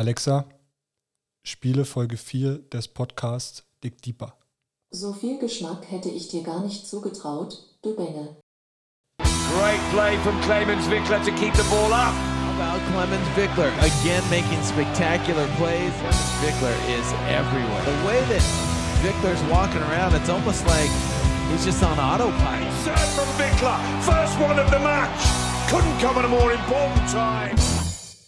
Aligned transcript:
Alexa, 0.00 0.46
spiele 1.42 1.84
Folge 1.84 2.16
4 2.16 2.70
des 2.72 2.88
Podcasts 2.88 3.64
Dick 3.84 4.00
Deeper. 4.00 4.32
So 4.90 5.12
viel 5.12 5.38
Geschmack 5.38 5.90
hätte 5.90 6.08
ich 6.08 6.28
dir 6.28 6.42
gar 6.42 6.64
nicht 6.64 6.86
zugetraut, 6.86 7.52
du 7.82 7.94
Bengel. 7.94 8.34
Great 9.18 9.82
play 9.92 10.16
from 10.24 10.40
Clemens 10.40 10.88
Wickler 10.88 11.22
to 11.22 11.30
keep 11.32 11.52
the 11.52 11.68
ball 11.68 11.92
up. 11.92 12.14
How 12.16 12.54
about 12.56 12.80
Clemens 12.92 13.28
Wickler 13.36 13.68
again 13.84 14.24
making 14.30 14.62
spectacular 14.62 15.46
plays? 15.58 15.92
Wickler 16.40 16.72
is 16.88 17.04
everywhere. 17.28 17.84
The 17.84 18.00
way 18.08 18.24
that 18.32 18.42
Wickler's 19.04 19.42
walking 19.52 19.82
around, 19.82 20.14
it's 20.14 20.30
almost 20.30 20.66
like 20.66 20.88
he's 21.50 21.66
just 21.66 21.82
on 21.84 21.98
autopilot. 21.98 22.72
Serve 22.84 23.10
from 23.12 23.28
Wickler, 23.36 23.76
first 24.00 24.40
one 24.40 24.58
of 24.58 24.70
the 24.70 24.78
match. 24.78 25.20
Couldn't 25.68 26.00
come 26.00 26.16
at 26.16 26.24
a 26.24 26.28
more 26.28 26.52
important 26.52 27.06
time. 27.10 27.54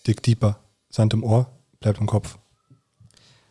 Dick 0.05 0.21
Deeper, 0.21 0.59
Sand 0.91 1.15
im 1.15 1.25
Ohr, 1.25 1.47
bleibt 1.83 2.01
im 2.01 2.07
Kopf. 2.07 2.39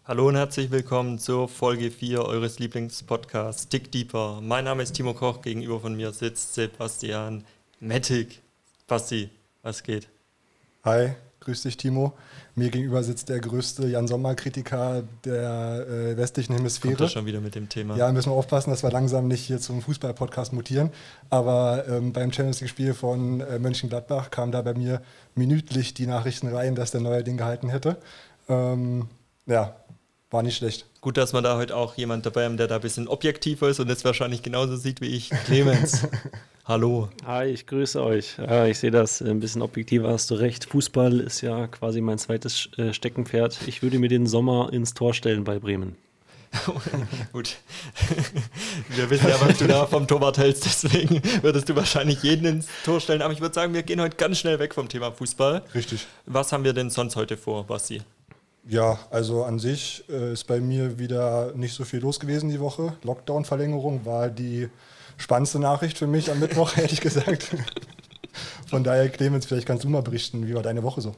Hallo 0.06 0.28
und 0.28 0.36
herzlich 0.36 0.72
willkommen 0.72 1.20
zur 1.20 1.48
Folge 1.48 1.92
4 1.92 2.26
eures 2.26 2.58
Lieblingspodcasts 2.58 3.70
Dick 3.70 3.92
Deeper. 3.92 4.42
Mein 4.42 4.66
Name 4.66 4.82
ist 4.82 4.94
Timo 4.94 5.14
Koch, 5.14 5.42
gegenüber 5.42 5.80
von 5.80 5.96
mir 5.96 6.12
sitzt 6.12 6.56
Sebastian 6.56 7.44
Mettig. 7.80 8.42
Basti, 8.88 9.30
was 9.62 9.84
geht? 9.84 10.10
Hi, 10.84 11.12
grüß 11.42 11.62
dich 11.62 11.78
Timo. 11.78 12.14
Mir 12.56 12.70
gegenüber 12.70 13.02
sitzt 13.04 13.30
der 13.30 13.40
größte 13.40 13.88
Jan 13.88 14.08
Sommer-Kritiker 14.08 15.04
der 15.24 15.86
äh, 15.88 16.18
westlichen 16.18 16.54
Hemisphäre. 16.54 16.96
Kommt 16.96 17.02
das 17.06 17.14
schon 17.14 17.26
wieder 17.26 17.40
mit 17.40 17.56
dem 17.56 17.70
Thema? 17.70 17.96
Ja, 17.96 18.12
müssen 18.12 18.30
wir 18.30 18.36
aufpassen, 18.36 18.72
dass 18.72 18.84
wir 18.84 18.92
langsam 18.92 19.28
nicht 19.28 19.42
hier 19.46 19.60
zum 19.60 19.82
Fußball-Podcast 19.82 20.52
mutieren. 20.52 20.90
Aber 21.30 21.86
ähm, 21.88 22.12
beim 22.12 22.32
Champions 22.34 22.60
League-Spiel 22.60 22.94
von 22.94 23.40
äh, 23.40 23.58
Mönchengladbach 23.58 24.32
kam 24.32 24.52
da 24.52 24.62
bei 24.62 24.74
mir 24.74 25.02
minütlich 25.36 25.94
die 25.94 26.08
Nachrichten 26.08 26.48
rein, 26.48 26.76
dass 26.76 26.92
der 26.92 27.02
neue 27.02 27.24
Ding 27.24 27.38
gehalten 27.38 27.70
hätte. 27.70 27.98
Ähm, 28.50 29.08
ja, 29.46 29.76
war 30.32 30.44
nicht 30.44 30.58
schlecht. 30.58 30.86
Gut, 31.02 31.18
dass 31.18 31.34
wir 31.34 31.42
da 31.42 31.58
heute 31.58 31.76
auch 31.76 31.96
jemand 31.96 32.26
dabei 32.26 32.46
haben, 32.46 32.58
der 32.58 32.68
da 32.68 32.76
ein 32.76 32.82
bisschen 32.82 33.08
objektiver 33.08 33.70
ist 33.70 33.80
und 33.80 33.90
es 33.90 34.06
wahrscheinlich 34.06 34.44
genauso 34.44 34.76
sieht 34.78 35.02
wie 35.02 35.08
ich. 35.08 35.30
Clemens, 35.46 36.08
hallo. 36.66 37.10
Hi, 37.26 37.46
ich 37.46 37.68
grüße 37.68 38.02
euch. 38.02 38.38
Ja, 38.38 38.66
ich 38.66 38.80
sehe 38.80 38.92
das 38.92 39.22
ein 39.22 39.40
bisschen 39.40 39.62
objektiver, 39.62 40.10
hast 40.10 40.30
du 40.32 40.36
recht. 40.36 40.66
Fußball 40.66 41.20
ist 41.20 41.42
ja 41.42 41.68
quasi 41.68 42.02
mein 42.02 42.18
zweites 42.18 42.70
äh, 42.78 42.94
Steckenpferd. 42.94 43.60
Ich 43.68 43.84
würde 43.84 44.00
mir 44.00 44.10
den 44.10 44.28
Sommer 44.28 44.72
ins 44.72 44.94
Tor 44.94 45.14
stellen 45.14 45.44
bei 45.44 45.60
Bremen. 45.60 45.96
Gut. 47.32 47.58
Wir 48.90 49.10
wissen 49.10 49.30
ja, 49.30 49.40
was 49.40 49.58
du 49.58 49.68
da 49.68 49.86
vom 49.86 50.06
Torwart 50.06 50.38
hältst, 50.38 50.66
deswegen 50.66 51.22
würdest 51.42 51.70
du 51.70 51.76
wahrscheinlich 51.76 52.24
jeden 52.24 52.46
ins 52.46 52.68
Tor 52.84 53.00
stellen. 53.00 53.22
Aber 53.22 53.34
ich 53.34 53.40
würde 53.40 53.56
sagen, 53.56 53.74
wir 53.74 53.84
gehen 53.84 54.02
heute 54.02 54.18
ganz 54.18 54.38
schnell 54.38 54.60
weg 54.60 54.74
vom 54.74 54.90
Thema 54.90 55.12
Fußball. 55.14 55.62
Richtig. 55.74 56.08
Was 56.26 56.52
haben 56.52 56.66
wir 56.66 56.74
denn 56.74 56.90
sonst 56.90 57.16
heute 57.16 57.38
vor, 57.38 57.64
Basti? 57.66 58.02
Ja, 58.68 59.00
also 59.10 59.44
an 59.44 59.60
sich 59.60 60.04
äh, 60.10 60.34
ist 60.34 60.46
bei 60.46 60.60
mir 60.60 61.00
wieder 61.00 61.54
nicht 61.56 61.74
so 61.74 61.86
viel 61.86 62.00
los 62.00 62.20
gewesen 62.20 62.50
die 62.50 62.60
Woche. 62.60 62.94
Lockdown-Verlängerung 63.04 64.06
war 64.06 64.30
die 64.30 64.70
spannendste 65.18 65.60
Nachricht 65.60 65.98
für 65.98 66.08
mich 66.08 66.32
am 66.32 66.40
Mittwoch, 66.40 66.78
ehrlich 66.78 67.02
gesagt. 67.02 67.56
Von 68.68 68.84
daher, 68.84 69.10
Clemens, 69.10 69.46
vielleicht 69.46 69.68
kannst 69.68 69.84
du 69.84 69.90
mal 69.90 70.02
berichten, 70.02 70.48
wie 70.48 70.56
war 70.56 70.64
deine 70.64 70.84
Woche 70.84 71.02
so? 71.02 71.16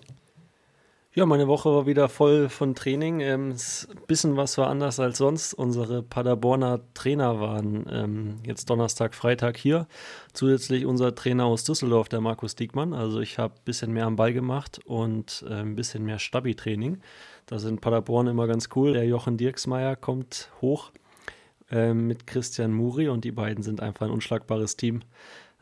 Ja, 1.16 1.27
meine 1.27 1.47
Woche 1.47 1.69
war 1.69 1.86
wieder 1.86 2.09
voll 2.09 2.49
von 2.49 2.73
Training. 2.73 3.19
Ähm, 3.19 3.52
ein 3.52 4.05
bisschen 4.08 4.36
was 4.36 4.58
war 4.58 4.67
anders 4.67 4.99
als 4.99 5.19
sonst. 5.19 5.53
Unsere 5.53 6.02
Paderborner 6.02 6.80
Trainer 6.95 7.39
waren 7.39 7.86
ähm, 7.88 8.39
jetzt 8.47 8.67
Donnerstag, 8.67 9.14
Freitag 9.14 9.58
hier. 9.58 9.86
Zusätzlich 10.33 10.88
unser 10.88 11.14
Trainer 11.14 11.45
aus 11.45 11.66
Düsseldorf, 11.66 12.09
der 12.09 12.19
Markus 12.19 12.55
Diekmann. 12.55 12.95
Also 12.95 13.19
ich 13.19 13.38
habe 13.38 13.53
ein 13.53 13.64
bisschen 13.64 13.94
mehr 13.94 14.08
am 14.08 14.16
Ball 14.16 14.33
gemacht 14.33 14.80
und 14.86 15.45
äh, 15.47 15.53
ein 15.53 15.75
bisschen 15.75 16.03
mehr 16.03 16.17
Stabi-Training. 16.17 16.99
Das 17.45 17.61
sind 17.61 17.80
Paderborn 17.80 18.25
immer 18.25 18.47
ganz 18.47 18.69
cool. 18.75 18.94
Der 18.94 19.05
Jochen 19.05 19.38
Dirksmeier 19.38 19.95
kommt 19.95 20.49
hoch 20.61 20.91
äh, 21.73 21.93
mit 21.93 22.27
Christian 22.27 22.71
Muri 22.71 23.09
und 23.09 23.25
die 23.25 23.31
beiden 23.31 23.63
sind 23.63 23.81
einfach 23.81 24.05
ein 24.05 24.11
unschlagbares 24.11 24.77
Team. 24.77 25.02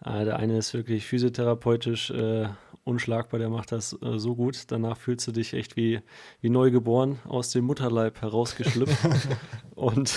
Äh, 0.03 0.25
der 0.25 0.37
eine 0.37 0.57
ist 0.57 0.73
wirklich 0.73 1.05
physiotherapeutisch 1.05 2.11
äh, 2.11 2.49
unschlagbar, 2.83 3.39
der 3.39 3.49
macht 3.49 3.71
das 3.71 3.97
äh, 4.01 4.17
so 4.17 4.35
gut. 4.35 4.65
Danach 4.67 4.97
fühlst 4.97 5.27
du 5.27 5.31
dich 5.31 5.53
echt 5.53 5.77
wie, 5.77 6.01
wie 6.41 6.49
neugeboren 6.49 7.19
aus 7.27 7.51
dem 7.51 7.65
Mutterleib 7.65 8.21
herausgeschlüpft. 8.21 8.97
und 9.75 10.13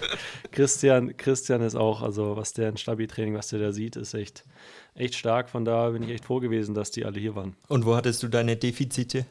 Christian, 0.50 1.16
Christian 1.16 1.60
ist 1.60 1.74
auch, 1.74 2.02
also 2.02 2.36
was 2.36 2.54
der 2.54 2.70
in 2.70 2.76
Stabi-Training, 2.76 3.34
was 3.34 3.48
der 3.48 3.60
da 3.60 3.72
sieht, 3.72 3.96
ist 3.96 4.14
echt, 4.14 4.44
echt 4.94 5.14
stark. 5.14 5.50
Von 5.50 5.64
da 5.64 5.90
bin 5.90 6.02
ich 6.02 6.10
echt 6.10 6.24
froh 6.24 6.40
gewesen, 6.40 6.74
dass 6.74 6.90
die 6.90 7.04
alle 7.04 7.20
hier 7.20 7.34
waren. 7.34 7.54
Und 7.68 7.84
wo 7.84 7.94
hattest 7.94 8.22
du 8.22 8.28
deine 8.28 8.56
Defizite? 8.56 9.26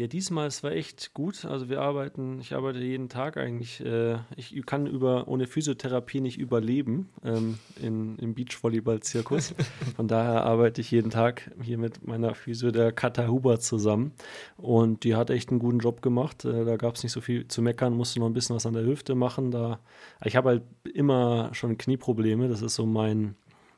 Ja, 0.00 0.06
diesmal, 0.06 0.46
es 0.46 0.62
war 0.62 0.72
echt 0.72 1.12
gut. 1.12 1.44
Also 1.44 1.68
wir 1.68 1.82
arbeiten, 1.82 2.40
ich 2.40 2.54
arbeite 2.54 2.78
jeden 2.78 3.10
Tag 3.10 3.36
eigentlich. 3.36 3.84
Äh, 3.84 4.16
ich 4.34 4.64
kann 4.64 4.86
über 4.86 5.28
ohne 5.28 5.46
Physiotherapie 5.46 6.22
nicht 6.22 6.38
überleben 6.38 7.10
ähm, 7.22 7.58
in, 7.78 8.16
im 8.16 8.34
Beachvolleyball-Zirkus. 8.34 9.52
Von 9.96 10.08
daher 10.08 10.44
arbeite 10.44 10.80
ich 10.80 10.90
jeden 10.90 11.10
Tag 11.10 11.50
hier 11.60 11.76
mit 11.76 12.08
meiner 12.08 12.34
Physio, 12.34 12.70
der 12.70 12.92
Katha 12.92 13.28
Huber, 13.28 13.60
zusammen. 13.60 14.12
Und 14.56 15.04
die 15.04 15.16
hat 15.16 15.28
echt 15.28 15.50
einen 15.50 15.58
guten 15.58 15.80
Job 15.80 16.00
gemacht. 16.00 16.46
Äh, 16.46 16.64
da 16.64 16.78
gab 16.78 16.94
es 16.94 17.02
nicht 17.02 17.12
so 17.12 17.20
viel 17.20 17.46
zu 17.48 17.60
meckern, 17.60 17.92
musste 17.92 18.20
noch 18.20 18.26
ein 18.26 18.32
bisschen 18.32 18.56
was 18.56 18.64
an 18.64 18.72
der 18.72 18.86
Hüfte 18.86 19.14
machen. 19.14 19.50
Da, 19.50 19.80
ich 20.24 20.34
habe 20.34 20.48
halt 20.48 20.62
immer 20.94 21.50
schon 21.52 21.76
Knieprobleme. 21.76 22.48
Das 22.48 22.62
ist 22.62 22.74
so 22.74 22.86
mein, 22.86 23.34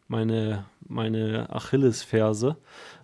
meine, 0.08 0.66
meine 0.86 1.48
Achillesferse. 1.50 2.56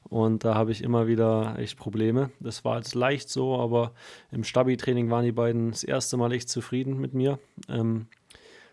Und 0.09 0.45
da 0.45 0.55
habe 0.55 0.73
ich 0.73 0.83
immer 0.83 1.07
wieder 1.07 1.57
echt 1.59 1.79
Probleme. 1.79 2.31
Das 2.41 2.65
war 2.65 2.77
jetzt 2.77 2.95
leicht 2.95 3.29
so, 3.29 3.59
aber 3.59 3.93
im 4.31 4.43
Stabi-Training 4.43 5.11
waren 5.11 5.25
die 5.25 5.33
beiden 5.33 5.71
das 5.71 5.85
erste 5.85 6.17
Mal 6.17 6.33
echt 6.33 6.49
zufrieden 6.49 6.99
mit 6.99 7.13
mir. 7.13 7.39
Ähm, 7.69 8.07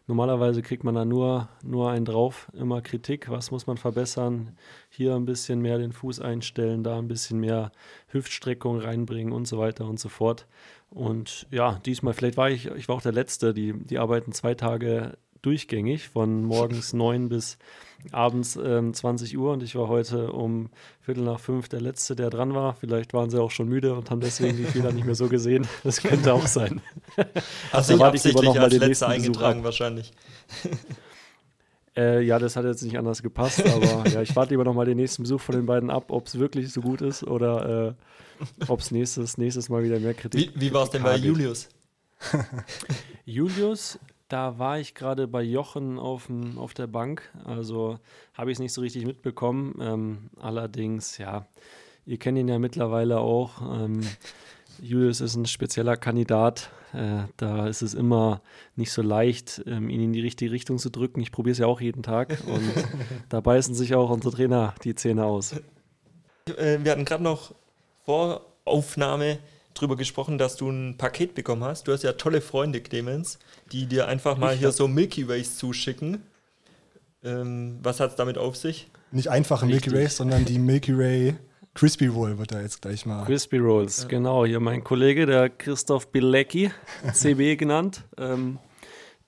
normalerweise 0.08 0.62
kriegt 0.62 0.86
man 0.86 0.96
da 0.96 1.04
nur, 1.04 1.50
nur 1.62 1.92
einen 1.92 2.06
drauf, 2.06 2.50
immer 2.54 2.82
Kritik. 2.82 3.30
Was 3.30 3.52
muss 3.52 3.68
man 3.68 3.76
verbessern? 3.76 4.58
Hier 4.90 5.16
ein 5.16 5.26
bisschen 5.26 5.62
mehr 5.62 5.78
den 5.78 5.92
Fuß 5.92 6.22
einstellen, 6.22 6.84
da 6.84 6.98
ein 6.98 7.10
bisschen 7.10 7.40
mehr 7.40 7.72
Hüftstreckung 8.08 8.80
reinbringen 8.80 9.34
und 9.34 9.46
so 9.46 9.58
weiter 9.58 9.86
und 9.86 10.00
so 10.00 10.08
fort. 10.08 10.48
Und 10.90 11.48
ja, 11.52 11.80
diesmal, 11.86 12.14
vielleicht 12.14 12.38
war 12.38 12.50
ich, 12.50 12.68
ich 12.68 12.88
war 12.88 12.96
auch 12.96 13.02
der 13.02 13.12
Letzte, 13.12 13.54
die, 13.54 13.74
die 13.74 14.00
arbeiten 14.00 14.32
zwei 14.32 14.54
Tage 14.54 15.18
durchgängig, 15.42 16.08
von 16.08 16.44
morgens 16.44 16.94
9 16.94 17.28
bis 17.28 17.58
abends 18.12 18.56
ähm, 18.56 18.94
20 18.94 19.38
Uhr. 19.38 19.54
Und 19.54 19.64
ich 19.64 19.76
war 19.76 19.88
heute 19.88 20.32
um 20.32 20.70
Viertel 21.02 21.24
nach 21.24 21.40
fünf 21.40 21.70
der 21.70 21.82
Letzte, 21.82 22.16
der 22.16 22.30
dran 22.30 22.54
war. 22.54 22.76
Vielleicht 22.76 23.14
waren 23.14 23.30
sie 23.30 23.42
auch 23.42 23.52
schon 23.52 23.68
müde 23.68 23.94
und 23.94 24.12
haben 24.12 24.22
deswegen 24.22 24.58
die 24.58 24.66
Fehler 24.66 24.92
nicht 24.92 25.06
mehr 25.06 25.16
so 25.16 25.28
gesehen. 25.28 25.68
Das 25.84 26.02
könnte 26.02 26.34
auch 26.34 26.48
sein. 26.48 26.82
Hast 27.72 27.92
du 27.92 28.02
absichtlich 28.04 28.60
als 28.60 28.74
Letzter 28.74 29.08
eingetragen 29.10 29.64
wahrscheinlich. 29.64 30.12
Äh, 31.98 32.24
ja, 32.24 32.40
das 32.40 32.58
hat 32.58 32.66
jetzt 32.66 32.82
nicht 32.82 32.98
anders 32.98 33.24
gepasst, 33.24 33.66
aber 33.66 34.08
ja, 34.10 34.22
ich 34.22 34.36
warte 34.36 34.52
lieber 34.52 34.66
nochmal 34.66 34.86
den 34.86 34.98
nächsten 34.98 35.24
Besuch 35.24 35.40
von 35.40 35.56
den 35.56 35.66
beiden 35.66 35.90
ab, 35.90 36.06
ob 36.10 36.28
es 36.28 36.38
wirklich 36.38 36.72
so 36.72 36.82
gut 36.82 37.02
ist 37.02 37.24
oder 37.24 37.96
äh, 37.96 38.68
ob 38.68 38.82
es 38.82 38.92
nächstes, 38.92 39.38
nächstes 39.38 39.70
Mal 39.70 39.84
wieder 39.84 40.00
mehr 40.00 40.14
Kritik 40.14 40.52
Wie, 40.56 40.62
wie 40.62 40.74
war 40.74 40.84
es 40.84 40.90
denn 40.90 41.04
bei 41.04 41.16
Julius? 41.16 41.70
Julius, 43.26 43.98
da 44.28 44.58
war 44.58 44.80
ich 44.80 44.96
gerade 44.96 45.28
bei 45.28 45.42
Jochen 45.42 46.00
auf, 46.00 46.30
auf 46.58 46.74
der 46.74 46.88
Bank, 46.88 47.32
also 47.44 48.00
habe 48.34 48.52
ich 48.52 48.56
es 48.56 48.60
nicht 48.60 48.74
so 48.74 48.82
richtig 48.82 49.06
mitbekommen. 49.06 49.78
Ähm, 49.80 50.30
allerdings, 50.40 51.18
ja, 51.18 51.46
ihr 52.06 52.18
kennt 52.18 52.38
ihn 52.38 52.48
ja 52.48 52.60
mittlerweile 52.60 53.20
auch. 53.20 53.62
Ähm, 53.62 54.02
Julius 54.82 55.22
ist 55.22 55.36
ein 55.36 55.46
spezieller 55.46 55.96
Kandidat. 55.96 56.70
Äh, 56.94 57.24
da 57.38 57.68
ist 57.68 57.82
es 57.82 57.94
immer 57.94 58.42
nicht 58.76 58.92
so 58.92 59.02
leicht, 59.02 59.62
ähm, 59.68 59.90
ihn 59.90 60.02
in 60.02 60.14
die 60.14 60.22
richtige 60.22 60.52
Richtung 60.52 60.80
zu 60.80 60.90
drücken. 60.90 61.22
Ich 61.22 61.32
probiere 61.32 61.54
es 61.54 61.60
ja 61.60 61.68
auch 61.68 61.82
jeden 61.82 62.04
Tag 62.04 62.38
und 62.48 62.64
da 63.30 63.42
beißen 63.42 63.76
sich 63.76 63.96
auch 63.96 64.10
unsere 64.10 64.36
Trainer 64.36 64.74
die 64.84 64.96
Zähne 64.96 65.26
aus. 65.26 65.54
Äh, 66.58 66.80
wir 66.82 66.92
hatten 66.92 67.06
gerade 67.06 67.24
noch 67.24 67.54
vor 68.06 68.46
Aufnahme 68.66 69.40
drüber 69.76 69.96
gesprochen, 69.96 70.38
dass 70.38 70.56
du 70.56 70.70
ein 70.70 70.98
Paket 70.98 71.36
bekommen 71.36 71.64
hast. 71.64 71.88
Du 71.88 71.92
hast 71.92 72.04
ja 72.04 72.14
tolle 72.14 72.42
Freunde, 72.42 72.82
Clemens, 72.82 73.40
die 73.72 73.86
dir 73.86 74.08
einfach 74.08 74.38
mal 74.38 74.54
ich 74.54 74.60
hier 74.60 74.72
so 74.72 74.88
Milky 74.88 75.28
Ways 75.28 75.58
zuschicken. 75.58 76.24
Ähm, 77.24 77.80
was 77.84 78.00
hat 78.00 78.12
es 78.12 78.16
damit 78.16 78.38
auf 78.38 78.56
sich? 78.56 78.90
Nicht 79.12 79.30
einfache 79.30 79.66
Milky 79.66 79.92
Ways, 79.92 80.18
sondern 80.18 80.46
die 80.46 80.60
Milky 80.60 80.98
Way 80.98 81.36
Crispy 81.76 82.08
Roll 82.08 82.38
wird 82.38 82.54
da 82.54 82.62
jetzt 82.62 82.82
gleich 82.82 83.06
mal. 83.06 83.26
Crispy 83.26 83.58
Rolls, 83.58 84.04
ja. 84.04 84.08
genau. 84.08 84.46
Hier 84.46 84.62
mein 84.62 84.84
Kollege, 84.84 85.26
der 85.26 85.50
Christoph 85.50 86.08
Bilecki, 86.08 86.72
CB 87.14 87.58
genannt. 87.58 88.04
Ähm, 88.18 88.60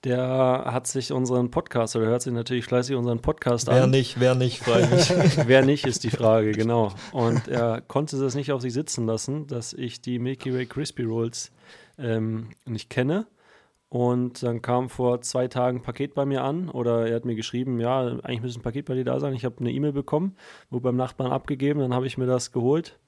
der 0.04 0.64
hat 0.66 0.86
sich 0.86 1.12
unseren 1.12 1.50
Podcast, 1.50 1.96
oder 1.96 2.06
hört 2.06 2.22
sich 2.22 2.32
natürlich 2.32 2.64
fleißig 2.64 2.94
unseren 2.94 3.20
Podcast 3.20 3.66
wer 3.66 3.74
an. 3.74 3.80
Wer 3.80 3.86
nicht, 3.86 4.20
wer 4.20 4.34
nicht, 4.34 4.58
freilich. 4.60 5.10
wer 5.46 5.64
nicht, 5.64 5.86
ist 5.86 6.04
die 6.04 6.10
Frage, 6.10 6.52
genau. 6.52 6.92
Und 7.12 7.48
er 7.48 7.80
konnte 7.80 8.16
es 8.16 8.34
nicht 8.34 8.52
auf 8.52 8.62
sich 8.62 8.72
sitzen 8.72 9.06
lassen, 9.06 9.46
dass 9.48 9.72
ich 9.72 10.00
die 10.00 10.18
Milky 10.18 10.54
Way 10.54 10.66
Crispy 10.66 11.02
Rolls 11.02 11.50
ähm, 11.98 12.50
nicht 12.64 12.90
kenne. 12.90 13.26
Und 13.90 14.42
dann 14.42 14.60
kam 14.60 14.90
vor 14.90 15.22
zwei 15.22 15.48
Tagen 15.48 15.78
ein 15.78 15.82
Paket 15.82 16.14
bei 16.14 16.26
mir 16.26 16.44
an 16.44 16.68
oder 16.68 17.08
er 17.08 17.16
hat 17.16 17.24
mir 17.24 17.34
geschrieben, 17.34 17.80
ja, 17.80 18.00
eigentlich 18.00 18.42
müsste 18.42 18.60
ein 18.60 18.62
Paket 18.62 18.84
bei 18.84 18.94
dir 18.94 19.04
da 19.04 19.18
sein. 19.18 19.32
Ich 19.32 19.46
habe 19.46 19.56
eine 19.60 19.72
E-Mail 19.72 19.92
bekommen, 19.92 20.36
wurde 20.68 20.84
beim 20.84 20.96
Nachbarn 20.96 21.32
abgegeben, 21.32 21.80
dann 21.80 21.94
habe 21.94 22.06
ich 22.06 22.18
mir 22.18 22.26
das 22.26 22.52
geholt, 22.52 22.98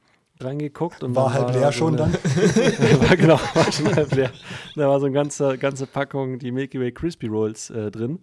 reingeguckt. 0.45 1.03
Und 1.03 1.15
War 1.15 1.33
halb 1.33 1.49
da 1.49 1.53
leer 1.55 1.67
so 1.73 1.79
schon 1.79 2.01
eine- 2.01 2.13
dann. 2.13 2.13
war 3.09 3.17
genau, 3.17 3.41
war 3.55 3.73
schon 3.73 3.95
halb 3.95 4.13
leer. 4.15 4.31
Da 4.77 4.89
war 4.89 4.99
so 5.01 5.07
eine 5.07 5.15
ganze, 5.15 5.59
ganze 5.59 5.87
Packung 5.87 6.39
die 6.39 6.53
Milky 6.53 6.81
Way 6.81 6.93
Crispy 6.93 7.27
Rolls 7.27 7.71
äh, 7.71 7.91
drin. 7.91 8.21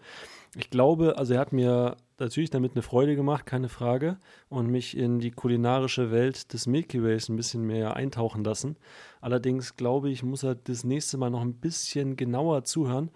Ich 0.55 0.69
glaube, 0.69 1.17
also 1.17 1.33
er 1.35 1.39
hat 1.39 1.53
mir 1.53 1.97
natürlich 2.19 2.49
damit 2.49 2.71
eine 2.73 2.81
Freude 2.81 3.15
gemacht, 3.15 3.45
keine 3.45 3.69
Frage, 3.69 4.17
und 4.49 4.67
mich 4.71 4.97
in 4.97 5.19
die 5.19 5.29
kulinarische 5.29 6.09
Welt 6.11 6.51
des 6.53 6.65
Milky 6.65 7.03
Ways 7.03 7.29
ein 7.29 7.35
bisschen 7.35 7.61
mehr 7.67 7.95
eintauchen 7.95 8.43
lassen. 8.43 8.75
Allerdings 9.21 9.75
glaube 9.75 10.09
ich, 10.09 10.23
muss 10.23 10.41
er 10.43 10.55
das 10.55 10.83
nächste 10.83 11.17
Mal 11.17 11.29
noch 11.29 11.41
ein 11.41 11.53
bisschen 11.53 12.15
genauer 12.15 12.63
zuhören, 12.63 13.11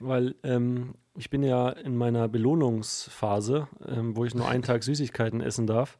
weil 0.00 0.36
ähm, 0.42 0.94
ich 1.18 1.28
bin 1.28 1.42
ja 1.42 1.68
in 1.70 1.96
meiner 1.96 2.28
Belohnungsphase, 2.28 3.68
ähm, 3.86 4.16
wo 4.16 4.24
ich 4.24 4.34
nur 4.34 4.48
einen 4.48 4.62
Tag 4.62 4.82
Süßigkeiten 4.82 5.40
essen 5.40 5.66
darf. 5.66 5.98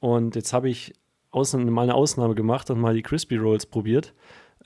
Und 0.00 0.34
jetzt 0.36 0.52
habe 0.52 0.68
ich 0.68 0.94
außen, 1.34 1.68
mal 1.70 1.82
eine 1.82 1.94
Ausnahme 1.94 2.34
gemacht 2.34 2.70
und 2.70 2.80
mal 2.80 2.94
die 2.94 3.02
Crispy 3.02 3.36
Rolls 3.36 3.66
probiert. 3.66 4.14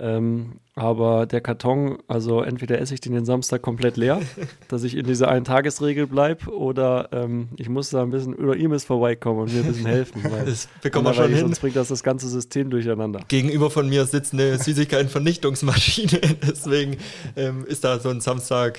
Ähm, 0.00 0.60
aber 0.76 1.26
der 1.26 1.40
Karton, 1.40 1.98
also 2.06 2.42
entweder 2.42 2.80
esse 2.80 2.94
ich 2.94 3.00
den 3.00 3.14
den 3.14 3.24
Samstag 3.24 3.62
komplett 3.62 3.96
leer, 3.96 4.20
dass 4.68 4.84
ich 4.84 4.96
in 4.96 5.06
dieser 5.06 5.28
Ein-Tagesregel 5.28 6.06
bleibe, 6.06 6.54
oder 6.54 7.08
ähm, 7.12 7.48
ich 7.56 7.68
muss 7.68 7.90
da 7.90 8.02
ein 8.02 8.10
bisschen 8.10 8.32
über 8.34 8.56
Imes 8.56 8.84
vorbeikommen 8.84 9.40
und 9.40 9.52
mir 9.52 9.60
ein 9.60 9.66
bisschen 9.66 9.86
helfen. 9.86 10.22
Weil 10.22 10.46
Das 10.46 10.68
bekommen 10.82 11.06
wir 11.06 11.14
schon 11.14 11.30
hin. 11.30 11.40
Sonst 11.40 11.60
bringt 11.60 11.74
das 11.74 11.88
das 11.88 12.04
ganze 12.04 12.28
System 12.28 12.70
durcheinander. 12.70 13.22
Gegenüber 13.26 13.70
von 13.70 13.88
mir 13.88 14.06
sitzt 14.06 14.34
eine 14.34 14.56
Süßigkeitenvernichtungsmaschine. 14.58 16.20
Deswegen 16.46 16.96
ähm, 17.34 17.64
ist 17.66 17.82
da 17.82 17.98
so 17.98 18.10
ein 18.10 18.20
Samstag 18.20 18.78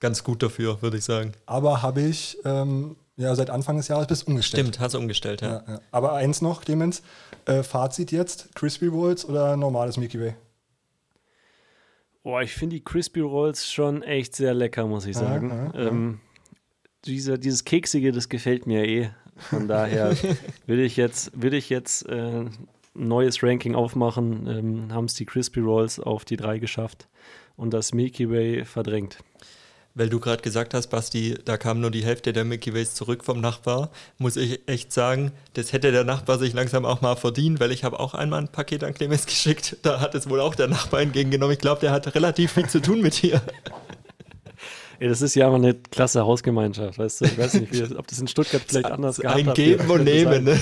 ganz 0.00 0.24
gut 0.24 0.42
dafür, 0.42 0.82
würde 0.82 0.96
ich 0.96 1.04
sagen. 1.04 1.32
Aber 1.46 1.82
habe 1.82 2.02
ich 2.02 2.38
ähm, 2.44 2.96
ja 3.16 3.34
seit 3.34 3.50
Anfang 3.50 3.76
des 3.76 3.88
Jahres 3.88 4.06
bis 4.06 4.22
umgestellt. 4.22 4.66
Stimmt, 4.66 4.80
hast 4.80 4.94
du 4.94 4.98
umgestellt, 4.98 5.40
ja. 5.40 5.48
Ja, 5.48 5.64
ja. 5.66 5.80
Aber 5.90 6.12
eins 6.14 6.42
noch, 6.42 6.62
Clemens. 6.62 7.02
Äh, 7.46 7.62
Fazit 7.62 8.12
jetzt: 8.12 8.54
Crispy 8.54 8.86
Rolls 8.86 9.24
oder 9.24 9.56
normales 9.56 9.96
Milky 9.96 10.20
Way? 10.20 10.34
Boah, 12.22 12.42
ich 12.42 12.54
finde 12.54 12.76
die 12.76 12.84
Crispy 12.84 13.20
Rolls 13.20 13.70
schon 13.70 14.02
echt 14.02 14.34
sehr 14.34 14.52
lecker, 14.52 14.86
muss 14.86 15.06
ich 15.06 15.16
sagen. 15.16 15.70
ja, 15.74 15.80
ja. 15.80 15.88
Ähm, 15.88 16.20
diese, 17.04 17.38
dieses 17.38 17.64
Keksige, 17.64 18.10
das 18.12 18.28
gefällt 18.28 18.66
mir 18.66 18.84
eh. 18.84 19.10
Von 19.36 19.68
daher 19.68 20.16
würde 20.66 20.82
ich 20.82 20.96
jetzt, 20.96 21.30
würde 21.40 21.56
ich 21.56 21.68
jetzt 21.70 22.08
äh, 22.08 22.40
ein 22.40 22.50
neues 22.94 23.42
Ranking 23.42 23.74
aufmachen. 23.74 24.46
Ähm, 24.48 24.92
Haben 24.92 25.04
es 25.04 25.14
die 25.14 25.26
Crispy 25.26 25.60
Rolls 25.60 26.00
auf 26.00 26.24
die 26.24 26.36
drei 26.36 26.58
geschafft 26.58 27.06
und 27.56 27.72
das 27.72 27.92
Milky 27.94 28.30
Way 28.30 28.64
verdrängt. 28.64 29.18
Weil 29.96 30.10
du 30.10 30.20
gerade 30.20 30.42
gesagt 30.42 30.74
hast, 30.74 30.88
Basti, 30.88 31.36
da 31.46 31.56
kam 31.56 31.80
nur 31.80 31.90
die 31.90 32.04
Hälfte 32.04 32.34
der 32.34 32.44
Milky 32.44 32.74
Ways 32.74 32.94
zurück 32.94 33.24
vom 33.24 33.40
Nachbar, 33.40 33.90
muss 34.18 34.36
ich 34.36 34.60
echt 34.68 34.92
sagen, 34.92 35.32
das 35.54 35.72
hätte 35.72 35.90
der 35.90 36.04
Nachbar 36.04 36.38
sich 36.38 36.52
langsam 36.52 36.84
auch 36.84 37.00
mal 37.00 37.16
verdient, 37.16 37.60
weil 37.60 37.72
ich 37.72 37.82
habe 37.82 37.98
auch 37.98 38.12
einmal 38.12 38.42
ein 38.42 38.48
Paket 38.48 38.84
an 38.84 38.92
Clemens 38.92 39.24
geschickt. 39.26 39.78
Da 39.82 40.00
hat 40.00 40.14
es 40.14 40.28
wohl 40.28 40.40
auch 40.40 40.54
der 40.54 40.68
Nachbar 40.68 41.00
entgegengenommen. 41.00 41.54
Ich 41.54 41.60
glaube, 41.60 41.80
der 41.80 41.92
hat 41.92 42.14
relativ 42.14 42.52
viel 42.52 42.68
zu 42.68 42.80
tun 42.80 43.00
mit 43.00 43.22
dir. 43.22 43.40
Ey, 44.98 45.08
das 45.08 45.22
ist 45.22 45.34
ja 45.34 45.46
immer 45.46 45.56
eine 45.56 45.74
klasse 45.74 46.24
Hausgemeinschaft, 46.24 46.98
weißt 46.98 47.20
du? 47.20 47.24
Ich 47.26 47.38
weiß 47.38 47.54
nicht, 47.54 47.72
wie 47.72 47.96
ob 47.96 48.06
das 48.06 48.18
in 48.18 48.28
Stuttgart 48.28 48.62
vielleicht 48.66 48.90
anders 48.90 49.18
Ein 49.20 49.22
gehandhabt 49.22 49.56
Geben 49.56 49.90
und 49.90 50.04
Nehmen. 50.04 50.44
Ne? 50.44 50.58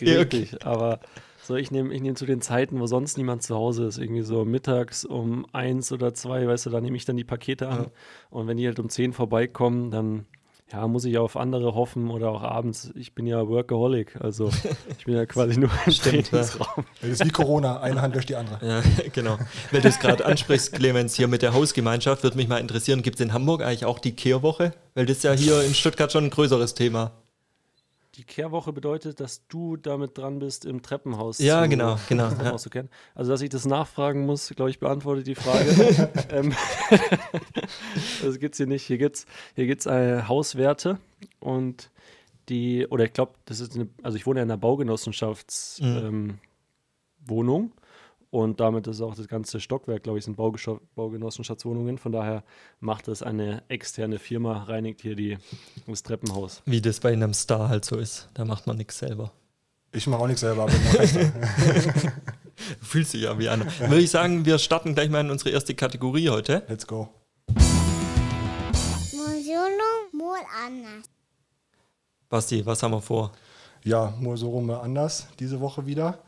Richtig, 0.00 0.56
aber 0.64 1.00
so, 1.42 1.56
ich 1.56 1.70
nehme 1.70 1.92
ich 1.92 2.00
nehm 2.00 2.14
zu 2.14 2.24
den 2.24 2.40
Zeiten, 2.40 2.78
wo 2.78 2.86
sonst 2.86 3.18
niemand 3.18 3.42
zu 3.42 3.56
Hause 3.56 3.86
ist, 3.86 3.98
irgendwie 3.98 4.22
so 4.22 4.44
mittags 4.44 5.04
um 5.04 5.44
eins 5.52 5.90
oder 5.90 6.14
zwei, 6.14 6.46
weißt 6.46 6.66
du, 6.66 6.70
da 6.70 6.80
nehme 6.80 6.96
ich 6.96 7.04
dann 7.04 7.16
die 7.16 7.24
Pakete 7.24 7.68
an. 7.68 7.86
Und 8.30 8.46
wenn 8.46 8.56
die 8.56 8.66
halt 8.66 8.78
um 8.78 8.88
zehn 8.88 9.12
vorbeikommen, 9.12 9.90
dann 9.90 10.26
ja, 10.72 10.88
muss 10.88 11.04
ich 11.04 11.18
auf 11.18 11.36
andere 11.36 11.74
hoffen 11.74 12.10
oder 12.10 12.30
auch 12.30 12.42
abends. 12.42 12.90
Ich 12.94 13.14
bin 13.14 13.26
ja 13.26 13.46
Workaholic, 13.46 14.16
also 14.20 14.50
ich 14.98 15.04
bin 15.04 15.14
ja 15.14 15.26
quasi 15.26 15.58
nur 15.58 15.70
im 15.84 15.92
Stimmt, 15.92 16.14
ja. 16.14 16.22
Trainingsraum. 16.22 16.84
Das 17.00 17.10
ist 17.10 17.24
wie 17.24 17.30
Corona, 17.30 17.80
eine 17.80 18.00
Hand 18.00 18.14
durch 18.14 18.26
die 18.26 18.36
andere. 18.36 18.66
Ja, 18.66 18.82
genau. 19.12 19.38
Weil 19.70 19.82
du 19.82 19.88
es 19.88 19.98
gerade 19.98 20.24
ansprichst, 20.24 20.72
Clemens, 20.72 21.14
hier 21.14 21.28
mit 21.28 21.42
der 21.42 21.52
Hausgemeinschaft, 21.52 22.22
würde 22.22 22.36
mich 22.36 22.48
mal 22.48 22.58
interessieren, 22.58 23.02
gibt 23.02 23.16
es 23.16 23.20
in 23.20 23.32
Hamburg 23.32 23.62
eigentlich 23.62 23.84
auch 23.84 23.98
die 23.98 24.12
Kehrwoche? 24.12 24.72
Weil 24.94 25.06
das 25.06 25.18
ist 25.18 25.24
ja 25.24 25.32
hier 25.32 25.62
in 25.62 25.74
Stuttgart 25.74 26.10
schon 26.10 26.24
ein 26.24 26.30
größeres 26.30 26.74
Thema. 26.74 27.12
Die 28.16 28.24
Kehrwoche 28.24 28.74
bedeutet, 28.74 29.20
dass 29.20 29.46
du 29.48 29.78
damit 29.78 30.18
dran 30.18 30.38
bist, 30.38 30.66
im 30.66 30.82
Treppenhaus 30.82 31.38
Ja, 31.38 31.62
zu, 31.62 31.70
genau, 31.70 31.98
genau, 32.08 32.24
im 32.24 32.30
ja. 32.30 32.36
Treppenhaus 32.36 32.62
zu 32.62 32.70
kennen. 32.70 32.90
Also, 33.14 33.30
dass 33.30 33.40
ich 33.40 33.48
das 33.48 33.64
nachfragen 33.64 34.26
muss, 34.26 34.50
glaube 34.50 34.70
ich, 34.70 34.78
beantwortet 34.78 35.26
die 35.26 35.34
Frage. 35.34 36.10
ähm, 36.30 36.52
das 38.22 38.38
gibt 38.38 38.54
es 38.54 38.58
hier 38.58 38.66
nicht. 38.66 38.86
Hier 38.86 38.98
gibt 38.98 39.16
es 39.16 39.26
hier 39.54 39.66
gibt's, 39.66 39.86
äh, 39.86 40.24
Hauswerte 40.24 40.98
und 41.40 41.90
die, 42.48 42.86
oder 42.88 43.04
ich 43.04 43.14
glaube, 43.14 43.32
das 43.46 43.60
ist 43.60 43.76
eine, 43.76 43.88
also 44.02 44.16
ich 44.16 44.26
wohne 44.26 44.40
ja 44.40 44.42
in 44.42 44.50
einer 44.50 44.58
Baugenossenschaftswohnung 44.58 46.04
ähm, 46.04 46.38
Wohnung. 47.24 47.72
Und 48.32 48.60
damit 48.60 48.86
ist 48.86 49.02
auch 49.02 49.14
das 49.14 49.28
ganze 49.28 49.60
Stockwerk, 49.60 50.04
glaube 50.04 50.18
ich, 50.18 50.24
sind 50.24 50.38
Baugescho- 50.38 50.80
Baugenossenschaftswohnungen. 50.94 51.98
Von 51.98 52.12
daher 52.12 52.42
macht 52.80 53.06
es 53.08 53.22
eine 53.22 53.62
externe 53.68 54.18
Firma, 54.18 54.62
reinigt 54.62 55.02
hier 55.02 55.14
die, 55.14 55.36
das 55.86 56.02
Treppenhaus. 56.02 56.62
Wie 56.64 56.80
das 56.80 56.98
bei 56.98 57.12
einem 57.12 57.34
Star 57.34 57.68
halt 57.68 57.84
so 57.84 57.98
ist. 57.98 58.30
Da 58.32 58.46
macht 58.46 58.66
man 58.66 58.78
nichts 58.78 58.96
selber. 58.96 59.32
Ich 59.92 60.06
mache 60.06 60.22
auch 60.22 60.26
nichts 60.26 60.40
selber, 60.40 60.62
aber 60.62 60.72
mach 60.72 61.00
ich 61.02 61.12
dann. 61.12 61.32
Du 62.80 62.84
fühlst 62.86 63.12
dich 63.12 63.20
ja 63.24 63.38
wie 63.38 63.50
einer. 63.50 63.66
Würde 63.80 63.98
ich 64.00 64.10
sagen, 64.10 64.46
wir 64.46 64.58
starten 64.58 64.94
gleich 64.94 65.10
mal 65.10 65.20
in 65.20 65.30
unsere 65.30 65.50
erste 65.50 65.74
Kategorie 65.74 66.30
heute. 66.30 66.62
Let's 66.68 66.86
go. 66.86 67.10
Basti, 72.30 72.64
was 72.64 72.82
haben 72.82 72.92
wir 72.92 73.02
vor? 73.02 73.32
Ja, 73.84 74.14
nur 74.18 74.38
so 74.38 74.48
rum 74.48 74.70
anders 74.70 75.28
diese 75.38 75.60
Woche 75.60 75.84
wieder. 75.84 76.18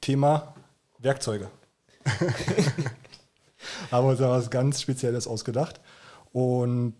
Thema 0.00 0.54
Werkzeuge. 0.98 1.50
Haben 3.90 4.06
wir 4.06 4.10
uns 4.10 4.18
da 4.18 4.30
was 4.30 4.50
ganz 4.50 4.80
Spezielles 4.80 5.26
ausgedacht. 5.26 5.80
Und 6.32 6.94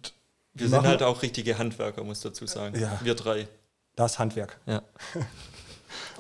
Wir 0.55 0.69
sind 0.69 0.87
halt 0.87 1.03
auch 1.03 1.23
richtige 1.23 1.59
Handwerker, 1.59 2.05
muss 2.05 2.21
dazu 2.21 2.47
sagen. 2.47 2.79
Ja. 2.79 2.99
Wir 3.03 3.15
drei. 3.15 3.49
das 3.97 4.19
Handwerk. 4.19 4.59
Ja. 4.67 4.83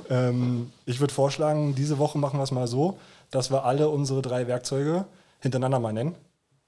Ähm, 0.09 0.73
ich 0.87 1.01
würde 1.01 1.13
vorschlagen, 1.13 1.75
diese 1.75 1.99
Woche 1.99 2.19
machen 2.19 2.39
wir 2.39 2.45
es 2.45 2.51
mal 2.53 2.67
so, 2.67 2.99
dass 3.31 3.51
wir 3.51 3.65
alle 3.65 3.89
unsere 3.89 4.23
drei 4.23 4.47
Werkzeuge 4.47 5.05
hintereinander 5.41 5.79
mal 5.81 5.93
nennen, 5.93 6.15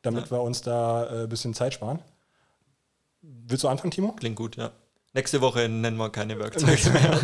damit 0.03 0.31
wir 0.31 0.43
uns 0.43 0.61
da 0.63 1.05
äh, 1.07 1.23
ein 1.23 1.29
bisschen 1.29 1.55
Zeit 1.55 1.73
sparen. 1.73 2.01
Willst 3.23 3.65
du 3.65 3.69
anfangen, 3.69 3.91
Timo? 3.91 4.13
Klingt 4.13 4.37
gut, 4.37 4.57
ja. 4.57 4.71
Nächste 5.13 5.41
Woche 5.41 5.69
nennen 5.69 5.97
wir 5.97 6.11
keine 6.11 6.39
Werkzeuge. 6.39 6.77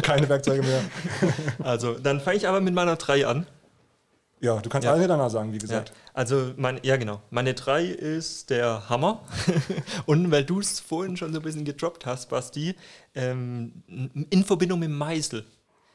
Keine 0.03 0.29
Werkzeuge 0.29 0.63
mehr. 0.63 0.81
Also, 1.63 1.95
dann 1.95 2.21
fange 2.21 2.37
ich 2.39 2.49
aber 2.49 2.61
mit 2.61 2.75
meiner 2.75 2.97
3 2.97 3.27
an. 3.27 3.47
Ja, 4.41 4.59
du 4.61 4.69
kannst 4.69 4.85
Ja. 4.85 4.93
alle 4.93 5.01
hintereinander 5.01 5.31
sagen, 5.31 5.51
wie 5.53 5.57
Ja. 5.57 5.61
gesagt. 5.63 5.93
Also, 6.13 6.53
mein, 6.57 6.79
ja, 6.83 6.97
genau. 6.97 7.21
Meine 7.31 7.55
3 7.55 7.85
ist 7.87 8.51
der 8.51 8.89
Hammer. 8.89 9.23
Und 10.07 10.31
weil 10.31 10.45
du 10.45 10.61
es 10.61 10.79
vorhin 10.81 11.17
schon 11.17 11.33
so 11.33 11.41
ein 11.41 11.43
bisschen 11.43 11.65
gedroppt 11.65 12.05
hast, 12.07 12.29
Basti, 12.29 12.75
ähm, 13.15 13.83
in 14.31 14.45
Verbindung 14.45 14.81
mit 14.81 14.91
Meißel. 14.91 15.45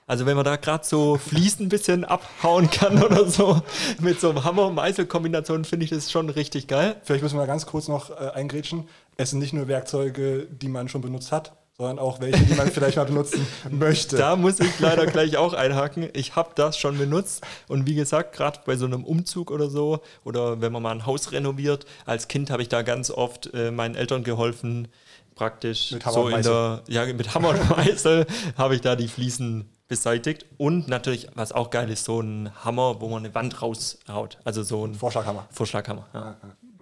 Also, 0.07 0.25
wenn 0.25 0.35
man 0.35 0.43
da 0.43 0.55
gerade 0.57 0.83
so 0.85 1.17
Fliesen 1.17 1.67
ein 1.67 1.69
bisschen 1.69 2.03
abhauen 2.03 2.69
kann 2.69 3.01
oder 3.03 3.27
so, 3.29 3.61
mit 4.01 4.19
so 4.19 4.31
einem 4.31 4.43
Hammer-Meißel-Kombination, 4.43 5.63
finde 5.63 5.83
ich 5.85 5.91
das 5.91 6.11
schon 6.11 6.29
richtig 6.29 6.67
geil. 6.67 6.95
Vielleicht 7.03 7.23
müssen 7.23 7.37
wir 7.37 7.45
ganz 7.47 7.65
kurz 7.65 7.87
noch 7.87 8.09
äh, 8.09 8.31
eingrätschen. 8.33 8.89
Es 9.17 9.29
sind 9.29 9.39
nicht 9.39 9.53
nur 9.53 9.67
Werkzeuge, 9.67 10.47
die 10.51 10.67
man 10.67 10.89
schon 10.89 11.01
benutzt 11.01 11.31
hat, 11.31 11.53
sondern 11.81 11.99
auch 11.99 12.19
welche, 12.19 12.45
die 12.45 12.53
man 12.53 12.71
vielleicht 12.71 12.97
mal 12.97 13.05
benutzen 13.05 13.45
möchte. 13.71 14.15
Da 14.15 14.35
muss 14.35 14.59
ich 14.59 14.79
leider 14.79 15.07
gleich 15.07 15.35
auch 15.37 15.53
einhaken. 15.53 16.09
Ich 16.13 16.35
habe 16.35 16.51
das 16.55 16.77
schon 16.77 16.97
benutzt 16.97 17.43
und 17.67 17.87
wie 17.87 17.95
gesagt, 17.95 18.35
gerade 18.35 18.59
bei 18.65 18.75
so 18.75 18.85
einem 18.85 19.03
Umzug 19.03 19.49
oder 19.51 19.69
so 19.69 20.01
oder 20.23 20.61
wenn 20.61 20.71
man 20.71 20.83
mal 20.83 20.91
ein 20.91 21.05
Haus 21.05 21.31
renoviert, 21.31 21.85
als 22.05 22.27
Kind 22.27 22.51
habe 22.51 22.61
ich 22.61 22.69
da 22.69 22.83
ganz 22.83 23.09
oft 23.09 23.53
äh, 23.53 23.71
meinen 23.71 23.95
Eltern 23.95 24.23
geholfen, 24.23 24.89
praktisch 25.33 25.91
Mit 25.91 26.05
Hammer 26.05 26.13
so 26.13 26.21
und 26.25 26.33
in 26.33 26.43
der 26.43 26.83
ja 26.87 27.05
mit 27.05 27.33
Hammer 27.33 27.49
und 27.49 27.69
Meißel 27.69 28.27
habe 28.57 28.75
ich 28.75 28.81
da 28.81 28.95
die 28.95 29.07
Fliesen 29.07 29.69
beseitigt 29.87 30.45
und 30.57 30.87
natürlich 30.87 31.29
was 31.33 31.51
auch 31.51 31.71
geil 31.71 31.89
ist, 31.89 32.05
so 32.05 32.21
ein 32.21 32.51
Hammer, 32.63 33.01
wo 33.01 33.09
man 33.09 33.25
eine 33.25 33.33
Wand 33.33 33.61
raushaut, 33.61 34.37
also 34.43 34.61
so 34.63 34.85
ein 34.85 34.93
Vorschlaghammer. 34.93 35.47
Vorschlaghammer. 35.51 36.07
Ja. 36.13 36.35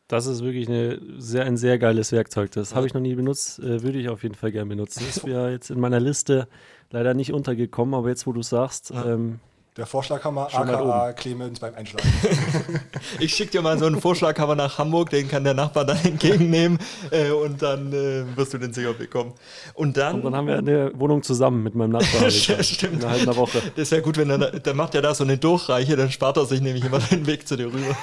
Das 0.09 0.25
ist 0.25 0.43
wirklich 0.43 0.67
eine 0.67 0.99
sehr, 1.19 1.45
ein 1.45 1.55
sehr 1.55 1.77
geiles 1.77 2.11
Werkzeug. 2.11 2.49
Das 2.51 2.73
habe 2.73 2.87
ich 2.87 2.95
noch 2.95 3.01
nie 3.01 3.13
benutzt, 3.13 3.59
äh, 3.59 3.83
würde 3.83 3.99
ich 3.99 4.09
auf 4.09 4.23
jeden 4.23 4.33
Fall 4.33 4.51
gerne 4.51 4.67
benutzen. 4.67 5.05
Ist 5.07 5.23
mir 5.25 5.51
jetzt 5.51 5.69
in 5.69 5.79
meiner 5.79 5.99
Liste 5.99 6.47
leider 6.89 7.13
nicht 7.13 7.31
untergekommen, 7.31 7.93
aber 7.93 8.09
jetzt, 8.09 8.25
wo 8.25 8.33
du 8.33 8.41
sagst, 8.41 8.91
ähm, 8.91 9.39
Der 9.79 9.85
Vorschlaghammer, 9.85 10.49
Schon 10.49 10.69
aka 10.69 11.13
Clemens 11.13 11.61
beim 11.61 11.73
Einschlagen. 11.73 12.05
Ich 13.19 13.33
schicke 13.33 13.51
dir 13.51 13.61
mal 13.61 13.79
so 13.79 13.85
einen 13.85 14.01
Vorschlaghammer 14.01 14.53
nach 14.53 14.77
Hamburg, 14.77 15.09
den 15.09 15.29
kann 15.29 15.45
der 15.45 15.53
Nachbar 15.53 15.85
dann 15.85 15.97
entgegennehmen 16.03 16.77
äh, 17.11 17.31
und 17.31 17.61
dann 17.61 17.93
äh, 17.93 18.25
wirst 18.35 18.53
du 18.53 18.57
den 18.57 18.73
sicher 18.73 18.91
bekommen. 18.91 19.33
Und 19.75 19.95
dann, 19.95 20.15
und 20.15 20.23
dann 20.25 20.35
haben 20.35 20.47
wir 20.47 20.57
eine 20.57 20.91
Wohnung 20.99 21.23
zusammen 21.23 21.63
mit 21.63 21.75
meinem 21.75 21.91
Nachbarn. 21.91 22.29
Ja, 22.29 22.55
dann, 22.55 22.63
stimmt. 22.65 22.93
Innerhalb 22.95 23.21
einer 23.21 23.37
Woche. 23.37 23.61
Das 23.77 23.89
wäre 23.91 24.01
gut, 24.01 24.17
wenn 24.17 24.29
er, 24.29 24.59
dann 24.59 24.75
macht 24.75 24.95
er 24.95 25.01
da 25.01 25.15
so 25.15 25.23
eine 25.23 25.37
Durchreiche, 25.37 25.95
dann 25.95 26.11
spart 26.11 26.35
er 26.35 26.45
sich 26.45 26.59
nämlich 26.59 26.83
immer 26.83 26.99
den 26.99 27.25
Weg 27.25 27.47
zu 27.47 27.55
dir 27.55 27.67
rüber. 27.67 27.95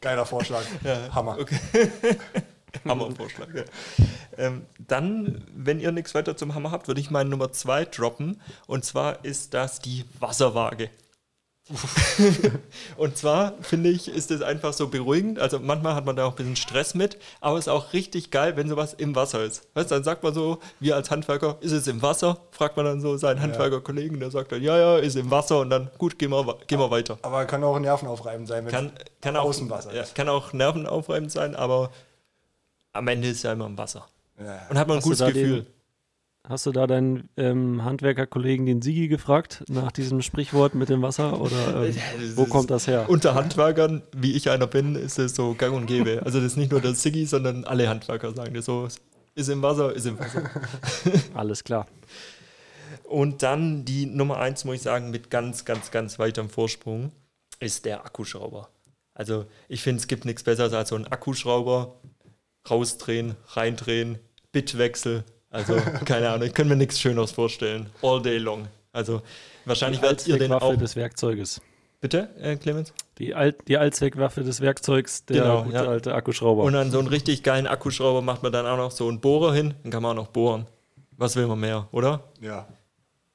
Geiler 0.00 0.26
Vorschlag. 0.26 0.62
Hammer. 1.12 1.38
Hammervorschlag. 2.84 3.48
Ja. 3.54 3.64
Ähm, 4.36 4.66
dann, 4.86 5.44
wenn 5.54 5.80
ihr 5.80 5.92
nichts 5.92 6.14
weiter 6.14 6.36
zum 6.36 6.54
Hammer 6.54 6.70
habt, 6.70 6.88
würde 6.88 7.00
ich 7.00 7.10
meine 7.10 7.30
Nummer 7.30 7.52
zwei 7.52 7.84
droppen. 7.84 8.40
Und 8.66 8.84
zwar 8.84 9.24
ist 9.24 9.54
das 9.54 9.80
die 9.80 10.04
Wasserwaage. 10.20 10.90
und 12.96 13.16
zwar 13.16 13.52
finde 13.60 13.90
ich, 13.90 14.08
ist 14.08 14.30
es 14.30 14.40
einfach 14.40 14.72
so 14.72 14.88
beruhigend. 14.88 15.38
Also 15.38 15.58
manchmal 15.58 15.94
hat 15.94 16.06
man 16.06 16.16
da 16.16 16.24
auch 16.24 16.32
ein 16.32 16.36
bisschen 16.36 16.56
Stress 16.56 16.94
mit, 16.94 17.18
aber 17.40 17.58
es 17.58 17.66
ist 17.66 17.72
auch 17.72 17.92
richtig 17.92 18.30
geil, 18.30 18.56
wenn 18.56 18.68
sowas 18.68 18.94
im 18.94 19.14
Wasser 19.14 19.44
ist. 19.44 19.68
Weißt 19.74 19.90
du, 19.90 19.96
dann 19.96 20.04
sagt 20.04 20.22
man 20.22 20.32
so, 20.32 20.58
wir 20.80 20.96
als 20.96 21.10
Handwerker, 21.10 21.58
ist 21.60 21.72
es 21.72 21.86
im 21.86 22.00
Wasser? 22.00 22.38
Fragt 22.52 22.76
man 22.76 22.86
dann 22.86 23.00
so 23.00 23.16
seinen 23.16 23.40
Handwerkerkollegen, 23.40 24.18
der 24.18 24.30
sagt 24.30 24.52
dann, 24.52 24.62
ja, 24.62 24.78
ja, 24.78 24.96
ist 24.96 25.16
im 25.16 25.30
Wasser 25.30 25.60
und 25.60 25.70
dann, 25.70 25.90
gut, 25.98 26.18
gehen 26.18 26.30
wir, 26.30 26.58
gehen 26.66 26.78
wir 26.78 26.90
weiter. 26.90 27.18
Aber 27.22 27.44
kann 27.44 27.62
auch 27.64 27.78
nervenaufreibend 27.78 28.48
sein, 28.48 28.64
wenn 28.64 28.72
Kann, 28.72 28.92
kann, 29.20 29.36
auch, 29.36 29.44
Außenwasser 29.44 29.94
ja, 29.94 30.02
ist. 30.02 30.14
kann 30.14 30.28
auch 30.28 30.52
nervenaufreibend 30.52 31.30
sein, 31.30 31.54
aber 31.54 31.90
am 32.92 33.08
Ende 33.08 33.28
ist 33.28 33.42
ja 33.42 33.52
immer 33.52 33.66
im 33.66 33.76
Wasser. 33.78 34.06
Ja. 34.38 34.66
Und 34.70 34.78
hat 34.78 34.88
man 34.88 34.96
ein 34.96 34.98
Hast 34.98 35.04
du 35.04 35.08
gutes 35.10 35.18
da 35.18 35.26
den- 35.30 35.34
Gefühl. 35.34 35.66
Hast 36.48 36.64
du 36.64 36.72
da 36.72 36.86
deinen 36.86 37.28
ähm, 37.36 37.84
Handwerkerkollegen, 37.84 38.64
den 38.64 38.80
Sigi, 38.80 39.08
gefragt 39.08 39.64
nach 39.68 39.92
diesem 39.92 40.22
Sprichwort 40.22 40.74
mit 40.74 40.88
dem 40.88 41.02
Wasser? 41.02 41.38
Oder 41.38 41.84
ähm, 41.86 41.94
wo 42.36 42.46
kommt 42.46 42.70
das 42.70 42.86
her? 42.86 43.04
Unter 43.10 43.34
Handwerkern, 43.34 44.02
wie 44.16 44.32
ich 44.32 44.48
einer 44.48 44.66
bin, 44.66 44.94
ist 44.94 45.18
es 45.18 45.34
so 45.34 45.52
gang 45.54 45.74
und 45.74 45.84
gäbe. 45.86 46.22
Also 46.24 46.38
das 46.38 46.52
ist 46.52 46.56
nicht 46.56 46.70
nur 46.72 46.80
der 46.80 46.94
Siggi, 46.94 47.26
sondern 47.26 47.64
alle 47.64 47.88
Handwerker 47.90 48.32
sagen 48.32 48.54
das 48.54 48.64
so. 48.64 48.88
Ist 49.34 49.48
im 49.50 49.60
Wasser, 49.60 49.92
ist 49.92 50.06
im 50.06 50.18
Wasser. 50.18 50.48
Alles 51.34 51.64
klar. 51.64 51.86
Und 53.04 53.42
dann 53.42 53.84
die 53.84 54.06
Nummer 54.06 54.38
eins, 54.38 54.64
muss 54.64 54.76
ich 54.76 54.82
sagen, 54.82 55.10
mit 55.10 55.30
ganz, 55.30 55.64
ganz, 55.66 55.90
ganz 55.90 56.18
weitem 56.18 56.48
Vorsprung, 56.48 57.12
ist 57.60 57.84
der 57.84 58.04
Akkuschrauber. 58.06 58.70
Also 59.12 59.44
ich 59.68 59.82
finde, 59.82 60.00
es 60.00 60.06
gibt 60.06 60.24
nichts 60.24 60.44
Besseres 60.44 60.72
als 60.72 60.88
so 60.90 60.96
ein 60.96 61.06
Akkuschrauber. 61.06 61.94
Rausdrehen, 62.70 63.36
reindrehen, 63.48 64.18
Bitwechsel. 64.52 65.24
Also 65.50 65.76
keine 66.04 66.30
Ahnung, 66.30 66.46
ich 66.46 66.54
kann 66.54 66.68
mir 66.68 66.76
nichts 66.76 67.00
Schöneres 67.00 67.32
vorstellen. 67.32 67.90
All 68.02 68.20
day 68.20 68.38
long. 68.38 68.68
Also 68.92 69.22
wahrscheinlich 69.64 70.02
werdet 70.02 70.26
ihr 70.26 70.38
den 70.38 70.52
Allzweckwaffe 70.52 70.74
auch... 70.74 70.78
des 70.78 70.96
Werkzeuges. 70.96 71.60
Bitte, 72.00 72.28
äh, 72.40 72.56
Clemens? 72.56 72.92
Die, 73.18 73.34
Al 73.34 73.54
die 73.66 73.76
Allzweckwaffe 73.76 74.42
des 74.42 74.60
Werkzeugs, 74.60 75.24
der 75.24 75.42
Genau, 75.42 75.64
gute 75.64 75.74
ja. 75.74 75.84
alte 75.84 76.14
Akkuschrauber. 76.14 76.62
Und 76.62 76.76
an 76.76 76.92
so 76.92 77.00
einen 77.00 77.08
richtig 77.08 77.42
geilen 77.42 77.66
Akkuschrauber 77.66 78.22
macht 78.22 78.42
man 78.44 78.52
dann 78.52 78.66
auch 78.66 78.76
noch 78.76 78.92
so 78.92 79.08
einen 79.08 79.20
Bohrer 79.20 79.52
hin, 79.52 79.74
dann 79.82 79.90
kann 79.90 80.02
man 80.02 80.12
auch 80.12 80.22
noch 80.22 80.28
bohren. 80.28 80.66
Was 81.16 81.34
will 81.34 81.46
man 81.48 81.58
mehr, 81.58 81.88
oder? 81.90 82.22
ja. 82.40 82.68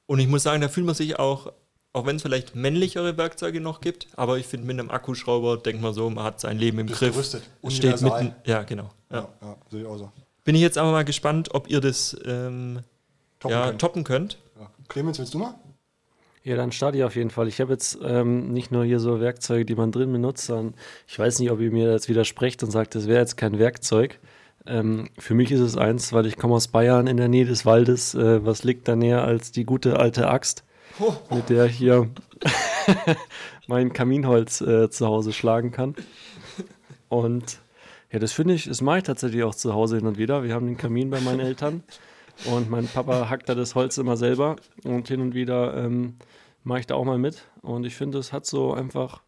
Und 0.05 0.19
ich 0.19 0.27
muss 0.27 0.43
sagen, 0.43 0.61
da 0.61 0.67
fühlt 0.67 0.85
man 0.85 0.95
sich 0.95 1.17
auch, 1.17 1.51
auch 1.93 2.05
wenn 2.05 2.15
es 2.15 2.23
vielleicht 2.23 2.55
männlichere 2.55 3.17
Werkzeuge 3.17 3.61
noch 3.61 3.79
gibt, 3.79 4.07
aber 4.15 4.37
ich 4.37 4.47
finde, 4.47 4.67
mit 4.67 4.79
einem 4.79 4.89
Akkuschrauber 4.89 5.57
denkt 5.57 5.81
man 5.81 5.93
so, 5.93 6.09
man 6.09 6.23
hat 6.23 6.39
sein 6.39 6.57
Leben 6.57 6.79
im 6.79 6.87
Bist 6.87 6.99
Griff. 6.99 7.13
gerüstet. 7.13 7.43
Steht 7.67 8.01
mitten. 8.01 8.35
Ja, 8.45 8.63
genau. 8.63 8.89
Ja. 9.11 9.19
Ja, 9.19 9.29
ja, 9.41 9.55
sehe 9.69 9.81
ich 9.81 9.87
auch 9.87 9.97
so. 9.97 10.11
Bin 10.43 10.55
ich 10.55 10.61
jetzt 10.61 10.77
aber 10.77 10.91
mal 10.91 11.05
gespannt, 11.05 11.53
ob 11.53 11.69
ihr 11.69 11.79
das 11.79 12.17
ähm, 12.25 12.81
Toppen 13.39 13.55
ja, 13.55 13.65
können. 13.65 13.79
toppen 13.79 14.03
könnt. 14.03 14.37
Ja. 14.59 14.69
Clemens, 14.89 15.19
willst 15.19 15.33
du 15.33 15.37
mal? 15.37 15.53
Ja, 16.43 16.57
dann 16.57 16.73
starte 16.73 16.97
ich 16.97 17.03
auf 17.05 17.15
jeden 17.15 17.29
Fall. 17.29 17.47
Ich 17.47 17.61
habe 17.61 17.71
jetzt 17.71 17.97
ähm, 18.03 18.51
nicht 18.51 18.71
nur 18.71 18.83
hier 18.83 18.99
so 18.99 19.21
Werkzeuge, 19.21 19.63
die 19.63 19.75
man 19.75 19.93
drin 19.93 20.11
benutzt, 20.11 20.45
sondern 20.45 20.73
ich 21.07 21.17
weiß 21.17 21.39
nicht, 21.39 21.51
ob 21.51 21.61
ihr 21.61 21.71
mir 21.71 21.89
jetzt 21.91 22.09
widersprecht 22.09 22.63
und 22.63 22.71
sagt, 22.71 22.95
das 22.95 23.07
wäre 23.07 23.19
jetzt 23.19 23.37
kein 23.37 23.59
Werkzeug. 23.59 24.19
Ähm, 24.65 25.09
für 25.17 25.35
mich 25.35 25.51
ist 25.51 25.61
es 25.61 25.77
eins, 25.77 26.11
weil 26.11 26.25
ich 26.25 26.37
komme 26.37 26.55
aus 26.55 26.67
Bayern 26.67 27.07
in 27.07 27.17
der 27.17 27.29
Nähe 27.29 27.45
des 27.45 27.65
Waldes. 27.65 28.13
Äh, 28.13 28.45
was 28.45 28.63
liegt 28.63 28.87
da 28.89 28.95
näher 28.95 29.23
als 29.23 29.51
die 29.51 29.63
gute 29.63 29.99
alte 29.99 30.27
Axt, 30.27 30.63
mit 31.29 31.49
der 31.49 31.65
ich 31.65 31.75
hier 31.75 32.09
mein 33.67 33.93
Kaminholz 33.93 34.61
äh, 34.61 34.89
zu 34.89 35.07
Hause 35.07 35.33
schlagen 35.33 35.71
kann. 35.71 35.95
Und 37.09 37.59
ja, 38.11 38.19
das 38.19 38.31
finde 38.31 38.53
ich, 38.53 38.65
das 38.65 38.81
mache 38.81 38.99
ich 38.99 39.03
tatsächlich 39.03 39.43
auch 39.43 39.55
zu 39.55 39.73
Hause 39.73 39.97
hin 39.97 40.07
und 40.07 40.17
wieder. 40.17 40.43
Wir 40.43 40.53
haben 40.53 40.67
den 40.67 40.77
Kamin 40.77 41.09
bei 41.09 41.19
meinen 41.19 41.39
Eltern 41.39 41.83
und 42.45 42.69
mein 42.69 42.87
Papa 42.87 43.29
hackt 43.29 43.49
da 43.49 43.55
das 43.55 43.75
Holz 43.75 43.97
immer 43.97 44.17
selber 44.17 44.55
und 44.83 45.07
hin 45.07 45.21
und 45.21 45.33
wieder 45.33 45.75
ähm, 45.75 46.15
mache 46.63 46.81
ich 46.81 46.87
da 46.87 46.95
auch 46.95 47.05
mal 47.05 47.17
mit. 47.17 47.47
Und 47.61 47.85
ich 47.85 47.95
finde, 47.95 48.17
das 48.17 48.33
hat 48.33 48.45
so 48.45 48.73
einfach, 48.73 49.21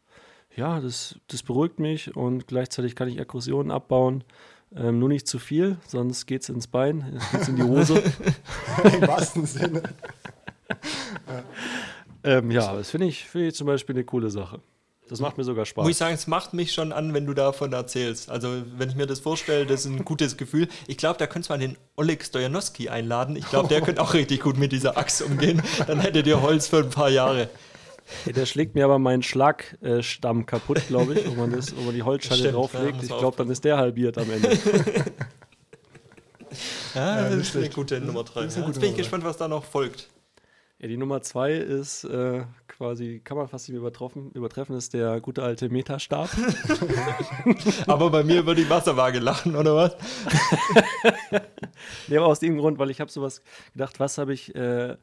ja, 0.55 0.79
das, 0.79 1.19
das 1.27 1.43
beruhigt 1.43 1.79
mich 1.79 2.15
und 2.15 2.47
gleichzeitig 2.47 2.95
kann 2.95 3.07
ich 3.07 3.19
Aggressionen 3.19 3.71
abbauen. 3.71 4.23
Ähm, 4.75 4.99
nur 4.99 5.09
nicht 5.09 5.27
zu 5.27 5.39
viel, 5.39 5.77
sonst 5.87 6.25
geht 6.25 6.41
es 6.41 6.49
ins 6.49 6.67
Bein, 6.67 7.13
es 7.15 7.31
geht 7.31 7.47
in 7.47 7.55
die 7.55 7.63
Hose. 7.63 8.03
Im 8.83 9.07
wahrsten 9.07 9.45
Sinne. 9.45 9.83
ähm, 12.23 12.51
ja, 12.51 12.75
das 12.75 12.89
finde 12.89 13.07
ich, 13.07 13.25
finde 13.25 13.47
ich 13.47 13.55
zum 13.55 13.67
Beispiel 13.67 13.95
eine 13.95 14.03
coole 14.03 14.29
Sache. 14.29 14.61
Das 15.07 15.19
macht 15.19 15.37
mir 15.37 15.43
sogar 15.43 15.65
Spaß. 15.67 15.83
Muss 15.83 15.91
ich 15.91 15.97
sagen, 15.97 16.15
es 16.15 16.25
macht 16.25 16.55
mich 16.55 16.73
schon 16.73 16.91
an, 16.91 17.13
wenn 17.13 17.27
du 17.27 17.35
davon 17.35 17.71
erzählst. 17.73 18.31
Also, 18.31 18.63
wenn 18.77 18.89
ich 18.89 18.95
mir 18.95 19.05
das 19.05 19.19
vorstelle, 19.19 19.67
das 19.67 19.81
ist 19.81 19.91
ein 19.91 20.03
gutes 20.03 20.35
Gefühl. 20.35 20.67
Ich 20.87 20.97
glaube, 20.97 21.19
da 21.19 21.27
könntest 21.27 21.49
du 21.51 21.53
mal 21.53 21.59
den 21.59 21.77
Oleg 21.95 22.25
Stojanowski 22.25 22.89
einladen. 22.89 23.35
Ich 23.35 23.47
glaube, 23.47 23.67
der 23.69 23.81
könnte 23.81 24.01
auch 24.01 24.15
richtig 24.15 24.41
gut 24.41 24.57
mit 24.57 24.71
dieser 24.71 24.97
Axt 24.97 25.21
umgehen. 25.21 25.61
Dann 25.85 25.99
hättet 25.99 26.25
ihr 26.25 26.41
Holz 26.41 26.67
für 26.67 26.77
ein 26.77 26.89
paar 26.89 27.09
Jahre. 27.09 27.49
Ja, 28.25 28.33
der 28.33 28.45
schlägt 28.47 28.73
mir 28.73 28.85
aber 28.85 28.97
meinen 28.97 29.21
Schlagstamm 29.21 30.47
kaputt, 30.47 30.87
glaube 30.87 31.15
ich, 31.15 31.27
wo 31.27 31.33
man, 31.33 31.51
das, 31.51 31.75
wo 31.75 31.81
man 31.81 31.93
die 31.93 32.03
Holzschale 32.03 32.39
Stimmt, 32.39 32.53
ja, 32.53 32.59
drauflegt. 32.59 33.03
ich 33.03 33.09
glaube, 33.09 33.37
dann 33.37 33.49
ist 33.49 33.63
der 33.63 33.77
halbiert 33.77 34.17
am 34.17 34.29
Ende. 34.31 34.57
Ja, 36.93 37.23
das 37.23 37.35
nicht 37.35 37.47
ist 37.49 37.55
eine 37.57 37.69
gute 37.69 37.99
Nummer 37.99 38.23
drei. 38.23 38.43
Das 38.43 38.53
ist 38.53 38.57
eine 38.57 38.65
Ja, 38.65 38.67
gute 38.67 38.79
Jetzt 38.79 38.81
bin 38.81 38.91
ich 38.91 38.97
gespannt, 38.97 39.23
was 39.25 39.35
da 39.35 39.47
noch 39.47 39.65
folgt. 39.65 40.07
Ja, 40.85 40.89
die 40.89 40.97
Nummer 40.97 41.23
zwei 41.23 41.51
ist 41.53 42.03
äh, 42.03 42.43
quasi, 42.67 43.19
kann 43.23 43.37
man 43.37 43.47
fast 43.47 43.67
nicht 43.67 43.75
übertreffen, 43.75 44.29
übertreffen, 44.33 44.75
ist 44.75 44.93
der 44.93 45.19
gute 45.19 45.41
alte 45.41 45.67
Metastab. 45.69 46.29
Aber 47.87 48.11
bei 48.11 48.23
mir 48.23 48.41
über 48.41 48.53
die 48.53 48.69
Wasserwaage 48.69 49.17
lachen, 49.17 49.55
oder 49.55 49.75
was? 49.75 49.97
Nee, 52.07 52.17
aber 52.17 52.27
aus 52.27 52.39
dem 52.39 52.57
Grund, 52.57 52.77
weil 52.77 52.91
ich 52.91 53.01
habe 53.01 53.11
sowas 53.11 53.41
gedacht, 53.73 53.99
was 53.99 54.19
habe 54.19 54.33
ich 54.33 54.53
äh, 54.55 54.95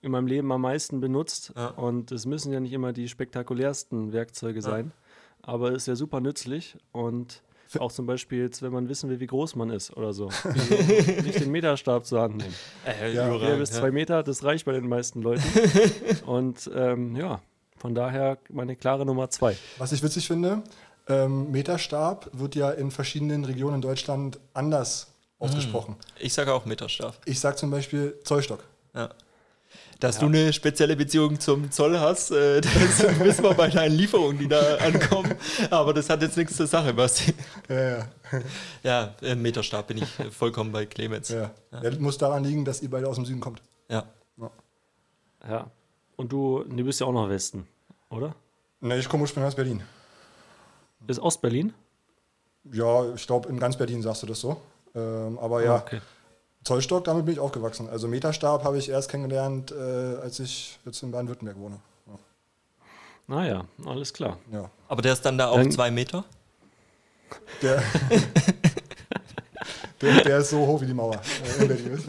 in 0.00 0.10
meinem 0.10 0.26
Leben 0.26 0.50
am 0.50 0.62
meisten 0.62 1.00
benutzt? 1.00 1.52
Ja. 1.54 1.68
Und 1.68 2.10
es 2.10 2.24
müssen 2.24 2.52
ja 2.52 2.60
nicht 2.60 2.72
immer 2.72 2.94
die 2.94 3.08
spektakulärsten 3.08 4.12
Werkzeuge 4.12 4.62
sein, 4.62 4.92
aber 5.42 5.72
ist 5.72 5.86
ja 5.86 5.94
super 5.94 6.20
nützlich 6.20 6.76
und 6.92 7.42
auch 7.78 7.92
zum 7.92 8.06
Beispiel 8.06 8.42
jetzt, 8.42 8.62
wenn 8.62 8.72
man 8.72 8.88
wissen 8.88 9.10
will, 9.10 9.20
wie 9.20 9.26
groß 9.26 9.56
man 9.56 9.70
ist 9.70 9.96
oder 9.96 10.12
so. 10.12 10.30
Wieso 10.44 11.22
nicht 11.22 11.40
den 11.40 11.50
Meterstab 11.50 12.06
zur 12.06 12.22
Hand 12.22 12.36
nehmen. 12.38 12.54
Äh, 12.86 13.12
Ja, 13.14 13.38
Vier 13.38 13.56
bis 13.56 13.72
zwei 13.72 13.90
Meter, 13.90 14.22
das 14.22 14.44
reicht 14.44 14.64
bei 14.64 14.72
den 14.72 14.88
meisten 14.88 15.22
Leuten. 15.22 15.42
und 16.26 16.70
ähm, 16.74 17.16
ja, 17.16 17.40
von 17.76 17.94
daher 17.94 18.38
meine 18.48 18.76
klare 18.76 19.04
Nummer 19.06 19.30
zwei. 19.30 19.56
Was 19.78 19.92
ich 19.92 20.02
witzig 20.02 20.26
finde, 20.26 20.62
ähm, 21.08 21.50
Meterstab 21.50 22.30
wird 22.32 22.54
ja 22.54 22.70
in 22.70 22.90
verschiedenen 22.90 23.44
Regionen 23.44 23.76
in 23.76 23.82
Deutschland 23.82 24.38
anders 24.54 25.08
ausgesprochen. 25.38 25.96
Ich 26.18 26.34
sage 26.34 26.52
auch 26.52 26.64
Meterstab. 26.66 27.16
Ich 27.24 27.38
sage 27.40 27.56
zum 27.56 27.70
Beispiel 27.70 28.18
Zollstock. 28.24 28.64
Ja. 28.94 29.10
Dass 30.00 30.18
du 30.18 30.26
eine 30.26 30.52
spezielle 30.52 30.94
Beziehung 30.94 31.40
zum 31.40 31.70
Zoll 31.70 31.98
hast, 31.98 32.30
äh, 32.30 32.60
das 32.62 33.20
wissen 33.20 33.42
wir 33.44 33.54
bei 33.54 33.68
deinen 33.68 33.96
Lieferungen, 33.96 34.38
die 34.38 34.48
da 34.48 34.76
ankommen. 34.84 35.34
Aber 35.70 35.92
das 35.92 36.08
hat 36.08 36.22
jetzt 36.22 36.36
nichts 36.36 36.56
zur 36.56 36.66
Sache, 36.66 36.94
Basti. 36.94 37.34
Ja, 37.68 37.80
ja. 37.80 38.08
Ja, 38.82 39.14
äh, 39.22 39.34
Meterstab 39.34 39.88
bin 39.88 39.98
ich 39.98 40.08
vollkommen 40.32 40.70
bei 40.70 40.86
Clemens. 40.86 41.30
ja. 41.30 41.50
ja. 41.72 41.90
muss 41.98 42.18
daran 42.18 42.44
liegen, 42.44 42.64
dass 42.64 42.80
ihr 42.82 42.90
beide 42.90 43.08
aus 43.08 43.16
dem 43.16 43.24
Süden 43.24 43.40
kommt. 43.40 43.62
Ja. 43.88 44.04
Ja. 45.48 45.70
Und 46.16 46.32
du, 46.32 46.64
du 46.64 46.84
bist 46.84 47.00
ja 47.00 47.06
auch 47.06 47.12
noch 47.12 47.28
Westen, 47.28 47.66
oder? 48.10 48.34
Ne, 48.80 48.98
ich 48.98 49.08
komme 49.08 49.22
ursprünglich 49.22 49.48
aus 49.48 49.54
Berlin. 49.54 49.82
Ist 51.06 51.20
Ostberlin? 51.20 51.72
Ja, 52.72 53.14
ich 53.14 53.26
glaube, 53.26 53.48
in 53.48 53.58
ganz 53.58 53.76
Berlin 53.76 54.02
sagst 54.02 54.22
du 54.22 54.26
das 54.26 54.40
so. 54.40 54.60
Ähm, 54.94 55.38
aber 55.38 55.62
ja, 55.64 55.76
Okay. 55.76 56.00
Zollstock, 56.64 57.04
damit 57.04 57.24
bin 57.24 57.34
ich 57.34 57.40
aufgewachsen. 57.40 57.88
Also 57.88 58.08
Meterstab 58.08 58.64
habe 58.64 58.78
ich 58.78 58.88
erst 58.90 59.10
kennengelernt, 59.10 59.72
äh, 59.72 60.16
als 60.22 60.38
ich 60.40 60.78
jetzt 60.84 61.02
in 61.02 61.10
Baden-Württemberg 61.12 61.58
wohne. 61.58 61.78
Naja, 63.26 63.64
alles 63.84 64.12
klar. 64.12 64.38
Ja. 64.50 64.70
Aber 64.88 65.02
der 65.02 65.12
ist 65.12 65.22
dann 65.22 65.36
da 65.36 65.48
auch 65.48 65.56
Dann- 65.56 65.70
zwei 65.70 65.90
Meter? 65.90 66.24
Der, 67.60 67.82
der, 70.00 70.24
der 70.24 70.38
ist 70.38 70.48
so 70.50 70.66
hoch 70.66 70.80
wie 70.80 70.86
die 70.86 70.94
Mauer 70.94 71.20
äh, 71.58 71.62
in 71.62 71.68
Berlin. 71.68 72.02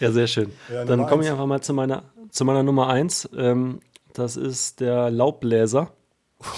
Ja, 0.00 0.10
sehr 0.10 0.26
schön. 0.26 0.52
Ja, 0.72 0.84
Dann 0.84 1.06
komme 1.06 1.24
ich 1.24 1.30
einfach 1.30 1.46
mal 1.46 1.60
zu 1.60 1.74
meiner, 1.74 2.02
zu 2.30 2.44
meiner 2.44 2.62
Nummer 2.62 2.88
eins. 2.88 3.28
Ähm, 3.36 3.80
das 4.14 4.36
ist 4.36 4.80
der 4.80 5.10
Laubbläser. 5.10 5.92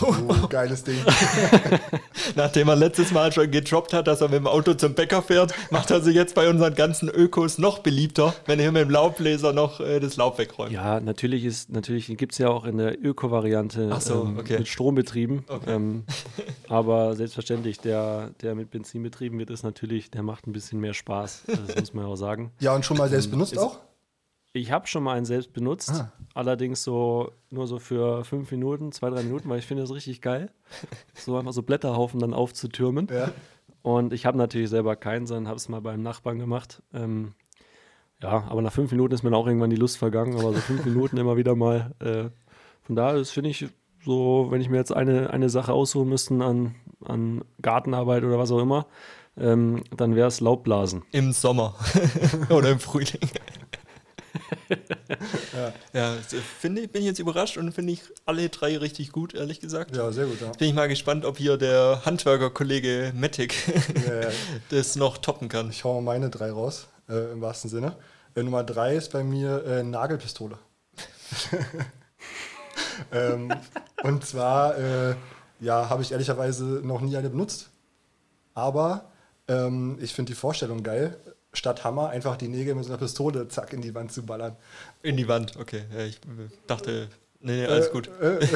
Oh, 0.00 0.46
geiles 0.48 0.84
Ding. 0.84 0.96
Nachdem 2.36 2.68
er 2.68 2.76
letztes 2.76 3.10
Mal 3.10 3.32
schon 3.32 3.50
gedroppt 3.50 3.92
hat, 3.92 4.06
dass 4.06 4.20
er 4.20 4.28
mit 4.28 4.38
dem 4.38 4.46
Auto 4.46 4.74
zum 4.74 4.94
Bäcker 4.94 5.22
fährt, 5.22 5.54
macht 5.70 5.90
er 5.90 6.00
sich 6.00 6.14
jetzt 6.14 6.34
bei 6.34 6.48
unseren 6.48 6.74
ganzen 6.74 7.08
Ökos 7.08 7.58
noch 7.58 7.80
beliebter, 7.80 8.34
wenn 8.46 8.58
er 8.60 8.64
hier 8.64 8.72
mit 8.72 8.82
dem 8.82 8.90
Laubbläser 8.90 9.52
noch 9.52 9.80
äh, 9.80 9.98
das 9.98 10.16
Laub 10.16 10.38
wegräumt. 10.38 10.72
Ja, 10.72 11.00
natürlich 11.00 11.44
ist, 11.44 11.70
natürlich 11.70 12.06
gibt 12.16 12.32
es 12.32 12.38
ja 12.38 12.48
auch 12.48 12.64
in 12.64 12.78
der 12.78 13.04
Öko-Variante 13.04 13.94
so, 14.00 14.24
ähm, 14.24 14.38
okay. 14.38 14.58
mit 14.58 14.68
Strom 14.68 14.94
betrieben. 14.94 15.44
Okay. 15.48 15.74
Ähm, 15.74 16.04
aber 16.68 17.16
selbstverständlich, 17.16 17.80
der, 17.80 18.30
der 18.40 18.54
mit 18.54 18.70
Benzin 18.70 19.02
betrieben 19.02 19.38
wird, 19.38 19.50
ist 19.50 19.64
natürlich, 19.64 20.10
der 20.10 20.22
macht 20.22 20.46
ein 20.46 20.52
bisschen 20.52 20.80
mehr 20.80 20.94
Spaß. 20.94 21.42
Das 21.66 21.76
muss 21.76 21.94
man 21.94 22.04
auch 22.04 22.16
sagen. 22.16 22.52
Ja, 22.60 22.74
und 22.74 22.84
schon 22.84 22.96
mal 22.98 23.08
selbst 23.08 23.30
benutzt 23.30 23.54
ist- 23.54 23.58
auch? 23.58 23.80
Ich 24.54 24.70
habe 24.70 24.86
schon 24.86 25.02
mal 25.02 25.16
einen 25.16 25.24
selbst 25.24 25.52
benutzt, 25.54 25.90
Ah. 25.92 26.12
allerdings 26.34 26.82
so 26.84 27.32
nur 27.50 27.66
so 27.66 27.78
für 27.78 28.22
fünf 28.24 28.50
Minuten, 28.50 28.92
zwei, 28.92 29.08
drei 29.08 29.22
Minuten, 29.22 29.48
weil 29.48 29.58
ich 29.58 29.66
finde 29.66 29.82
das 29.82 29.92
richtig 29.94 30.20
geil, 30.20 30.50
so 31.14 31.36
einfach 31.36 31.52
so 31.54 31.62
Blätterhaufen 31.62 32.20
dann 32.20 32.34
aufzutürmen. 32.34 33.08
Ja. 33.10 33.30
Und 33.80 34.12
ich 34.12 34.26
habe 34.26 34.36
natürlich 34.38 34.68
selber 34.68 34.94
keinen, 34.94 35.26
sondern 35.26 35.48
habe 35.48 35.56
es 35.56 35.68
mal 35.68 35.80
beim 35.80 36.02
Nachbarn 36.02 36.38
gemacht. 36.38 36.82
Ähm, 36.92 37.32
ja, 38.22 38.44
aber 38.48 38.62
nach 38.62 38.72
fünf 38.72 38.92
Minuten 38.92 39.14
ist 39.14 39.22
mir 39.22 39.30
dann 39.30 39.38
auch 39.40 39.46
irgendwann 39.46 39.70
die 39.70 39.76
Lust 39.76 39.96
vergangen, 39.96 40.34
aber 40.38 40.52
so 40.52 40.60
fünf 40.60 40.84
Minuten 40.84 41.16
immer 41.16 41.36
wieder 41.36 41.56
mal. 41.56 41.92
Äh, 41.98 42.28
von 42.82 42.94
daher, 42.94 43.14
das 43.18 43.30
finde 43.30 43.50
ich 43.50 43.66
so, 44.04 44.48
wenn 44.50 44.60
ich 44.60 44.68
mir 44.68 44.76
jetzt 44.76 44.92
eine, 44.92 45.30
eine 45.30 45.48
Sache 45.48 45.72
aussuchen 45.72 46.08
müsste 46.10 46.34
an, 46.44 46.74
an 47.04 47.42
Gartenarbeit 47.62 48.22
oder 48.22 48.38
was 48.38 48.52
auch 48.52 48.60
immer, 48.60 48.86
ähm, 49.38 49.82
dann 49.96 50.14
wäre 50.14 50.28
es 50.28 50.40
Laubblasen. 50.40 51.02
Im 51.10 51.32
Sommer 51.32 51.74
oder 52.50 52.70
im 52.70 52.78
Frühling. 52.78 53.18
ja, 55.92 56.14
so 56.26 56.36
finde 56.60 56.88
bin 56.88 57.02
ich 57.02 57.08
jetzt 57.08 57.18
überrascht 57.18 57.56
und 57.56 57.72
finde 57.72 57.92
ich 57.92 58.02
alle 58.24 58.48
drei 58.48 58.76
richtig 58.78 59.12
gut, 59.12 59.34
ehrlich 59.34 59.60
gesagt. 59.60 59.96
Ja, 59.96 60.10
sehr 60.12 60.26
gut, 60.26 60.40
ja. 60.40 60.52
Bin 60.52 60.68
ich 60.68 60.74
mal 60.74 60.88
gespannt, 60.88 61.24
ob 61.24 61.38
hier 61.38 61.56
der 61.56 62.02
Handwerker-Kollege 62.04 63.12
Matic 63.14 63.54
Ja, 64.06 64.22
ja. 64.22 64.28
das 64.70 64.96
noch 64.96 65.18
toppen 65.18 65.48
kann. 65.48 65.70
Ich 65.70 65.84
hau 65.84 66.00
mal 66.00 66.12
meine 66.12 66.30
drei 66.30 66.50
raus, 66.50 66.88
äh, 67.08 67.32
im 67.32 67.40
wahrsten 67.40 67.70
Sinne. 67.70 67.96
Äh, 68.34 68.42
Nummer 68.42 68.64
drei 68.64 68.96
ist 68.96 69.12
bei 69.12 69.22
mir 69.22 69.64
äh, 69.64 69.82
Nagelpistole. 69.82 70.58
ähm, 73.12 73.52
und 74.02 74.24
zwar, 74.24 74.78
äh, 74.78 75.14
ja, 75.60 75.88
habe 75.88 76.02
ich 76.02 76.12
ehrlicherweise 76.12 76.64
noch 76.64 77.00
nie 77.00 77.16
eine 77.16 77.30
benutzt. 77.30 77.70
Aber 78.54 79.12
ähm, 79.48 79.98
ich 80.00 80.14
finde 80.14 80.32
die 80.32 80.36
Vorstellung 80.36 80.82
geil, 80.82 81.16
statt 81.52 81.84
Hammer 81.84 82.08
einfach 82.10 82.36
die 82.36 82.48
Nägel 82.48 82.74
mit 82.74 82.84
so 82.84 82.90
einer 82.90 82.98
Pistole 82.98 83.48
zack 83.48 83.72
in 83.72 83.82
die 83.82 83.94
Wand 83.94 84.12
zu 84.12 84.24
ballern. 84.24 84.56
In 85.02 85.16
die 85.16 85.28
Wand, 85.28 85.56
okay. 85.58 85.82
Ja, 85.94 86.04
ich 86.04 86.20
dachte, 86.66 87.08
nee, 87.40 87.62
nee, 87.62 87.66
alles 87.66 87.90
gut. 87.90 88.08
Äh, 88.20 88.46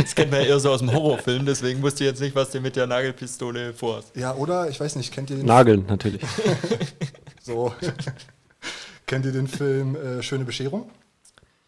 Das 0.00 0.14
kennt 0.14 0.30
man 0.32 0.40
ja 0.40 0.46
eher 0.48 0.60
so 0.60 0.70
aus 0.70 0.80
dem 0.80 0.92
Horrorfilm, 0.92 1.46
deswegen 1.46 1.82
wusste 1.82 2.04
ich 2.04 2.10
jetzt 2.10 2.20
nicht, 2.20 2.34
was 2.34 2.50
du 2.50 2.60
mit 2.60 2.76
der 2.76 2.86
Nagelpistole 2.86 3.72
vorhast. 3.72 4.14
ja, 4.16 4.34
oder, 4.34 4.68
ich 4.68 4.80
weiß 4.80 4.96
nicht, 4.96 5.12
kennt 5.12 5.30
ihr 5.30 5.36
den 5.36 5.46
Nageln 5.46 5.86
natürlich. 5.86 6.22
So. 7.46 7.72
Kennt 9.06 9.24
ihr 9.24 9.30
den 9.30 9.46
Film 9.46 9.94
äh, 9.94 10.20
Schöne 10.20 10.44
Bescherung? 10.44 10.90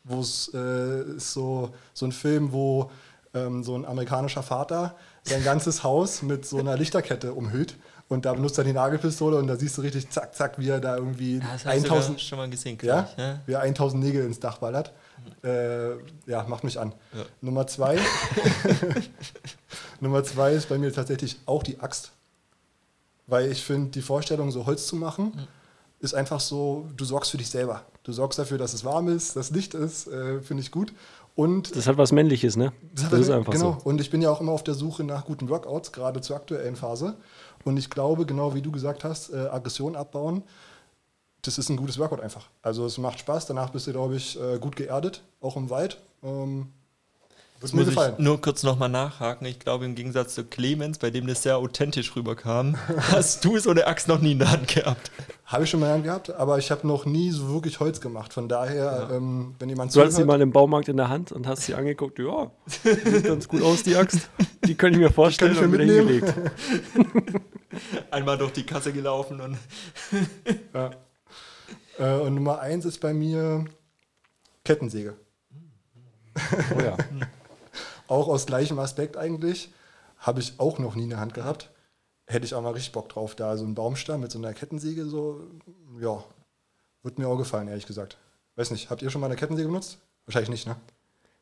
Wo 0.03 0.19
es 0.19 0.51
äh, 0.53 1.03
ist 1.17 1.33
so, 1.33 1.73
so 1.95 2.05
ein 2.05 2.11
Film, 2.11 2.51
wo 2.51 2.91
ähm, 3.33 3.63
so 3.63 3.77
ein 3.77 3.85
amerikanischer 3.85 4.43
Vater 4.43 4.97
sein 5.23 5.45
ganzes 5.45 5.85
Haus 5.85 6.23
mit 6.23 6.47
so 6.47 6.59
einer 6.59 6.77
Lichterkette 6.77 7.33
umhüllt 7.33 7.77
und 8.09 8.25
da 8.25 8.33
benutzt 8.33 8.57
er 8.59 8.65
die 8.65 8.73
Nagelpistole 8.73 9.37
und 9.37 9.47
da 9.47 9.57
siehst 9.57 9.77
du 9.77 9.83
richtig 9.83 10.11
zack, 10.11 10.35
zack, 10.35 10.59
wie 10.59 10.69
er 10.69 10.81
da 10.81 10.97
irgendwie 10.97 11.37
sogar 11.59 11.75
1000, 11.75 12.21
schon 12.21 12.39
mal 12.39 12.49
gesehen, 12.49 12.79
ja, 12.83 13.09
ich, 13.13 13.19
ja? 13.19 13.41
wie 13.47 13.53
er 13.53 13.61
1000 13.61 14.03
Nägel 14.03 14.25
ins 14.25 14.41
Dach 14.41 14.59
ballert. 14.59 14.93
Äh, 15.45 15.91
ja, 16.27 16.45
macht 16.49 16.65
mich 16.65 16.79
an. 16.79 16.95
Nummer 17.41 17.67
zwei. 17.67 17.99
Nummer 20.01 20.25
zwei 20.25 20.53
ist 20.53 20.69
bei 20.69 20.79
mir 20.79 20.93
tatsächlich 20.93 21.39
auch 21.47 21.63
die 21.63 21.81
Axt. 21.81 22.13
Weil 23.27 23.53
ich 23.53 23.63
finde, 23.63 23.91
die 23.91 24.03
Vorstellung, 24.03 24.51
so 24.51 24.65
Holz 24.65 24.87
zu 24.87 24.97
machen, 24.97 25.47
ist 26.01 26.15
einfach 26.15 26.41
so, 26.41 26.89
du 26.97 27.05
sorgst 27.05 27.31
für 27.31 27.37
dich 27.37 27.51
selber. 27.51 27.85
Du 28.05 28.13
sorgst 28.13 28.39
dafür, 28.39 28.57
dass 28.57 28.73
es 28.73 28.85
warm 28.85 29.09
ist, 29.09 29.37
dass 29.37 29.51
Licht 29.51 29.75
ist, 29.75 30.07
äh, 30.07 30.41
finde 30.41 30.63
ich 30.63 30.71
gut. 30.71 30.95
Und 31.39 31.77
Das 31.77 31.87
hat 31.87 31.99
was 31.99 32.11
Männliches, 32.11 32.57
ne? 32.57 32.73
Das, 32.97 33.13
ist 33.13 33.31
einfach 33.31 33.53
genau. 33.53 33.79
so. 33.79 33.89
Und 33.89 34.01
ich 34.01 34.11
bin 34.11 34.21
ja 34.21 34.29
auch 34.29 34.41
immer 34.41 34.51
auf 34.51 34.65
der 34.65 34.75
Suche 34.75 35.05
nach 35.05 35.25
guten 35.25 35.49
Workouts, 35.49 35.93
gerade 35.93 36.21
zur 36.21 36.35
aktuellen 36.35 36.75
Phase. 36.75 37.15
Und 37.63 37.77
ich 37.77 37.91
glaube, 37.91 38.27
genau 38.27 38.57
wie 38.57 38.61
du 38.61 38.73
gesagt 38.73 39.05
hast, 39.05 39.33
äh, 39.33 39.47
Aggression 39.47 39.95
abbauen, 39.95 40.43
das 41.43 41.57
ist 41.57 41.69
ein 41.69 41.77
gutes 41.77 41.97
Workout 41.97 42.23
einfach. 42.23 42.49
Also 42.61 42.87
es 42.87 42.99
macht 42.99 43.21
Spaß, 43.21 43.47
danach 43.47 43.71
bist 43.71 43.87
du, 43.87 43.93
glaube 43.93 44.17
ich, 44.17 44.37
äh, 44.41 44.59
gut 44.59 44.75
geerdet, 44.75 45.23
auch 45.41 45.57
im 45.57 45.71
Wald. 45.71 46.01
Ähm, 46.25 46.73
mir 47.61 47.81
Muss 47.81 47.89
gefallen. 47.89 48.15
ich 48.19 48.25
nur 48.25 48.41
kurz 48.41 48.63
nochmal 48.63 48.89
nachhaken. 48.89 49.47
Ich 49.47 49.59
glaube, 49.59 49.85
im 49.85 49.95
Gegensatz 49.97 50.35
zu 50.35 50.45
Clemens, 50.45 50.99
bei 50.99 51.11
dem 51.11 51.27
das 51.27 51.43
sehr 51.43 51.57
authentisch 51.59 52.15
rüberkam, 52.15 52.77
hast 53.11 53.45
du 53.45 53.59
so 53.59 53.71
eine 53.71 53.87
Axt 53.87 54.07
noch 54.09 54.21
nie 54.21 54.33
in 54.33 54.39
der 54.39 54.53
Hand 54.53 54.69
gehabt. 54.69 55.11
Habe 55.45 55.65
ich 55.65 55.71
schon 55.71 55.81
mal 55.81 55.87
in 55.97 56.03
der 56.05 56.13
Hand 56.15 56.27
gehabt, 56.27 56.39
aber 56.41 56.59
ich 56.59 56.71
habe 56.71 56.87
noch 56.87 57.05
nie 57.07 57.31
so 57.31 57.49
wirklich 57.53 57.81
Holz 57.81 58.01
gemacht. 58.01 58.33
Von 58.33 58.49
daher, 58.49 59.09
ähm, 59.13 59.55
wenn 59.59 59.69
jemand 59.69 59.95
Du 59.95 60.01
hattest 60.01 60.19
sie 60.19 60.25
mal 60.25 60.41
im 60.41 60.53
Baumarkt 60.53 60.89
in 60.89 60.97
der 60.99 61.09
Hand 61.09 61.33
und 61.33 61.47
hast 61.47 61.63
sie 61.63 61.75
angeguckt, 61.75 62.19
ja, 62.19 62.51
sieht 62.67 63.25
ganz 63.25 63.49
gut 63.49 63.63
aus, 63.63 63.83
die 63.83 63.97
Axt. 63.97 64.29
Die 64.65 64.75
kann 64.75 64.93
ich 64.93 64.99
mir 64.99 65.11
vorstellen 65.11 65.53
ich 65.53 65.59
mir 65.61 65.67
und 65.67 65.73
wieder 65.73 65.85
mitnehmen. 65.85 66.09
hingelegt. 66.09 67.43
Einmal 68.11 68.39
durch 68.39 68.53
die 68.53 68.65
Kasse 68.65 68.93
gelaufen 68.93 69.41
und 69.41 69.57
Ja. 70.75 70.91
Äh, 71.99 72.21
und 72.21 72.35
Nummer 72.35 72.61
eins 72.61 72.85
ist 72.85 73.01
bei 73.01 73.13
mir 73.13 73.65
Kettensäge. 74.65 75.17
Oh 76.77 76.81
ja. 76.81 76.97
Auch 78.09 78.29
aus 78.29 78.47
gleichem 78.47 78.79
Aspekt 78.79 79.17
eigentlich. 79.17 79.71
Habe 80.19 80.41
ich 80.41 80.59
auch 80.59 80.79
noch 80.79 80.97
nie 80.97 81.05
in 81.05 81.11
der 81.11 81.21
Hand 81.21 81.35
gehabt. 81.35 81.71
Hätte 82.27 82.45
ich 82.45 82.55
auch 82.55 82.63
mal 82.63 82.73
richtig 82.73 82.93
Bock 82.93 83.09
drauf. 83.09 83.37
Da 83.37 83.57
so 83.57 83.65
ein 83.65 83.75
Baumstamm 83.75 84.21
mit 84.21 84.33
so 84.33 84.39
einer 84.39 84.53
Kettensäge, 84.53 85.07
so, 85.07 85.41
ja, 86.01 86.25
wird 87.03 87.19
mir 87.19 87.29
auch 87.29 87.39
gefallen, 87.39 87.69
ehrlich 87.69 87.87
gesagt. 87.87 88.19
Weiß 88.57 88.71
nicht, 88.71 88.91
habt 88.91 89.03
ihr 89.03 89.11
schon 89.11 89.21
mal 89.21 89.29
eine 89.29 89.37
Kettensäge 89.37 89.69
benutzt? 89.69 89.99
Wahrscheinlich 90.27 90.51
nicht, 90.51 90.67
ne? 90.67 90.77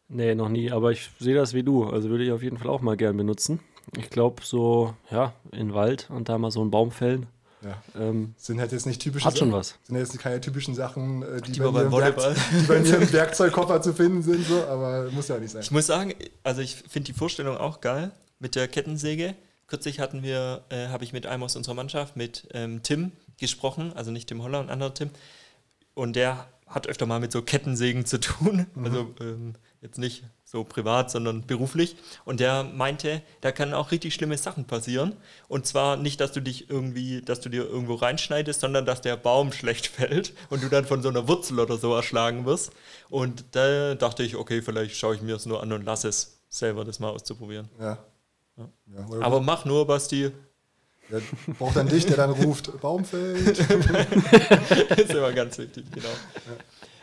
Nee, 0.08 0.34
noch 0.34 0.48
nie, 0.48 0.70
aber 0.70 0.92
ich 0.92 1.10
sehe 1.18 1.34
das 1.34 1.54
wie 1.54 1.62
du. 1.62 1.84
Also 1.84 2.10
würde 2.10 2.24
ich 2.24 2.30
auf 2.30 2.42
jeden 2.42 2.58
Fall 2.58 2.68
auch 2.68 2.82
mal 2.82 2.96
gern 2.96 3.16
benutzen. 3.16 3.60
Ich 3.96 4.10
glaube, 4.10 4.42
so, 4.44 4.94
ja, 5.10 5.32
in 5.52 5.68
den 5.68 5.74
Wald 5.74 6.10
und 6.10 6.28
da 6.28 6.38
mal 6.38 6.50
so 6.50 6.60
einen 6.60 6.70
Baum 6.70 6.90
fällen. 6.90 7.26
Ja. 7.66 7.82
Ähm, 8.00 8.34
Sind 8.36 8.60
halt 8.60 8.72
jetzt 8.72 8.86
nicht 8.86 9.00
typische 9.02 9.24
Hat 9.26 9.36
schon 9.38 9.50
Sachen- 9.50 9.58
was. 9.58 9.74
Sind 9.84 9.96
jetzt 9.96 10.18
keine 10.18 10.40
typischen 10.40 10.74
Sachen, 10.74 11.22
äh, 11.22 11.40
die, 11.42 11.52
Die 11.52 11.60
bei 11.60 11.66
Volleyball- 11.66 12.34
Werkzeug- 12.34 12.36
die 12.60 12.66
bei 12.66 12.80
mir 12.80 12.96
im 12.96 13.12
Werkzeugkoffer 13.12 13.82
zu 13.82 13.92
finden 13.92 14.22
sind, 14.22 14.46
so, 14.46 14.64
aber 14.64 15.10
muss 15.10 15.28
ja 15.28 15.38
nicht 15.38 15.50
sein. 15.50 15.62
Ich 15.62 15.70
muss 15.70 15.86
sagen, 15.86 16.14
also 16.44 16.60
ich 16.60 16.76
finde 16.76 17.12
die 17.12 17.18
Vorstellung 17.18 17.56
auch 17.56 17.80
geil 17.80 18.10
mit 18.38 18.54
der 18.54 18.68
Kettensäge. 18.68 19.34
Kürzlich 19.66 19.98
hatten 19.98 20.22
wir, 20.22 20.62
äh, 20.68 20.88
habe 20.88 21.02
ich 21.04 21.12
mit 21.12 21.26
einem 21.26 21.42
aus 21.42 21.56
unserer 21.56 21.74
Mannschaft, 21.74 22.16
mit 22.16 22.46
ähm, 22.52 22.82
Tim 22.84 23.10
gesprochen, 23.40 23.92
also 23.94 24.10
nicht 24.12 24.28
Tim 24.28 24.42
Holler, 24.42 24.60
ein 24.60 24.70
anderer 24.70 24.94
Tim. 24.94 25.10
Und 25.94 26.14
der 26.14 26.46
hat 26.68 26.86
öfter 26.86 27.06
mal 27.06 27.18
mit 27.20 27.32
so 27.32 27.42
Kettensägen 27.42 28.04
zu 28.06 28.20
tun. 28.20 28.66
Also 28.82 29.14
ähm, 29.20 29.54
jetzt 29.80 29.98
nicht 29.98 30.22
so 30.48 30.62
privat, 30.62 31.10
sondern 31.10 31.44
beruflich. 31.44 31.96
Und 32.24 32.38
der 32.38 32.62
meinte, 32.62 33.20
da 33.40 33.50
kann 33.50 33.74
auch 33.74 33.90
richtig 33.90 34.14
schlimme 34.14 34.38
Sachen 34.38 34.64
passieren. 34.64 35.16
Und 35.48 35.66
zwar 35.66 35.96
nicht, 35.96 36.20
dass 36.20 36.30
du 36.30 36.40
dich 36.40 36.70
irgendwie, 36.70 37.20
dass 37.20 37.40
du 37.40 37.48
dir 37.48 37.68
irgendwo 37.68 37.94
reinschneidest, 37.94 38.60
sondern 38.60 38.86
dass 38.86 39.00
der 39.00 39.16
Baum 39.16 39.52
schlecht 39.52 39.88
fällt 39.88 40.32
und 40.48 40.62
du 40.62 40.68
dann 40.68 40.84
von 40.86 41.02
so 41.02 41.08
einer 41.08 41.26
Wurzel 41.26 41.58
oder 41.58 41.76
so 41.76 41.92
erschlagen 41.92 42.46
wirst. 42.46 42.72
Und 43.10 43.44
da 43.52 43.96
dachte 43.96 44.22
ich, 44.22 44.36
okay, 44.36 44.62
vielleicht 44.62 44.96
schaue 44.96 45.16
ich 45.16 45.20
mir 45.20 45.34
es 45.34 45.46
nur 45.46 45.62
an 45.62 45.72
und 45.72 45.84
lasse 45.84 46.08
es 46.08 46.38
selber, 46.48 46.84
das 46.84 47.00
mal 47.00 47.10
auszuprobieren. 47.10 47.68
Ja. 47.80 47.98
Ja, 48.56 49.06
oder 49.08 49.26
Aber 49.26 49.40
mach 49.40 49.64
nur, 49.64 49.86
Basti. 49.86 50.30
der 51.10 51.20
braucht 51.58 51.76
dann 51.76 51.88
dich, 51.88 52.06
der 52.06 52.16
dann 52.16 52.30
ruft, 52.30 52.80
Baumfeld. 52.80 53.58
Das 53.58 54.98
ist 54.98 55.10
immer 55.10 55.32
ganz 55.32 55.58
wichtig, 55.58 55.84
genau. 55.92 56.08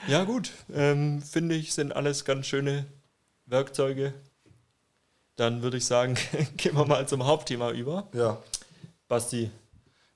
Ja, 0.07 0.23
gut. 0.23 0.51
Ähm, 0.73 1.21
Finde 1.21 1.55
ich, 1.55 1.73
sind 1.73 1.95
alles 1.95 2.25
ganz 2.25 2.47
schöne 2.47 2.85
Werkzeuge. 3.53 4.13
Dann 5.35 5.61
würde 5.61 5.77
ich 5.77 5.85
sagen, 5.85 6.17
gehen 6.57 6.75
wir 6.75 6.85
mal 6.85 7.07
zum 7.07 7.25
Hauptthema 7.25 7.71
über. 7.71 8.07
Ja. 8.11 8.37
Basti, 9.07 9.51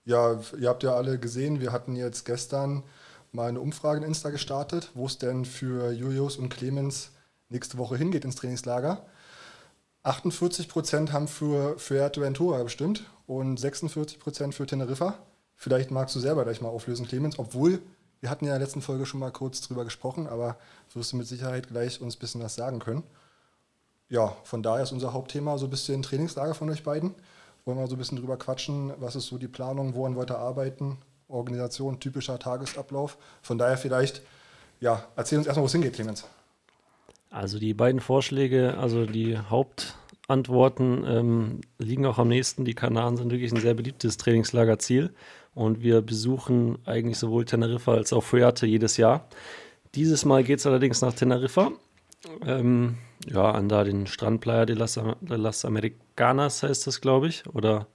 Ja, 0.05 0.39
ihr 0.59 0.67
habt 0.67 0.81
ja 0.81 0.95
alle 0.95 1.19
gesehen, 1.19 1.61
wir 1.61 1.71
hatten 1.71 1.95
jetzt 1.95 2.25
gestern 2.25 2.83
mal 3.31 3.49
eine 3.49 3.59
Umfrage 3.59 3.99
in 3.99 4.07
Insta 4.07 4.31
gestartet, 4.31 4.89
wo 4.95 5.05
es 5.05 5.19
denn 5.19 5.45
für 5.45 5.91
Julius 5.91 6.37
und 6.37 6.49
Clemens 6.49 7.11
nächste 7.49 7.77
Woche 7.77 7.95
hingeht 7.95 8.25
ins 8.25 8.35
Trainingslager. 8.35 9.05
48 10.01 10.67
Prozent 10.67 11.13
haben 11.13 11.27
für 11.27 11.77
Fuerteventura 11.77 12.63
bestimmt 12.63 13.03
und 13.27 13.57
46 13.57 14.19
Prozent 14.19 14.55
für 14.55 14.65
Teneriffa. 14.65 15.19
Vielleicht 15.55 15.91
magst 15.91 16.15
du 16.15 16.19
selber 16.19 16.43
gleich 16.43 16.61
mal 16.61 16.69
auflösen, 16.69 17.07
Clemens, 17.07 17.37
obwohl 17.37 17.81
wir 18.19 18.31
hatten 18.31 18.45
ja 18.45 18.53
in 18.53 18.59
der 18.59 18.65
letzten 18.65 18.81
Folge 18.81 19.05
schon 19.05 19.19
mal 19.19 19.31
kurz 19.31 19.61
drüber 19.61 19.83
gesprochen, 19.83 20.27
aber 20.27 20.57
wirst 20.93 21.11
du 21.11 21.17
mit 21.17 21.27
Sicherheit 21.27 21.67
gleich 21.67 22.01
uns 22.01 22.15
ein 22.15 22.19
bisschen 22.19 22.41
was 22.41 22.55
sagen 22.55 22.79
können. 22.79 23.03
Ja, 24.09 24.35
von 24.43 24.63
daher 24.63 24.83
ist 24.83 24.91
unser 24.91 25.13
Hauptthema 25.13 25.57
so 25.57 25.65
ein 25.67 25.69
bisschen 25.69 26.01
Trainingslager 26.01 26.53
von 26.53 26.69
euch 26.69 26.83
beiden. 26.83 27.15
Wollen 27.65 27.77
wir 27.77 27.87
so 27.87 27.95
ein 27.95 27.97
bisschen 27.97 28.17
drüber 28.17 28.37
quatschen, 28.37 28.93
was 28.99 29.15
ist 29.15 29.27
so 29.27 29.37
die 29.37 29.49
Planung, 29.49 29.93
woran 29.95 30.15
wollt 30.15 30.31
ihr 30.31 30.37
arbeiten, 30.37 30.97
Organisation, 31.27 31.99
typischer 31.99 32.39
Tagesablauf. 32.39 33.17
Von 33.41 33.57
daher 33.57 33.77
vielleicht, 33.77 34.21
ja, 34.79 35.03
erzähl 35.17 35.37
uns 35.37 35.47
erstmal, 35.47 35.63
wo 35.63 35.67
es 35.67 35.73
hingeht, 35.73 35.93
Clemens. 35.93 36.25
Also 37.29 37.59
die 37.59 37.73
beiden 37.73 37.99
Vorschläge, 37.99 38.77
also 38.77 39.05
die 39.05 39.37
Hauptantworten 39.37 41.03
ähm, 41.05 41.61
liegen 41.77 42.05
auch 42.05 42.19
am 42.19 42.29
nächsten. 42.29 42.63
Die 42.63 42.73
Kanaren 42.73 43.17
sind 43.17 43.31
wirklich 43.31 43.51
ein 43.51 43.59
sehr 43.59 43.73
beliebtes 43.73 44.15
Trainingslagerziel 44.15 45.13
und 45.53 45.81
wir 45.81 46.01
besuchen 46.01 46.77
eigentlich 46.85 47.17
sowohl 47.17 47.43
Teneriffa 47.43 47.95
als 47.95 48.13
auch 48.13 48.23
Fuerte 48.23 48.65
jedes 48.65 48.95
Jahr. 48.95 49.27
Dieses 49.95 50.23
Mal 50.23 50.45
geht 50.45 50.59
es 50.59 50.65
allerdings 50.65 51.01
nach 51.01 51.13
Teneriffa. 51.13 51.71
Ähm, 52.45 52.97
ja, 53.25 53.51
an 53.51 53.69
da 53.69 53.83
den 53.83 54.07
Strand 54.07 54.41
Playa 54.41 54.65
de 54.65 54.75
las, 54.75 54.93
de 54.93 55.37
las 55.37 55.65
Americanas 55.65 56.63
heißt 56.63 56.87
das, 56.87 57.01
glaube 57.01 57.27
ich, 57.27 57.43
oder 57.47 57.87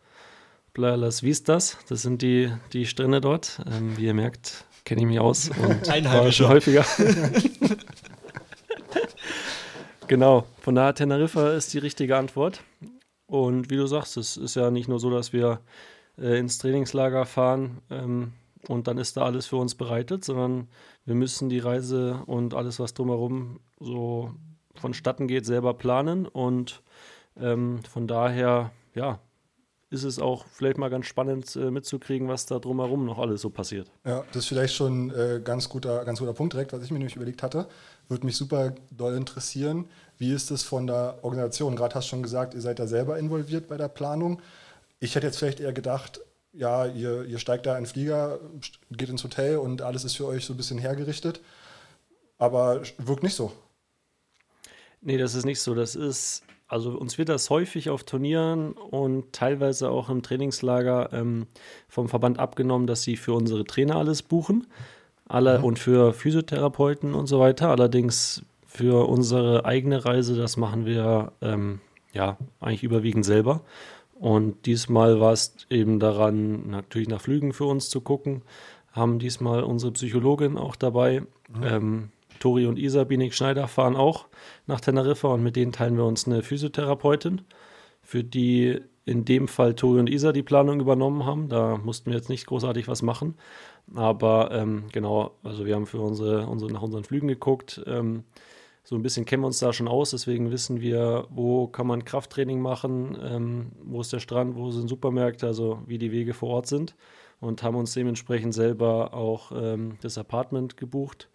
Playa 0.75 0.97
Las 0.97 1.23
Vistas. 1.23 1.79
Das 1.89 2.03
sind 2.03 2.23
die, 2.23 2.51
die 2.73 2.87
Strände 2.87 3.21
dort. 3.21 3.61
Ähm, 3.71 3.97
wie 3.97 4.07
ihr 4.07 4.15
merkt, 4.15 4.65
kenne 4.85 5.03
ich 5.03 5.07
mich 5.07 5.21
aus 5.21 5.51
und 5.51 5.87
war 6.05 6.33
schon 6.33 6.49
häufiger. 6.49 6.85
genau, 10.09 10.47
von 10.61 10.75
daher 10.75 10.95
Teneriffa 10.95 11.53
ist 11.53 11.73
die 11.75 11.79
richtige 11.79 12.17
Antwort. 12.17 12.63
Und 13.27 13.71
wie 13.71 13.77
du 13.77 13.87
sagst, 13.87 14.17
es 14.17 14.37
ist 14.37 14.57
ja 14.57 14.71
nicht 14.71 14.89
nur 14.89 14.99
so, 14.99 15.11
dass 15.11 15.33
wir 15.33 15.61
äh, 16.19 16.39
ins 16.39 16.59
Trainingslager 16.59 17.25
fahren 17.25 17.79
ähm, 17.91 18.33
und 18.69 18.87
dann 18.87 18.99
ist 18.99 19.17
da 19.17 19.23
alles 19.23 19.47
für 19.47 19.57
uns 19.57 19.75
bereitet, 19.75 20.25
sondern 20.25 20.69
wir 21.05 21.15
müssen 21.15 21.49
die 21.49 21.59
Reise 21.59 22.23
und 22.27 22.55
alles, 22.55 22.79
was 22.79 22.95
drumherum 22.95 23.61
so 23.81 24.33
vonstatten 24.75 25.29
geht, 25.29 25.47
selber 25.47 25.75
planen. 25.75 26.27
Und 26.27 26.83
ähm, 27.37 27.81
von 27.85 28.07
daher, 28.07 28.71
ja, 28.95 29.21
ist 29.93 30.05
es 30.05 30.19
auch 30.19 30.47
vielleicht 30.47 30.79
mal 30.79 30.89
ganz 30.89 31.05
spannend 31.07 31.55
äh, 31.55 31.71
mitzukriegen, 31.71 32.27
was 32.27 32.47
da 32.47 32.59
drumherum 32.59 33.05
noch 33.05 33.19
alles 33.19 33.43
so 33.43 33.51
passiert. 33.51 33.91
Ja, 34.07 34.25
das 34.33 34.45
ist 34.45 34.47
vielleicht 34.47 34.75
schon 34.75 35.11
äh, 35.11 35.41
ganz 35.45 35.69
guter, 35.69 36.05
ganz 36.07 36.19
guter 36.19 36.33
Punkt 36.33 36.55
direkt, 36.55 36.73
was 36.73 36.83
ich 36.83 36.91
mir 36.91 36.99
nämlich 36.99 37.17
überlegt 37.17 37.43
hatte. 37.43 37.69
Würde 38.09 38.25
mich 38.25 38.37
super 38.37 38.75
doll 38.91 39.15
interessieren. 39.15 39.87
Wie 40.17 40.33
ist 40.33 40.51
es 40.51 40.63
von 40.63 40.87
der 40.87 41.19
Organisation? 41.21 41.77
Gerade 41.77 41.95
hast 41.95 42.07
du 42.07 42.11
schon 42.11 42.23
gesagt, 42.23 42.55
ihr 42.55 42.63
seid 42.63 42.79
da 42.79 42.87
selber 42.87 43.19
involviert 43.19 43.69
bei 43.69 43.77
der 43.77 43.89
Planung. 43.89 44.41
Ich 44.99 45.15
hätte 45.15 45.27
jetzt 45.27 45.39
vielleicht 45.39 45.61
eher 45.61 45.75
gedacht, 45.75 46.21
ja, 46.55 46.87
ihr, 46.87 47.25
ihr 47.25 47.39
steigt 47.39 47.67
da 47.67 47.77
in 47.77 47.85
den 47.85 47.91
Flieger, 47.91 48.41
geht 48.91 49.11
ins 49.11 49.25
Hotel 49.25 49.59
und 49.59 49.83
alles 49.83 50.05
ist 50.05 50.17
für 50.17 50.27
euch 50.27 50.45
so 50.47 50.55
ein 50.55 50.57
bisschen 50.57 50.79
hergerichtet. 50.79 51.41
Aber 52.39 52.81
wirkt 52.99 53.23
nicht 53.23 53.35
so. 53.35 53.53
Nee, 55.03 55.19
das 55.19 55.35
ist 55.35 55.45
nicht 55.45 55.61
so. 55.61 55.75
Das 55.75 55.97
ist, 55.97 56.45
also 56.69 56.97
uns 56.97 57.19
wird 57.19 57.29
das 57.29 57.51
häufig 57.51 57.91
auf 57.91 58.05
Turnieren 58.05 58.73
und 58.73 59.33
teilweise 59.33 59.91
auch 59.91 60.09
im 60.09 60.23
Trainingslager 60.23 61.13
ähm, 61.13 61.47
vom 61.89 62.09
Verband 62.09 62.39
abgenommen, 62.39 62.87
dass 62.87 63.03
sie 63.03 63.17
für 63.17 63.35
unsere 63.35 63.65
Trainer 63.65 63.97
alles 63.97 64.23
buchen. 64.23 64.67
Alle 65.27 65.63
und 65.63 65.79
für 65.79 66.13
Physiotherapeuten 66.13 67.15
und 67.15 67.27
so 67.27 67.41
weiter. 67.41 67.71
Allerdings 67.71 68.45
für 68.67 69.09
unsere 69.09 69.65
eigene 69.65 70.05
Reise, 70.05 70.37
das 70.37 70.57
machen 70.57 70.87
wir 70.87 71.33
ähm, 71.41 71.81
ja 72.13 72.37
eigentlich 72.61 72.83
überwiegend 72.83 73.25
selber. 73.25 73.63
Und 74.15 74.67
diesmal 74.67 75.21
war 75.21 75.33
es 75.33 75.57
eben 75.69 75.99
daran, 75.99 76.71
natürlich 76.71 77.09
nach 77.09 77.21
Flügen 77.21 77.53
für 77.53 77.65
uns 77.65 77.89
zu 77.89 78.01
gucken. 78.01 78.43
Haben 78.93 79.19
diesmal 79.19 79.65
unsere 79.65 79.93
Psychologin 79.93 80.57
auch 80.57 80.77
dabei. 80.77 81.23
Ähm, 81.63 82.11
Tori 82.43 82.67
und 82.67 82.77
Isa 82.77 83.05
Binig 83.05 83.37
Schneider 83.37 83.69
fahren 83.69 83.95
auch 83.95 84.27
nach 84.67 84.81
Teneriffa 84.81 85.29
und 85.29 85.45
mit 85.45 85.55
denen 85.55 85.71
teilen 85.71 85.97
wir 85.97 86.05
uns 86.05 86.27
eine 86.27 86.43
Physiotherapeutin, 86.43 87.43
für 88.03 88.25
die 88.25 88.81
in 89.05 89.25
dem 89.25 89.47
Fall 89.47 89.75
Tori 89.75 90.01
und 90.01 90.11
Isa 90.11 90.33
die 90.33 90.43
Planung 90.43 90.81
übernommen 90.81 91.25
haben. 91.25 91.49
Da 91.49 91.77
mussten 91.77 92.11
wir 92.11 92.17
jetzt 92.17 92.29
nicht 92.29 92.47
großartig 92.47 92.89
was 92.89 93.03
machen. 93.03 93.37
Aber 93.95 94.51
ähm, 94.51 94.87
genau, 94.91 95.37
also 95.45 95.67
wir 95.67 95.77
haben 95.77 95.87
für 95.87 96.01
unsere, 96.01 96.49
unsere 96.49 96.73
nach 96.73 96.83
unseren 96.83 97.05
Flügen 97.05 97.29
geguckt. 97.29 97.81
Ähm, 97.87 98.25
so 98.83 98.97
ein 98.97 99.03
bisschen 99.03 99.25
kennen 99.25 99.45
wir 99.45 99.47
uns 99.47 99.61
da 99.61 99.73
schon 99.73 99.87
aus, 99.87 100.11
deswegen 100.11 100.51
wissen 100.51 100.81
wir, 100.81 101.29
wo 101.31 101.69
kann 101.69 101.87
man 101.87 102.05
Krafttraining 102.05 102.61
machen, 102.61 103.17
ähm, 103.23 103.73
wo 103.85 104.01
ist 104.01 104.13
der 104.13 104.19
Strand, 104.19 104.57
wo 104.57 104.73
sind 104.73 104.89
Supermärkte, 104.89 105.47
also 105.47 105.81
wie 105.87 105.99
die 105.99 106.11
Wege 106.11 106.35
vor 106.35 106.49
Ort 106.51 106.67
sind 106.67 106.97
und 107.39 107.63
haben 107.63 107.77
uns 107.77 107.95
dementsprechend 107.95 108.53
selber 108.53 109.15
auch 109.15 109.53
ähm, 109.55 109.99
das 110.01 110.19
Apartment 110.19 110.77
gebucht. 110.77 111.29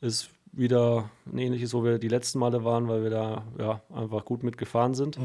Ist 0.00 0.30
wieder 0.56 1.10
ein 1.26 1.38
ähnliches, 1.38 1.74
wo 1.74 1.84
wir 1.84 1.98
die 1.98 2.08
letzten 2.08 2.38
Male 2.38 2.64
waren, 2.64 2.88
weil 2.88 3.02
wir 3.02 3.10
da 3.10 3.44
ja, 3.58 3.82
einfach 3.92 4.24
gut 4.24 4.42
mitgefahren 4.42 4.94
sind. 4.94 5.18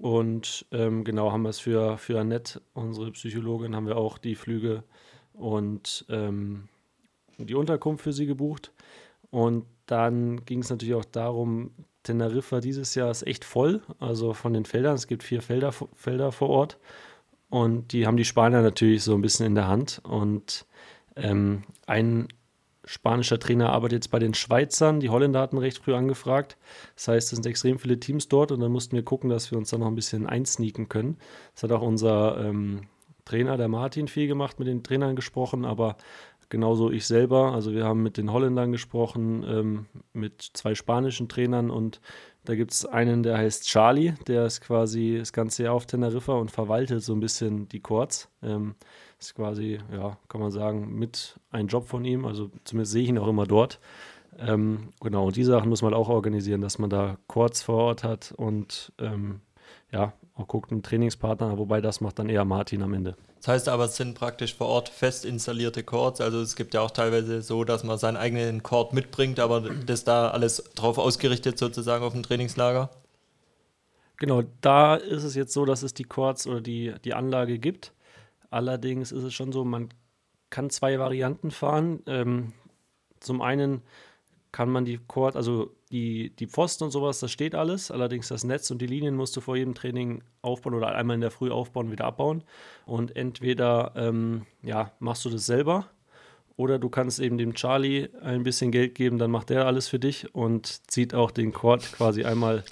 Und 0.00 0.66
ähm, 0.72 1.04
genau 1.04 1.30
haben 1.30 1.42
wir 1.42 1.50
es 1.50 1.60
für, 1.60 1.98
für 1.98 2.18
Annette, 2.18 2.62
unsere 2.72 3.10
Psychologin, 3.12 3.76
haben 3.76 3.86
wir 3.86 3.96
auch 3.96 4.18
die 4.18 4.34
Flüge 4.34 4.82
und 5.34 6.06
ähm, 6.08 6.68
die 7.38 7.54
Unterkunft 7.54 8.04
für 8.04 8.12
sie 8.12 8.26
gebucht. 8.26 8.72
Und 9.30 9.66
dann 9.86 10.44
ging 10.44 10.60
es 10.60 10.70
natürlich 10.70 10.94
auch 10.94 11.04
darum, 11.04 11.72
Teneriffa 12.02 12.60
dieses 12.60 12.94
Jahr 12.94 13.10
ist 13.10 13.26
echt 13.26 13.44
voll, 13.44 13.82
also 13.98 14.32
von 14.32 14.54
den 14.54 14.64
Feldern. 14.64 14.94
Es 14.94 15.06
gibt 15.06 15.22
vier 15.22 15.42
Felder, 15.42 15.72
Felder 15.72 16.32
vor 16.32 16.48
Ort 16.48 16.78
und 17.50 17.92
die 17.92 18.06
haben 18.06 18.16
die 18.16 18.24
Spanier 18.24 18.62
natürlich 18.62 19.02
so 19.02 19.14
ein 19.14 19.22
bisschen 19.22 19.44
in 19.44 19.54
der 19.54 19.68
Hand. 19.68 20.00
Und 20.04 20.66
ähm, 21.16 21.62
ein 21.86 22.28
spanischer 22.90 23.38
Trainer 23.38 23.70
arbeitet 23.70 23.98
jetzt 23.98 24.10
bei 24.10 24.18
den 24.18 24.34
Schweizern. 24.34 24.98
Die 24.98 25.10
Holländer 25.10 25.40
hatten 25.40 25.58
recht 25.58 25.78
früh 25.78 25.94
angefragt. 25.94 26.56
Das 26.96 27.06
heißt, 27.06 27.32
es 27.32 27.36
sind 27.36 27.46
extrem 27.46 27.78
viele 27.78 28.00
Teams 28.00 28.26
dort 28.26 28.50
und 28.50 28.58
dann 28.58 28.72
mussten 28.72 28.96
wir 28.96 29.04
gucken, 29.04 29.30
dass 29.30 29.52
wir 29.52 29.58
uns 29.58 29.70
da 29.70 29.78
noch 29.78 29.86
ein 29.86 29.94
bisschen 29.94 30.26
einsneaken 30.26 30.88
können. 30.88 31.16
Das 31.54 31.62
hat 31.62 31.70
auch 31.70 31.82
unser 31.82 32.44
ähm, 32.44 32.88
Trainer, 33.24 33.56
der 33.56 33.68
Martin, 33.68 34.08
viel 34.08 34.26
gemacht, 34.26 34.58
mit 34.58 34.66
den 34.66 34.82
Trainern 34.82 35.14
gesprochen, 35.14 35.64
aber 35.64 35.98
genauso 36.48 36.90
ich 36.90 37.06
selber. 37.06 37.52
Also 37.52 37.72
wir 37.72 37.84
haben 37.84 38.02
mit 38.02 38.16
den 38.16 38.32
Holländern 38.32 38.72
gesprochen, 38.72 39.44
ähm, 39.48 39.86
mit 40.12 40.42
zwei 40.54 40.74
spanischen 40.74 41.28
Trainern 41.28 41.70
und 41.70 42.00
da 42.44 42.56
gibt 42.56 42.72
es 42.72 42.86
einen, 42.86 43.22
der 43.22 43.38
heißt 43.38 43.68
Charlie, 43.68 44.14
der 44.26 44.46
ist 44.46 44.62
quasi 44.62 45.16
das 45.16 45.32
ganze 45.32 45.62
Jahr 45.62 45.74
auf 45.74 45.86
Teneriffa 45.86 46.32
und 46.32 46.50
verwaltet 46.50 47.04
so 47.04 47.12
ein 47.12 47.20
bisschen 47.20 47.68
die 47.68 47.80
Courts. 47.80 48.28
Ähm, 48.42 48.74
ist 49.20 49.34
quasi, 49.34 49.78
ja, 49.92 50.16
kann 50.28 50.40
man 50.40 50.50
sagen, 50.50 50.94
mit 50.94 51.38
ein 51.50 51.66
Job 51.68 51.86
von 51.88 52.04
ihm. 52.04 52.24
Also 52.24 52.50
zumindest 52.64 52.92
sehe 52.92 53.02
ich 53.02 53.08
ihn 53.08 53.18
auch 53.18 53.28
immer 53.28 53.46
dort. 53.46 53.78
Ähm, 54.38 54.92
genau, 55.00 55.26
und 55.26 55.36
die 55.36 55.44
Sachen 55.44 55.68
muss 55.68 55.82
man 55.82 55.92
auch 55.92 56.08
organisieren, 56.08 56.62
dass 56.62 56.78
man 56.78 56.88
da 56.88 57.18
Courts 57.26 57.62
vor 57.62 57.76
Ort 57.76 58.04
hat 58.04 58.32
und 58.36 58.92
ähm, 58.98 59.40
ja, 59.92 60.14
auch 60.34 60.48
guckt 60.48 60.72
einen 60.72 60.82
Trainingspartner, 60.82 61.58
wobei 61.58 61.80
das 61.80 62.00
macht 62.00 62.18
dann 62.18 62.28
eher 62.28 62.44
Martin 62.44 62.82
am 62.82 62.94
Ende. 62.94 63.16
Das 63.36 63.48
heißt 63.48 63.68
aber, 63.68 63.86
es 63.86 63.96
sind 63.96 64.14
praktisch 64.14 64.54
vor 64.54 64.68
Ort 64.68 64.88
fest 64.88 65.24
installierte 65.24 65.82
Chords. 65.82 66.20
Also 66.20 66.40
es 66.40 66.56
gibt 66.56 66.74
ja 66.74 66.80
auch 66.80 66.90
teilweise 66.90 67.42
so, 67.42 67.64
dass 67.64 67.84
man 67.84 67.98
seinen 67.98 68.16
eigenen 68.16 68.62
Chord 68.62 68.92
mitbringt, 68.92 69.40
aber 69.40 69.60
das 69.60 70.04
da 70.04 70.28
alles 70.28 70.62
drauf 70.74 70.98
ausgerichtet 70.98 71.58
sozusagen 71.58 72.04
auf 72.04 72.12
dem 72.12 72.22
Trainingslager. 72.22 72.90
Genau, 74.18 74.42
da 74.60 74.96
ist 74.96 75.24
es 75.24 75.34
jetzt 75.34 75.54
so, 75.54 75.64
dass 75.64 75.82
es 75.82 75.94
die 75.94 76.04
Chords 76.04 76.46
oder 76.46 76.60
die, 76.60 76.92
die 77.04 77.14
Anlage 77.14 77.58
gibt. 77.58 77.92
Allerdings 78.50 79.12
ist 79.12 79.22
es 79.22 79.32
schon 79.32 79.52
so, 79.52 79.64
man 79.64 79.88
kann 80.50 80.70
zwei 80.70 80.98
Varianten 80.98 81.50
fahren. 81.50 82.02
Ähm, 82.06 82.52
zum 83.20 83.42
einen 83.42 83.82
kann 84.52 84.68
man 84.68 84.84
die 84.84 84.98
Chord, 84.98 85.36
also 85.36 85.70
die, 85.92 86.30
die 86.30 86.46
Pfosten 86.46 86.84
und 86.84 86.90
sowas, 86.90 87.20
das 87.20 87.30
steht 87.30 87.54
alles. 87.54 87.90
Allerdings 87.90 88.28
das 88.28 88.44
Netz 88.44 88.70
und 88.70 88.82
die 88.82 88.86
Linien 88.86 89.14
musst 89.14 89.36
du 89.36 89.40
vor 89.40 89.56
jedem 89.56 89.74
Training 89.74 90.22
aufbauen 90.42 90.74
oder 90.74 90.94
einmal 90.94 91.14
in 91.14 91.20
der 91.20 91.30
Früh 91.30 91.50
aufbauen, 91.50 91.90
wieder 91.90 92.04
abbauen. 92.04 92.42
Und 92.86 93.16
entweder 93.16 93.92
ähm, 93.94 94.46
ja, 94.62 94.92
machst 94.98 95.24
du 95.24 95.30
das 95.30 95.46
selber 95.46 95.86
oder 96.56 96.78
du 96.78 96.88
kannst 96.88 97.20
eben 97.20 97.38
dem 97.38 97.54
Charlie 97.54 98.08
ein 98.22 98.42
bisschen 98.42 98.70
Geld 98.70 98.94
geben, 98.94 99.18
dann 99.18 99.30
macht 99.30 99.50
der 99.50 99.66
alles 99.66 99.88
für 99.88 99.98
dich 99.98 100.34
und 100.34 100.90
zieht 100.90 101.14
auch 101.14 101.30
den 101.30 101.52
Chord 101.52 101.92
quasi 101.92 102.24
einmal 102.24 102.64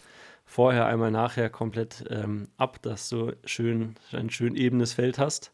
vorher, 0.48 0.86
einmal 0.86 1.10
nachher 1.10 1.50
komplett 1.50 2.04
ähm, 2.10 2.48
ab, 2.56 2.80
dass 2.82 3.08
du 3.10 3.32
schön, 3.44 3.94
ein 4.12 4.30
schön 4.30 4.56
ebenes 4.56 4.94
Feld 4.94 5.18
hast. 5.18 5.52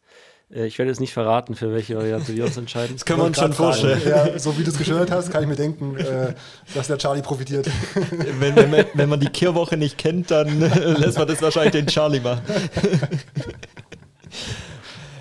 Äh, 0.51 0.67
ich 0.67 0.79
werde 0.79 0.91
jetzt 0.91 1.01
nicht 1.01 1.13
verraten, 1.13 1.55
für 1.57 1.73
welche 1.73 1.97
Variante 1.97 2.35
wir 2.35 2.45
uns 2.45 2.57
entscheiden. 2.57 2.95
Das 2.97 3.05
können 3.05 3.19
wir 3.21 3.25
uns 3.27 3.39
schon 3.39 3.53
vorstellen. 3.53 4.01
Ja, 4.07 4.39
so 4.39 4.57
wie 4.59 4.63
du 4.63 4.71
es 4.71 4.79
geschildert 4.79 5.11
hast, 5.11 5.31
kann 5.31 5.43
ich 5.43 5.49
mir 5.49 5.57
denken, 5.57 5.97
äh, 5.99 6.35
dass 6.75 6.87
der 6.87 6.97
Charlie 6.99 7.23
profitiert. 7.23 7.69
Wenn, 8.39 8.55
wenn, 8.57 8.71
man, 8.71 8.85
wenn 8.95 9.09
man 9.09 9.19
die 9.21 9.29
Kehrwoche 9.29 9.77
nicht 9.77 9.99
kennt, 9.99 10.31
dann 10.31 10.61
lässt 10.61 11.19
man 11.19 11.27
das 11.29 11.43
wahrscheinlich 11.43 11.73
den 11.73 11.87
Charlie 11.89 12.21
machen. 12.21 12.43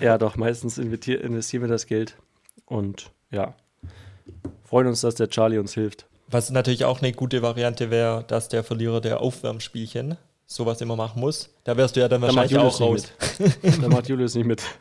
Ja, 0.00 0.18
doch, 0.18 0.36
meistens 0.36 0.78
investier- 0.78 1.20
investieren 1.20 1.62
wir 1.64 1.68
das 1.68 1.86
Geld 1.86 2.16
und 2.66 3.10
ja, 3.30 3.54
freuen 4.64 4.86
uns, 4.88 5.00
dass 5.00 5.14
der 5.14 5.28
Charlie 5.28 5.58
uns 5.58 5.74
hilft. 5.74 6.06
Was 6.26 6.50
natürlich 6.50 6.84
auch 6.84 7.00
eine 7.02 7.12
gute 7.12 7.42
Variante 7.42 7.90
wäre, 7.90 8.24
dass 8.24 8.48
der 8.48 8.64
Verlierer 8.64 9.00
der 9.00 9.20
Aufwärmspielchen 9.20 10.16
sowas 10.46 10.80
immer 10.80 10.96
machen 10.96 11.20
muss. 11.20 11.50
Da 11.64 11.76
wärst 11.76 11.96
du 11.96 12.00
ja 12.00 12.08
dann 12.08 12.20
Da 12.20 12.28
wahrscheinlich 12.28 12.58
auch 12.58 12.80
raus. 12.80 13.12
Da 13.80 13.88
macht 13.88 14.08
Julius 14.08 14.34
nicht 14.34 14.46
mit. 14.46 14.62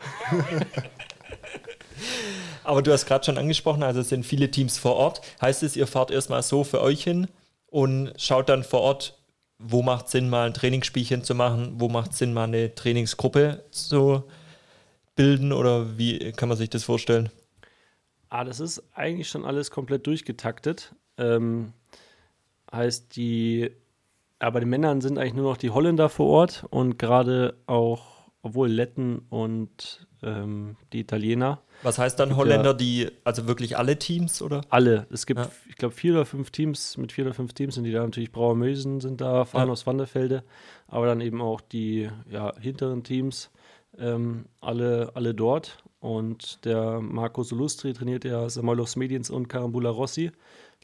Aber 2.63 2.81
du 2.81 2.93
hast 2.93 3.05
gerade 3.05 3.25
schon 3.25 3.37
angesprochen, 3.37 3.83
also 3.83 3.99
es 3.99 4.09
sind 4.09 4.25
viele 4.25 4.49
Teams 4.49 4.77
vor 4.77 4.95
Ort. 4.95 5.21
Heißt 5.41 5.63
es, 5.63 5.75
ihr 5.75 5.87
fahrt 5.87 6.11
erstmal 6.11 6.43
so 6.43 6.63
für 6.63 6.81
euch 6.81 7.03
hin 7.03 7.27
und 7.67 8.13
schaut 8.17 8.47
dann 8.49 8.63
vor 8.63 8.81
Ort, 8.81 9.17
wo 9.59 9.81
macht 9.81 10.09
Sinn, 10.09 10.29
mal 10.29 10.47
ein 10.47 10.53
Trainingsspielchen 10.53 11.23
zu 11.23 11.35
machen, 11.35 11.73
wo 11.77 11.89
macht 11.89 12.13
Sinn, 12.13 12.33
mal 12.33 12.45
eine 12.45 12.73
Trainingsgruppe 12.73 13.65
zu 13.71 14.23
bilden 15.15 15.51
oder 15.51 15.97
wie 15.97 16.31
kann 16.31 16.49
man 16.49 16.57
sich 16.57 16.69
das 16.69 16.83
vorstellen? 16.83 17.29
Ah, 18.29 18.43
das 18.43 18.59
ist 18.59 18.81
eigentlich 18.93 19.29
schon 19.29 19.45
alles 19.45 19.69
komplett 19.69 20.07
durchgetaktet. 20.07 20.93
Ähm, 21.17 21.73
heißt, 22.71 23.15
die, 23.15 23.71
ja, 24.41 24.49
bei 24.49 24.59
den 24.59 24.69
Männern 24.69 25.01
sind 25.01 25.17
eigentlich 25.17 25.33
nur 25.35 25.49
noch 25.51 25.57
die 25.57 25.69
Holländer 25.69 26.09
vor 26.09 26.27
Ort 26.27 26.65
und 26.69 26.97
gerade 26.97 27.55
auch, 27.67 28.03
obwohl 28.41 28.67
Letten 28.69 29.19
und 29.29 30.07
ähm, 30.23 30.75
die 30.91 31.01
Italiener, 31.01 31.61
Was 31.83 31.97
heißt 31.99 32.19
dann 32.19 32.35
Holländer, 32.35 32.71
ja- 32.71 32.73
die, 32.73 33.11
also 33.25 33.47
wirklich 33.47 33.77
alle 33.77 33.99
Teams 33.99 34.41
oder? 34.41 34.61
alle. 34.69 35.05
Es 35.11 35.25
gibt, 35.25 35.39
Ja. 35.41 35.51
ich 35.69 35.75
glaube, 35.75 35.93
vier 35.93 36.13
oder 36.13 36.25
fünf 36.25 36.49
Teams, 36.49 36.97
mit 36.97 37.11
vier 37.11 37.25
oder 37.25 37.33
fünf 37.33 37.53
Teams 37.53 37.75
sind 37.75 37.83
die 37.83 37.91
da 37.91 38.01
natürlich 38.03 38.31
Brauer 38.31 38.55
Mösen 38.55 39.01
sind 39.01 39.21
da, 39.21 39.45
fahren 39.45 39.69
aus 39.69 39.85
Wanderfelde, 39.85 40.43
aber 40.87 41.05
dann 41.05 41.21
eben 41.21 41.41
auch 41.41 41.61
die 41.61 42.09
ja, 42.29 42.53
hinteren 42.59 43.03
Teams. 43.03 43.49
ähm, 43.99 44.45
alle, 44.59 45.11
alle 45.13 45.35
dort. 45.35 45.83
Und 45.99 46.65
der 46.65 46.99
Marco 46.99 47.43
Solustri 47.43 47.93
trainiert 47.93 48.25
ja 48.25 48.49
Samoilos 48.49 48.95
Mediens 48.95 49.29
und 49.29 49.47
Carambula 49.49 49.89
Rossi. 49.91 50.31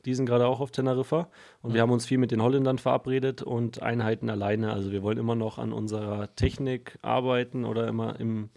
Die 0.05 0.15
sind 0.15 0.25
gerade 0.25 0.47
auch 0.47 0.59
auf 0.59 0.71
Teneriffa. 0.71 1.29
Und 1.61 1.73
wir 1.73 1.81
haben 1.81 1.91
uns 1.91 2.05
viel 2.05 2.17
mit 2.17 2.31
den 2.31 2.41
Holländern 2.41 2.77
verabredet 2.77 3.41
und 3.41 3.81
Einheiten 3.81 4.29
alleine. 4.29 4.73
Also 4.73 4.91
wir 4.91 5.03
wollen 5.03 5.17
immer 5.17 5.35
noch 5.35 5.57
an 5.57 5.73
unserer 5.73 6.33
Technik 6.35 6.97
arbeiten 7.01 7.65
oder 7.65 7.87
immer 7.87 8.19
im, 8.19 8.49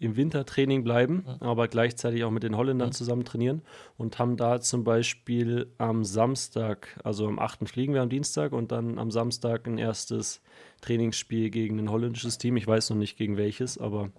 im 0.00 0.16
Wintertraining 0.16 0.82
bleiben, 0.82 1.24
aber 1.40 1.68
gleichzeitig 1.68 2.24
auch 2.24 2.30
mit 2.30 2.42
den 2.42 2.56
Holländern 2.56 2.90
zusammen 2.92 3.24
trainieren 3.24 3.60
und 3.98 4.18
haben 4.18 4.38
da 4.38 4.60
zum 4.60 4.82
Beispiel 4.82 5.66
am 5.76 6.04
Samstag, 6.04 6.98
also 7.04 7.28
am 7.28 7.38
8. 7.38 7.68
fliegen 7.68 7.92
wir 7.92 8.00
am 8.00 8.08
Dienstag 8.08 8.52
und 8.52 8.72
dann 8.72 8.98
am 8.98 9.10
Samstag 9.10 9.66
ein 9.66 9.76
erstes 9.76 10.40
Trainingsspiel 10.80 11.50
gegen 11.50 11.78
ein 11.78 11.90
holländisches 11.90 12.38
Team. 12.38 12.56
Ich 12.56 12.66
weiß 12.66 12.90
noch 12.90 12.96
nicht 12.96 13.18
gegen 13.18 13.36
welches, 13.36 13.76
aber 13.76 14.10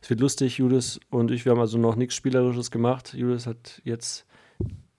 es 0.00 0.08
wird 0.08 0.20
lustig. 0.20 0.56
Julius 0.56 1.00
und 1.10 1.30
ich, 1.30 1.44
wir 1.44 1.52
haben 1.52 1.60
also 1.60 1.76
noch 1.76 1.96
nichts 1.96 2.14
Spielerisches 2.14 2.70
gemacht. 2.70 3.12
Julius 3.12 3.46
hat 3.46 3.82
jetzt, 3.84 4.26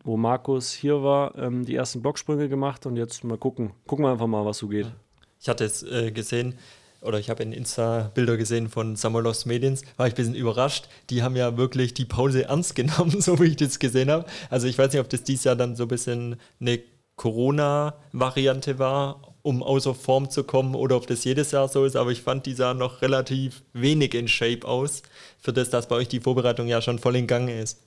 wo 0.08 0.18
Markus 0.18 0.72
hier 0.72 1.04
war, 1.04 1.38
ähm, 1.38 1.66
die 1.66 1.76
ersten 1.76 2.02
Blocksprünge 2.02 2.50
gemacht 2.50 2.86
und 2.86 2.96
jetzt 2.96 3.24
mal 3.24 3.38
gucken. 3.38 3.72
Gucken 3.86 4.06
wir 4.06 4.12
einfach 4.12 4.28
mal, 4.28 4.46
was 4.46 4.58
so 4.58 4.68
geht. 4.68 4.88
Ich 5.40 5.50
hatte 5.50 5.66
es 5.66 5.84
äh, 5.84 6.12
gesehen, 6.12 6.58
oder 7.02 7.20
ich 7.20 7.30
habe 7.30 7.44
in 7.44 7.52
Insta 7.52 8.10
Bilder 8.14 8.38
gesehen 8.38 8.70
von 8.70 8.96
Samolos 8.96 9.46
Mediens, 9.46 9.84
war 9.98 10.08
ich 10.08 10.14
ein 10.14 10.16
bisschen 10.16 10.36
überrascht. 10.36 10.88
Die 11.10 11.22
haben 11.22 11.36
ja 11.36 11.58
wirklich 11.58 11.94
die 11.94 12.06
Pause 12.06 12.46
ernst 12.46 12.76
genommen, 12.76 13.22
so 13.22 13.40
wie 13.40 13.48
ich 13.48 13.58
das 13.58 13.80
gesehen 13.80 14.10
habe. 14.10 14.26
Also 14.50 14.68
ich 14.68 14.78
weiß 14.78 14.94
nicht, 14.94 15.02
ob 15.02 15.10
das 15.10 15.24
dieses 15.24 15.44
Jahr 15.44 15.56
dann 15.56 15.76
so 15.76 15.84
ein 15.84 15.90
bisschen 15.90 16.38
eine 16.60 16.80
Corona-Variante 17.18 18.80
war, 18.80 19.36
um 19.42 19.64
außer 19.64 19.96
Form 19.96 20.30
zu 20.30 20.44
kommen, 20.44 20.76
oder 20.76 20.96
ob 20.96 21.08
das 21.08 21.24
jedes 21.24 21.52
Jahr 21.52 21.68
so 21.68 21.84
ist, 21.84 21.96
aber 21.96 22.12
ich 22.12 22.22
fand, 22.22 22.46
die 22.46 22.54
sahen 22.54 22.78
noch 22.78 23.02
relativ 23.02 23.64
wenig 23.74 24.14
in 24.14 24.28
Shape 24.28 24.68
aus, 24.68 25.04
für 25.40 25.54
das, 25.54 25.70
dass 25.70 25.88
bei 25.88 25.96
euch 25.96 26.08
die 26.08 26.20
Vorbereitung 26.20 26.68
ja 26.68 26.82
schon 26.82 27.00
voll 27.00 27.16
in 27.16 27.28
Gang 27.28 27.50
ist. 27.50 27.87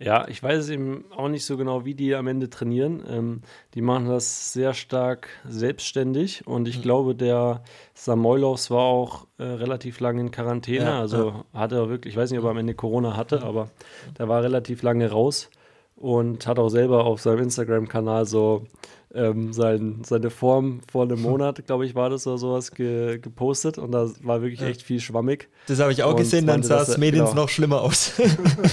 Ja, 0.00 0.28
ich 0.28 0.40
weiß 0.40 0.68
eben 0.68 1.06
auch 1.10 1.28
nicht 1.28 1.44
so 1.44 1.56
genau, 1.56 1.84
wie 1.84 1.94
die 1.94 2.14
am 2.14 2.28
Ende 2.28 2.48
trainieren. 2.48 3.02
Ähm, 3.08 3.40
die 3.74 3.82
machen 3.82 4.06
das 4.06 4.52
sehr 4.52 4.72
stark 4.72 5.28
selbstständig 5.48 6.46
und 6.46 6.68
ich 6.68 6.82
glaube, 6.82 7.16
der 7.16 7.62
Samoilovs 7.94 8.70
war 8.70 8.84
auch 8.84 9.26
äh, 9.38 9.42
relativ 9.42 9.98
lange 9.98 10.20
in 10.20 10.30
Quarantäne. 10.30 10.84
Ja, 10.84 11.00
also 11.00 11.44
hatte 11.52 11.76
er 11.76 11.88
wirklich, 11.88 12.14
ich 12.14 12.18
weiß 12.18 12.30
nicht, 12.30 12.38
ob 12.38 12.44
er 12.44 12.52
am 12.52 12.58
Ende 12.58 12.74
Corona 12.74 13.16
hatte, 13.16 13.42
aber 13.42 13.70
der 14.18 14.28
war 14.28 14.42
relativ 14.42 14.82
lange 14.82 15.10
raus 15.10 15.50
und 15.98 16.46
hat 16.46 16.58
auch 16.58 16.68
selber 16.68 17.04
auf 17.04 17.20
seinem 17.20 17.40
Instagram-Kanal 17.40 18.24
so 18.24 18.66
ähm, 19.14 19.52
sein, 19.52 20.02
seine 20.04 20.30
Form 20.30 20.80
vor 20.90 21.04
einem 21.04 21.20
Monat, 21.20 21.66
glaube 21.66 21.86
ich, 21.86 21.94
war 21.94 22.08
das 22.10 22.26
oder 22.26 22.38
sowas 22.38 22.72
ge 22.72 23.18
gepostet 23.18 23.78
und 23.78 23.90
da 23.90 24.08
war 24.22 24.42
wirklich 24.42 24.62
echt 24.62 24.82
viel 24.82 25.00
schwammig. 25.00 25.48
Das 25.66 25.80
habe 25.80 25.90
ich 25.90 26.02
auch 26.04 26.10
Und 26.10 26.18
gesehen, 26.18 26.46
dann 26.46 26.62
sah 26.62 26.82
es 26.82 26.98
Mediens 26.98 27.30
genau. 27.30 27.42
noch 27.42 27.48
schlimmer 27.48 27.80
aus. 27.80 28.12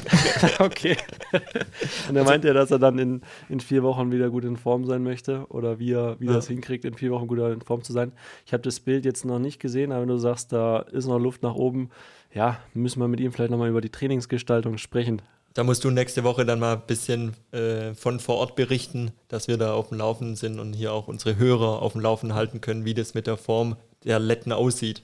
okay. 0.60 0.98
Und 2.10 2.16
er 2.16 2.24
meinte 2.26 2.48
ja, 2.50 2.54
dass 2.54 2.70
er 2.70 2.80
dann 2.80 3.00
in, 3.00 3.22
in 3.50 3.60
vier 3.60 3.82
Wochen 3.82 4.12
wieder 4.12 4.30
gut 4.30 4.46
in 4.46 4.58
Form 4.58 4.86
sein 4.86 5.04
möchte 5.04 5.46
oder 5.50 5.80
wie 5.80 5.94
er, 5.94 6.20
wie 6.20 6.28
Ja. 6.28 6.34
das 6.34 6.48
hinkriegt, 6.48 6.86
in 6.86 6.94
vier 6.94 7.12
Wochen 7.12 7.28
gut 7.28 7.40
in 7.40 7.62
Form 7.62 7.82
zu 7.82 7.94
sein. 7.94 8.12
Ich 8.46 8.54
habe 8.54 8.62
das 8.62 8.80
Bild 8.80 9.06
jetzt 9.06 9.26
noch 9.26 9.40
nicht 9.40 9.60
gesehen, 9.60 9.92
aber 9.92 10.02
wenn 10.02 10.10
du 10.10 10.18
sagst, 10.18 10.52
da 10.52 10.80
ist 10.80 11.08
noch 11.08 11.20
Luft 11.20 11.44
nach 11.44 11.56
oben, 11.56 11.90
ja, 12.34 12.60
müssen 12.74 13.00
wir 13.00 13.08
mit 13.08 13.20
ihm 13.20 13.32
vielleicht 13.32 13.52
nochmal 13.52 13.70
über 13.70 13.82
die 13.82 13.90
Trainingsgestaltung 13.90 14.78
sprechen. 14.78 15.22
Da 15.56 15.64
musst 15.64 15.86
du 15.86 15.90
nächste 15.90 16.26
Woche 16.26 16.46
dann 16.46 16.60
mal 16.60 16.74
ein 16.74 16.82
bisschen 16.86 17.34
äh, 17.54 17.94
von 17.94 18.20
vor 18.20 18.36
Ort 18.36 18.58
berichten, 18.58 19.14
dass 19.30 19.48
wir 19.48 19.58
da 19.58 19.74
auf 19.74 19.88
dem 19.88 20.00
Laufenden 20.00 20.36
sind 20.36 20.60
und 20.60 20.74
hier 20.74 20.92
auch 20.92 21.08
unsere 21.08 21.38
Hörer 21.38 21.82
auf 21.82 21.94
dem 21.94 22.02
Laufenden 22.02 22.36
halten 22.36 22.60
können, 22.60 22.84
wie 22.84 22.94
das 22.94 23.14
mit 23.14 23.26
der 23.26 23.38
Form 23.38 23.78
der 24.04 24.20
Letten 24.20 24.52
aussieht. 24.52 25.02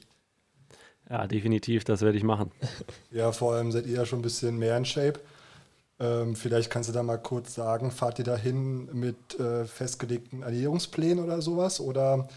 Ja, 1.09 1.25
definitiv, 1.25 1.85
das 1.85 2.01
werde 2.01 2.17
ich 2.17 2.23
machen. 2.23 2.51
Ja, 3.11 3.31
vor 3.31 3.53
allem 3.53 3.71
seid 3.71 3.85
ihr 3.85 3.95
ja 3.95 4.05
schon 4.05 4.19
ein 4.19 4.23
bisschen 4.23 4.57
mehr 4.57 4.75
in 4.75 4.83
Shape. 4.83 5.21
Ähm, 6.01 6.35
vielleicht 6.35 6.69
kannst 6.69 6.89
du 6.89 6.93
da 6.93 7.01
mal 7.01 7.17
kurz 7.17 7.55
sagen, 7.55 7.89
fahrt 7.89 8.19
ihr 8.19 8.25
da 8.25 8.35
hin 8.35 8.89
mit 8.91 9.39
äh, 9.39 9.63
festgelegten 9.63 10.41
Ernährungsplänen 10.43 11.23
oder 11.23 11.41
sowas? 11.41 11.79
Oder 11.79 12.27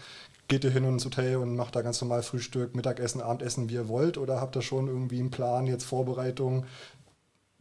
geht 0.47 0.63
ihr 0.63 0.71
hin 0.71 0.85
ins 0.85 1.03
Hotel 1.03 1.37
und 1.37 1.55
macht 1.55 1.75
da 1.75 1.81
ganz 1.81 1.99
normal 1.99 2.23
Frühstück, 2.23 2.75
Mittagessen, 2.75 3.21
Abendessen, 3.21 3.69
wie 3.69 3.73
ihr 3.73 3.89
wollt? 3.89 4.17
Oder 4.17 4.39
habt 4.39 4.55
ihr 4.55 4.61
schon 4.61 4.87
irgendwie 4.87 5.19
einen 5.19 5.31
Plan, 5.31 5.67
jetzt 5.67 5.85
Vorbereitung, 5.85 6.65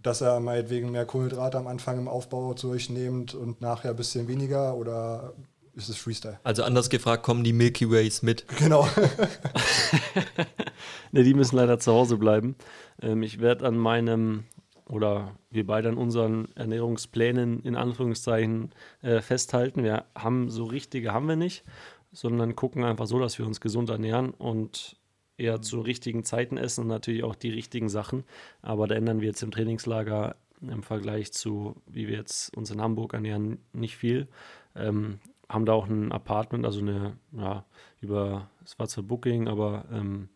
dass 0.05 0.21
er 0.21 0.39
meinetwegen 0.39 0.93
mehr 0.93 1.07
Kohlenhydrate 1.07 1.59
am 1.59 1.67
Anfang 1.67 1.99
im 1.99 2.09
Aufbau 2.09 2.55
zu 2.55 2.71
euch 2.71 2.91
nehmt 2.91 3.35
und 3.35 3.61
nachher 3.61 3.91
ein 3.91 3.97
bisschen 3.97 4.29
weniger? 4.29 4.77
Oder 4.77 5.33
ist 5.75 5.89
es 5.89 5.97
Freestyle? 5.97 6.39
Also 6.45 6.63
anders 6.63 6.91
gefragt, 6.91 7.25
kommen 7.25 7.43
die 7.43 7.53
Milky 7.53 7.91
Ways 7.91 8.23
mit? 8.23 8.47
Genau. 8.59 8.87
Ne, 11.13 11.23
die 11.23 11.35
müssen 11.35 11.55
leider 11.55 11.79
zu 11.79 11.93
Hause 11.93 12.17
bleiben. 12.17 12.57
Ähm, 13.01 13.23
ich 13.23 13.41
werde 13.41 13.67
an 13.67 13.77
meinem 13.77 14.43
oder 14.89 15.37
wir 15.51 15.65
beide 15.65 15.89
an 15.89 15.97
unseren 15.97 16.49
Ernährungsplänen 16.57 17.63
in 17.63 17.77
Anführungszeichen 17.77 18.73
äh, 19.01 19.21
festhalten. 19.21 19.85
Wir 19.85 20.07
haben 20.17 20.51
so 20.51 20.65
richtige 20.65 21.13
haben 21.13 21.29
wir 21.29 21.37
nicht, 21.37 21.63
sondern 22.11 22.57
gucken 22.57 22.83
einfach 22.83 23.07
so, 23.07 23.21
dass 23.21 23.39
wir 23.39 23.47
uns 23.47 23.61
gesund 23.61 23.91
ernähren 23.91 24.31
und 24.31 24.97
eher 25.37 25.61
zu 25.63 25.81
richtigen 25.81 26.25
Zeiten 26.25 26.57
essen 26.57 26.83
und 26.83 26.89
natürlich 26.89 27.25
auch 27.25 27.35
die 27.35 27.51
richtigen 27.51 27.89
Sachen. 27.89 28.25
Aber 28.63 28.87
da 28.87 28.95
ändern 28.95 29.21
wir 29.21 29.29
jetzt 29.29 29.43
im 29.43 29.51
Trainingslager 29.51 30.37
im 30.61 30.83
Vergleich 30.83 31.33
zu, 31.33 31.77
wie 31.87 32.09
wir 32.09 32.17
jetzt 32.17 32.57
uns 32.57 32.71
in 32.71 32.81
Hamburg 32.81 33.15
ernähren, 33.15 33.59
nicht 33.73 33.97
viel. 33.97 34.29
Ähm, 34.75 35.19
haben 35.49 35.67
da 35.67 35.73
auch 35.73 35.87
ein 35.87 36.11
Apartment, 36.13 36.65
also 36.65 36.81
eine, 36.81 37.17
ja, 37.33 37.65
über, 38.01 38.49
es 38.65 38.79
war 38.79 38.89
zwar 38.89 39.05
Booking, 39.05 39.49
aber 39.49 39.85
ähm, 39.93 40.29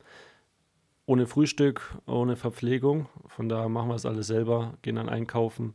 ohne 1.07 1.27
Frühstück, 1.27 1.97
ohne 2.07 2.37
Verpflegung. 2.37 3.09
Von 3.29 3.49
daher 3.49 3.69
machen 3.69 3.89
wir 3.89 3.95
es 3.95 4.05
alles 4.05 4.27
selber, 4.27 4.75
gehen 4.83 4.97
dann 4.97 5.09
einkaufen. 5.09 5.75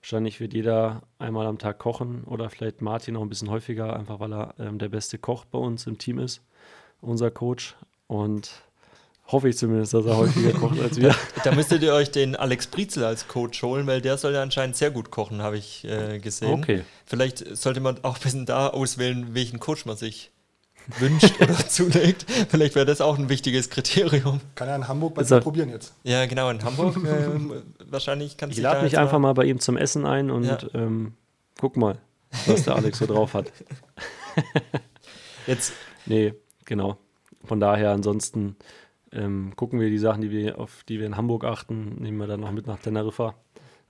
Wahrscheinlich 0.00 0.40
wird 0.40 0.54
jeder 0.54 1.02
einmal 1.20 1.46
am 1.46 1.58
Tag 1.58 1.78
kochen 1.78 2.24
oder 2.24 2.50
vielleicht 2.50 2.82
Martin 2.82 3.16
auch 3.16 3.22
ein 3.22 3.28
bisschen 3.28 3.50
häufiger, 3.50 3.94
einfach 3.96 4.18
weil 4.18 4.32
er 4.32 4.54
ähm, 4.58 4.78
der 4.78 4.88
beste 4.88 5.18
Koch 5.18 5.44
bei 5.44 5.58
uns 5.58 5.86
im 5.86 5.98
Team 5.98 6.18
ist, 6.18 6.42
unser 7.00 7.30
Coach. 7.30 7.76
Und 8.06 8.50
hoffe 9.26 9.48
ich 9.48 9.56
zumindest, 9.56 9.94
dass 9.94 10.04
er 10.04 10.16
häufiger 10.16 10.52
kocht 10.58 10.78
als 10.80 10.96
wir. 11.00 11.14
Da 11.44 11.52
müsstet 11.54 11.82
ihr 11.82 11.94
euch 11.94 12.10
den 12.10 12.36
Alex 12.36 12.66
Brizel 12.66 13.04
als 13.04 13.28
Coach 13.28 13.62
holen, 13.62 13.86
weil 13.86 14.00
der 14.02 14.18
soll 14.18 14.34
ja 14.34 14.42
anscheinend 14.42 14.76
sehr 14.76 14.90
gut 14.90 15.10
kochen, 15.10 15.40
habe 15.42 15.56
ich 15.56 15.84
äh, 15.84 16.18
gesehen. 16.18 16.50
Okay. 16.52 16.82
Vielleicht 17.06 17.56
sollte 17.56 17.80
man 17.80 18.02
auch 18.04 18.16
ein 18.16 18.22
bisschen 18.22 18.44
da 18.46 18.68
auswählen, 18.68 19.34
welchen 19.34 19.58
Coach 19.60 19.86
man 19.86 19.96
sich 19.96 20.30
wünscht 20.98 21.40
oder 21.40 21.56
zulegt. 21.68 22.26
Vielleicht 22.50 22.74
wäre 22.74 22.84
das 22.84 23.00
auch 23.00 23.16
ein 23.16 23.28
wichtiges 23.28 23.70
Kriterium. 23.70 24.40
Kann 24.56 24.68
er 24.68 24.76
in 24.76 24.88
Hamburg 24.88 25.14
bei 25.14 25.22
dir 25.22 25.36
er- 25.36 25.40
probieren 25.40 25.70
jetzt. 25.70 25.94
Ja, 26.02 26.26
genau, 26.26 26.50
in 26.50 26.62
Hamburg. 26.62 26.96
ähm, 27.06 27.62
wahrscheinlich 27.88 28.36
kannst 28.36 28.52
Ich 28.52 28.56
du 28.56 28.62
lade 28.64 28.78
da 28.78 28.82
mich 28.82 28.98
einfach 28.98 29.18
mal 29.20 29.32
bei 29.32 29.44
ihm 29.44 29.60
zum 29.60 29.76
Essen 29.76 30.04
ein 30.04 30.30
und 30.30 30.44
Ja. 30.44 30.58
ähm, 30.74 31.14
guck 31.58 31.76
mal, 31.76 31.98
was 32.46 32.64
der 32.64 32.74
Alex 32.74 32.98
so 32.98 33.06
drauf 33.06 33.32
hat. 33.34 33.50
Jetzt, 35.46 35.72
Nee, 36.06 36.34
genau. 36.64 36.98
Von 37.44 37.60
daher 37.60 37.90
ansonsten 37.90 38.56
ähm, 39.12 39.52
gucken 39.56 39.80
wir 39.80 39.90
die 39.90 39.98
Sachen, 39.98 40.22
die 40.22 40.30
wir, 40.30 40.58
auf 40.58 40.84
die 40.84 40.98
wir 40.98 41.06
in 41.06 41.16
Hamburg 41.16 41.44
achten, 41.44 41.96
nehmen 42.00 42.18
wir 42.18 42.26
dann 42.26 42.40
noch 42.40 42.52
mit 42.52 42.66
nach 42.66 42.78
Teneriffa. 42.78 43.34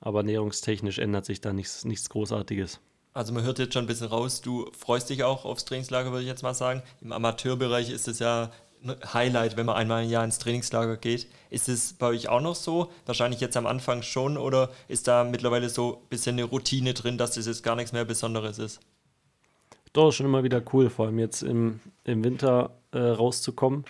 Aber 0.01 0.21
ernährungstechnisch 0.21 0.99
ändert 0.99 1.25
sich 1.25 1.41
da 1.41 1.53
nichts, 1.53 1.85
nichts 1.85 2.09
Großartiges. 2.09 2.81
also 3.15 3.33
man 3.33 3.45
hört 3.45 3.59
jetzt 3.61 3.75
schon 3.75 3.85
ein 3.85 3.89
bisschen 3.89 4.09
raus, 4.09 4.41
du 4.41 4.69
freust 4.77 5.11
dich 5.11 5.23
auch 5.23 5.45
aufs 5.45 5.65
Trainingslager, 5.65 6.11
würde 6.11 6.23
ich 6.23 6.29
jetzt 6.29 6.43
mal 6.43 6.55
sagen. 6.55 6.83
Im 7.01 7.13
Amateurbereich 7.13 7.91
ist 7.91 8.09
es 8.09 8.19
ja 8.19 8.51
ein 8.85 8.97
Highlight, 9.15 9.57
wenn 9.57 9.67
man 9.67 9.77
einmal 9.77 10.03
im 10.03 10.11
Jahr 10.11 10.25
ins 10.25 10.41
Trainingslager 10.41 10.97
geht. 10.97 11.29
Ist 11.51 11.69
es 11.69 11.93
bei 11.93 12.07
euch 12.07 12.29
auch 12.29 12.41
noch 12.41 12.57
so? 12.57 12.91
Wahrscheinlich 13.07 13.41
jetzt 13.41 13.57
am 13.57 13.67
Anfang 13.67 14.03
schon 14.03 14.37
oder 14.37 14.71
ist 14.89 15.07
da 15.07 15.23
mittlerweile 15.23 15.69
so 15.69 16.01
ein 16.03 16.09
bisschen 16.09 16.35
eine 16.35 16.45
Routine 16.45 16.95
drin, 16.95 17.17
dass 17.17 17.33
das 17.33 17.47
jetzt 17.47 17.63
gar 17.63 17.77
nichts 17.77 17.93
mehr 17.93 18.05
Besonderes 18.05 18.59
ist? 18.59 18.81
Doch, 19.93 20.09
ist 20.09 20.17
schon 20.17 20.27
immer 20.27 20.43
wieder 20.43 20.63
cool, 20.73 20.91
vor 20.91 21.07
allem 21.07 21.19
jetzt 21.19 21.43
im, 21.43 21.81
im 22.05 22.25
Winter 22.25 22.71
äh, 22.93 22.99
rauszukommen. 22.99 23.85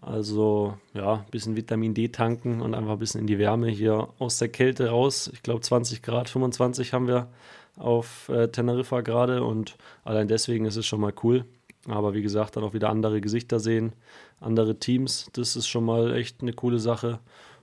Also 0.00 0.78
ja, 0.94 1.16
ein 1.16 1.30
bisschen 1.30 1.54
Vitamin 1.54 1.94
D 1.94 2.08
tanken 2.08 2.60
und 2.60 2.74
einfach 2.74 2.92
ein 2.92 2.98
bisschen 2.98 3.20
in 3.20 3.26
die 3.26 3.38
Wärme 3.38 3.68
hier 3.68 4.08
aus 4.18 4.38
der 4.38 4.48
Kälte 4.48 4.88
raus. 4.88 5.30
Ich 5.32 5.42
glaube 5.42 5.60
20 5.60 6.02
Grad, 6.02 6.28
25 6.28 6.92
haben 6.92 7.06
wir 7.06 7.28
auf 7.76 8.28
äh, 8.28 8.48
Teneriffa 8.48 9.00
gerade 9.02 9.44
und 9.44 9.76
allein 10.04 10.28
deswegen 10.28 10.64
ist 10.64 10.76
es 10.76 10.86
schon 10.86 11.00
mal 11.00 11.12
cool. 11.22 11.44
Aber 11.88 12.14
wie 12.14 12.22
gesagt, 12.22 12.56
dann 12.56 12.64
auch 12.64 12.74
wieder 12.74 12.90
andere 12.90 13.20
Gesichter 13.20 13.58
sehen, 13.58 13.92
andere 14.40 14.78
Teams, 14.78 15.28
das 15.32 15.56
ist 15.56 15.66
schon 15.66 15.84
mal 15.84 16.14
echt 16.14 16.40
eine 16.40 16.52
coole 16.52 16.78
Sache. 16.78 17.18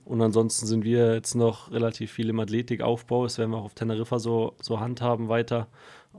Und 0.06 0.22
ansonsten 0.22 0.66
sind 0.66 0.84
wir 0.84 1.14
jetzt 1.14 1.36
noch 1.36 1.72
relativ 1.72 2.12
viel 2.12 2.30
im 2.30 2.40
Athletikaufbau. 2.40 3.24
Das 3.24 3.38
werden 3.38 3.52
wir 3.52 3.58
auch 3.58 3.66
auf 3.66 3.76
Teneriffa 3.76 4.20
so, 4.20 4.56
so 4.62 4.80
handhaben 4.80 5.30
weiter. 5.30 5.68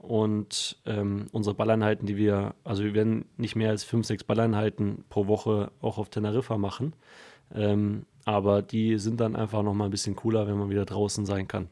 Und 0.00 0.78
ähm, 0.86 1.26
unsere 1.32 1.54
Balleinheiten, 1.54 2.06
die 2.06 2.16
wir, 2.16 2.54
also 2.64 2.82
wir 2.82 2.94
werden 2.94 3.26
nicht 3.36 3.54
mehr 3.54 3.70
als 3.70 3.84
fünf, 3.84 4.06
sechs 4.06 4.24
Balleinheiten 4.24 5.04
pro 5.08 5.26
Woche 5.26 5.70
auch 5.80 5.98
auf 5.98 6.08
Teneriffa 6.08 6.56
machen. 6.56 6.94
Ähm, 7.54 8.06
aber 8.24 8.62
die 8.62 8.98
sind 8.98 9.20
dann 9.20 9.36
einfach 9.36 9.62
nochmal 9.62 9.88
ein 9.88 9.90
bisschen 9.90 10.16
cooler, 10.16 10.46
wenn 10.46 10.56
man 10.56 10.70
wieder 10.70 10.84
draußen 10.84 11.26
sein 11.26 11.48
kann. 11.48 11.68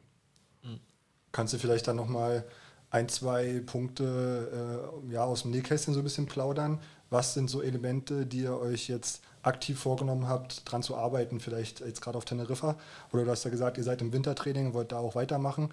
Kannst 1.32 1.54
du 1.54 1.58
vielleicht 1.58 1.86
dann 1.88 1.96
nochmal 1.96 2.44
ein, 2.90 3.08
zwei 3.08 3.62
Punkte 3.64 4.90
äh, 5.08 5.12
ja, 5.12 5.24
aus 5.24 5.42
dem 5.42 5.50
Nähkästchen 5.50 5.94
so 5.94 6.00
ein 6.00 6.04
bisschen 6.04 6.26
plaudern? 6.26 6.80
Was 7.10 7.34
sind 7.34 7.48
so 7.48 7.62
Elemente, 7.62 8.26
die 8.26 8.40
ihr 8.40 8.58
euch 8.58 8.88
jetzt 8.88 9.22
aktiv 9.42 9.78
vorgenommen 9.78 10.28
habt, 10.28 10.70
dran 10.70 10.82
zu 10.82 10.96
arbeiten, 10.96 11.40
vielleicht 11.40 11.80
jetzt 11.80 12.00
gerade 12.00 12.18
auf 12.18 12.24
Teneriffa? 12.24 12.76
Oder 13.12 13.24
du 13.24 13.30
hast 13.30 13.44
ja 13.44 13.50
gesagt, 13.50 13.78
ihr 13.78 13.84
seid 13.84 14.02
im 14.02 14.12
Wintertraining, 14.12 14.74
wollt 14.74 14.92
da 14.92 14.98
auch 14.98 15.14
weitermachen. 15.14 15.70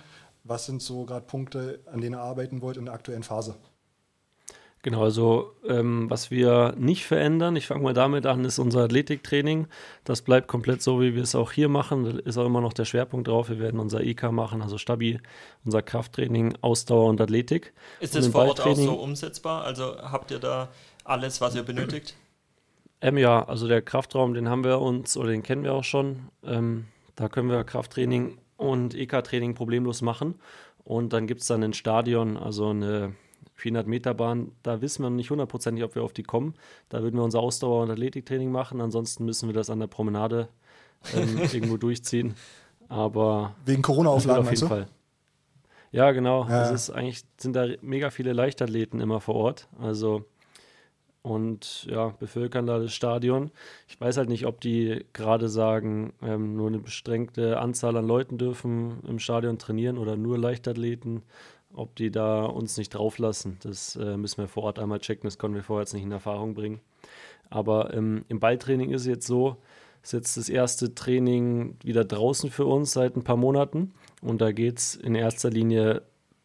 Was 0.47 0.67
sind 0.67 0.81
so 0.81 1.05
gerade 1.05 1.25
Punkte, 1.25 1.79
an 1.91 2.01
denen 2.01 2.15
ihr 2.15 2.21
arbeiten 2.21 2.62
wollt 2.62 2.77
in 2.77 2.86
der 2.86 2.93
aktuellen 2.93 3.23
Phase? 3.23 3.55
Genau, 4.84 5.01
also 5.01 5.53
ähm, 5.67 6.08
was 6.12 6.29
wir 6.29 6.75
nicht 6.77 7.05
verändern, 7.05 7.55
ich 7.55 7.65
fange 7.65 7.81
mal 7.81 7.95
damit 7.95 8.27
an, 8.27 8.45
ist 8.45 8.60
unser 8.60 8.81
Athletiktraining. 8.81 9.65
Das 10.03 10.21
bleibt 10.21 10.47
komplett 10.47 10.84
so, 10.84 11.01
wie 11.01 11.15
wir 11.15 11.23
es 11.23 11.34
auch 11.34 11.51
hier 11.51 11.69
machen. 11.69 12.03
Da 12.03 12.19
ist 12.19 12.38
auch 12.38 12.45
immer 12.45 12.62
noch 12.62 12.73
der 12.73 12.86
Schwerpunkt 12.86 13.27
drauf. 13.27 13.49
Wir 13.49 13.58
werden 13.58 13.79
unser 13.79 14.01
EK 14.01 14.31
machen, 14.31 14.62
also 14.62 14.77
Stabi, 14.77 15.19
unser 15.65 15.81
Krafttraining, 15.81 16.55
Ausdauer 16.62 17.10
und 17.10 17.19
Athletik. 17.19 17.73
Ist 17.99 18.13
das 18.13 18.27
vor 18.27 18.45
Ort 18.45 18.62
auch 18.62 18.75
so 18.75 18.93
umsetzbar? 18.93 19.63
Also 19.63 19.97
habt 19.97 20.29
ihr 20.29 20.38
da 20.38 20.69
alles, 21.03 21.41
was 21.41 21.55
ihr 21.55 21.63
benötigt? 21.63 22.15
Ähm, 23.01 23.17
ja, 23.17 23.43
also 23.43 23.67
der 23.67 23.81
Kraftraum, 23.81 24.36
den 24.36 24.49
haben 24.49 24.63
wir 24.63 24.79
uns 24.79 25.17
oder 25.17 25.29
den 25.29 25.41
kennen 25.41 25.63
wir 25.63 25.73
auch 25.73 25.84
schon. 25.84 26.29
Ähm, 26.43 26.86
da 27.15 27.27
können 27.27 27.49
wir 27.49 27.63
Krafttraining 27.63 28.38
und 28.57 28.95
EK-Training 28.95 29.55
problemlos 29.55 30.01
machen. 30.01 30.35
Und 30.83 31.13
dann 31.13 31.27
gibt 31.27 31.41
es 31.41 31.47
dann 31.47 31.63
ein 31.63 31.73
Stadion, 31.73 32.37
also 32.37 32.69
eine 32.69 33.13
400 33.55 33.87
Meter 33.87 34.13
Bahn, 34.13 34.51
da 34.63 34.81
wissen 34.81 35.03
wir 35.03 35.09
noch 35.09 35.15
nicht 35.15 35.29
hundertprozentig, 35.29 35.83
ob 35.83 35.95
wir 35.95 36.03
auf 36.03 36.13
die 36.13 36.23
kommen. 36.23 36.55
Da 36.89 37.01
würden 37.01 37.15
wir 37.15 37.23
unser 37.23 37.39
Ausdauer- 37.39 37.83
und 37.83 37.91
Athletiktraining 37.91 38.51
machen. 38.51 38.81
Ansonsten 38.81 39.25
müssen 39.25 39.47
wir 39.47 39.53
das 39.53 39.69
an 39.69 39.79
der 39.79 39.87
Promenade 39.87 40.49
ähm, 41.15 41.39
irgendwo 41.53 41.77
durchziehen. 41.77 42.35
Aber 42.89 43.55
wegen 43.65 43.81
Corona-Auflagen 43.81 44.41
auf 44.45 44.51
jeden 44.51 44.67
Fall. 44.67 44.87
Ja, 45.91 46.11
genau. 46.11 46.45
Ja. 46.47 46.63
Es 46.63 46.71
ist 46.71 46.89
eigentlich 46.89 47.23
sind 47.37 47.55
da 47.55 47.67
mega 47.81 48.09
viele 48.09 48.33
Leichtathleten 48.33 48.99
immer 48.99 49.21
vor 49.21 49.35
Ort. 49.35 49.69
Also 49.79 50.25
und 51.25 51.88
ja, 51.89 52.09
bevölkern 52.19 52.67
da 52.67 52.77
das 52.77 52.93
Stadion. 52.93 53.49
Ich 53.88 53.99
weiß 53.99 54.17
halt 54.17 54.29
nicht, 54.29 54.45
ob 54.45 54.61
die 54.61 55.05
gerade 55.13 55.49
sagen, 55.49 56.13
ähm, 56.21 56.55
nur 56.55 56.67
eine 56.67 56.77
beschränkte 56.79 57.59
Anzahl 57.59 57.97
an 57.97 58.05
Leuten 58.05 58.38
dürfen 58.38 58.99
im 59.07 59.17
Stadion 59.19 59.57
trainieren 59.57 59.97
oder 59.97 60.15
nur 60.15 60.38
Leichtathleten 60.38 61.23
ob 61.77 61.93
die 61.95 62.09
da 62.09 62.45
uns 62.45 62.77
nicht 62.77 62.91
drauf 62.91 63.17
lassen. 63.17 63.57
Das 63.61 63.97
äh, 63.97 64.15
müssen 64.15 64.38
wir 64.38 64.47
vor 64.47 64.63
Ort 64.63 64.79
einmal 64.79 64.99
checken. 64.99 65.27
Das 65.27 65.38
konnten 65.38 65.55
wir 65.55 65.63
vorher 65.63 65.83
jetzt 65.83 65.93
nicht 65.93 66.03
in 66.03 66.11
Erfahrung 66.11 66.53
bringen. 66.53 66.79
Aber 67.49 67.93
ähm, 67.93 68.23
im 68.29 68.39
Balltraining 68.39 68.91
ist 68.91 69.01
es 69.01 69.07
jetzt 69.07 69.27
so, 69.27 69.57
ist 70.01 70.13
jetzt 70.13 70.38
das 70.38 70.47
erste 70.47 70.95
Training 70.95 71.75
wieder 71.83 72.05
draußen 72.05 72.49
für 72.49 72.65
uns 72.65 72.93
seit 72.93 73.17
ein 73.17 73.23
paar 73.23 73.35
Monaten. 73.35 73.93
Und 74.21 74.39
da 74.39 74.53
geht 74.53 74.77
es 74.77 74.95
in 74.95 75.15
erster 75.15 75.49
Linie 75.49 76.03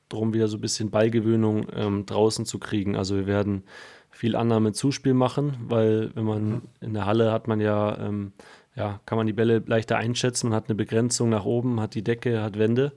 darum, 0.08 0.34
wieder 0.34 0.48
so 0.48 0.56
ein 0.56 0.60
bisschen 0.60 0.90
Ballgewöhnung 0.90 1.68
ähm, 1.74 2.06
draußen 2.06 2.44
zu 2.44 2.58
kriegen. 2.58 2.96
Also 2.96 3.14
wir 3.14 3.26
werden 3.26 3.62
viel 4.20 4.36
Annahme-Zuspiel 4.36 5.14
machen, 5.14 5.56
weil 5.66 6.14
wenn 6.14 6.24
man 6.24 6.48
mhm. 6.50 6.62
in 6.82 6.92
der 6.92 7.06
Halle 7.06 7.32
hat 7.32 7.48
man 7.48 7.58
ja, 7.58 7.96
ähm, 7.96 8.32
ja, 8.76 9.00
kann 9.06 9.16
man 9.16 9.26
die 9.26 9.32
Bälle 9.32 9.62
leichter 9.64 9.96
einschätzen, 9.96 10.50
man 10.50 10.56
hat 10.56 10.68
eine 10.68 10.74
Begrenzung 10.74 11.30
nach 11.30 11.46
oben, 11.46 11.80
hat 11.80 11.94
die 11.94 12.04
Decke, 12.04 12.42
hat 12.42 12.58
Wände. 12.58 12.92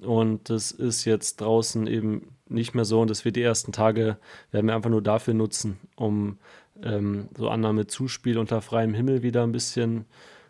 Und 0.00 0.48
das 0.48 0.70
ist 0.70 1.06
jetzt 1.06 1.40
draußen 1.40 1.88
eben 1.88 2.36
nicht 2.48 2.76
mehr 2.76 2.84
so. 2.84 3.00
Und 3.00 3.10
das 3.10 3.24
wird 3.24 3.34
die 3.34 3.42
ersten 3.42 3.72
Tage, 3.72 4.16
werden 4.52 4.68
wir 4.68 4.76
einfach 4.76 4.90
nur 4.90 5.02
dafür 5.02 5.34
nutzen, 5.34 5.80
um 5.96 6.38
ähm, 6.84 7.30
so 7.36 7.48
Annahme 7.48 7.88
Zuspiel 7.88 8.38
unter 8.38 8.62
freiem 8.62 8.94
Himmel 8.94 9.24
wieder 9.24 9.42
ein 9.42 9.50
bisschen 9.50 10.04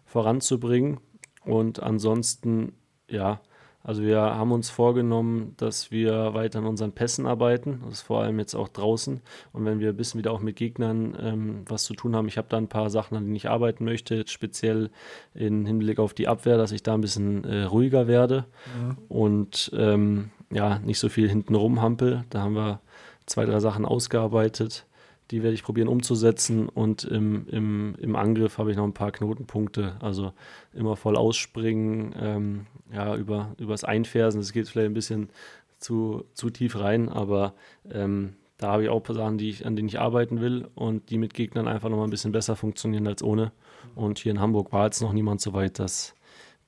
voranzubringen. 0.04 1.00
Und 1.46 1.82
ansonsten, 1.82 2.74
ja, 3.08 3.40
also 3.82 4.02
wir 4.02 4.20
haben 4.20 4.52
uns 4.52 4.68
vorgenommen, 4.68 5.54
dass 5.56 5.90
wir 5.90 6.34
weiter 6.34 6.58
an 6.58 6.66
unseren 6.66 6.92
Pässen 6.92 7.26
arbeiten, 7.26 7.80
das 7.84 7.94
ist 7.94 8.02
vor 8.02 8.22
allem 8.22 8.38
jetzt 8.38 8.54
auch 8.54 8.68
draußen. 8.68 9.20
Und 9.52 9.64
wenn 9.64 9.80
wir 9.80 9.88
ein 9.90 9.96
bisschen 9.96 10.18
wieder 10.18 10.32
auch 10.32 10.40
mit 10.40 10.56
Gegnern 10.56 11.16
ähm, 11.20 11.62
was 11.66 11.84
zu 11.84 11.94
tun 11.94 12.14
haben, 12.14 12.28
ich 12.28 12.36
habe 12.36 12.48
da 12.50 12.58
ein 12.58 12.68
paar 12.68 12.90
Sachen, 12.90 13.16
an 13.16 13.24
denen 13.24 13.36
ich 13.36 13.48
arbeiten 13.48 13.84
möchte, 13.84 14.14
jetzt 14.14 14.32
speziell 14.32 14.90
im 15.34 15.64
Hinblick 15.64 15.98
auf 15.98 16.12
die 16.12 16.28
Abwehr, 16.28 16.58
dass 16.58 16.72
ich 16.72 16.82
da 16.82 16.94
ein 16.94 17.00
bisschen 17.00 17.44
äh, 17.44 17.62
ruhiger 17.62 18.06
werde 18.06 18.44
mhm. 18.78 18.98
und 19.08 19.70
ähm, 19.74 20.30
ja, 20.50 20.78
nicht 20.80 20.98
so 20.98 21.08
viel 21.08 21.28
hinten 21.28 21.54
rumhampel. 21.54 22.24
Da 22.28 22.42
haben 22.42 22.54
wir 22.54 22.80
zwei, 23.24 23.46
drei 23.46 23.60
Sachen 23.60 23.86
ausgearbeitet. 23.86 24.84
Die 25.30 25.42
werde 25.42 25.54
ich 25.54 25.62
probieren 25.62 25.88
umzusetzen 25.88 26.68
und 26.68 27.04
im, 27.04 27.46
im, 27.48 27.94
im 28.00 28.16
Angriff 28.16 28.58
habe 28.58 28.70
ich 28.70 28.76
noch 28.76 28.84
ein 28.84 28.94
paar 28.94 29.12
Knotenpunkte. 29.12 29.96
Also 30.00 30.32
immer 30.72 30.96
voll 30.96 31.16
ausspringen, 31.16 32.14
ähm, 32.20 32.66
ja, 32.92 33.14
über, 33.16 33.54
übers 33.58 33.84
Einfersen. 33.84 34.40
Das 34.40 34.52
geht 34.52 34.68
vielleicht 34.68 34.90
ein 34.90 34.94
bisschen 34.94 35.30
zu, 35.78 36.24
zu 36.34 36.50
tief 36.50 36.78
rein, 36.78 37.08
aber 37.08 37.54
ähm, 37.90 38.34
da 38.58 38.72
habe 38.72 38.84
ich 38.84 38.88
auch 38.90 39.02
Sachen, 39.06 39.38
die 39.38 39.48
ich, 39.48 39.64
an 39.64 39.74
denen 39.74 39.88
ich 39.88 39.98
arbeiten 39.98 40.40
will 40.40 40.68
und 40.74 41.08
die 41.10 41.16
mit 41.16 41.32
Gegnern 41.32 41.66
einfach 41.66 41.88
noch 41.88 41.96
mal 41.96 42.04
ein 42.04 42.10
bisschen 42.10 42.32
besser 42.32 42.56
funktionieren 42.56 43.06
als 43.06 43.22
ohne. 43.22 43.52
Und 43.94 44.18
hier 44.18 44.32
in 44.32 44.40
Hamburg 44.40 44.72
war 44.72 44.84
jetzt 44.84 45.00
noch 45.00 45.12
niemand 45.12 45.40
so 45.40 45.54
weit, 45.54 45.78
dass 45.78 46.14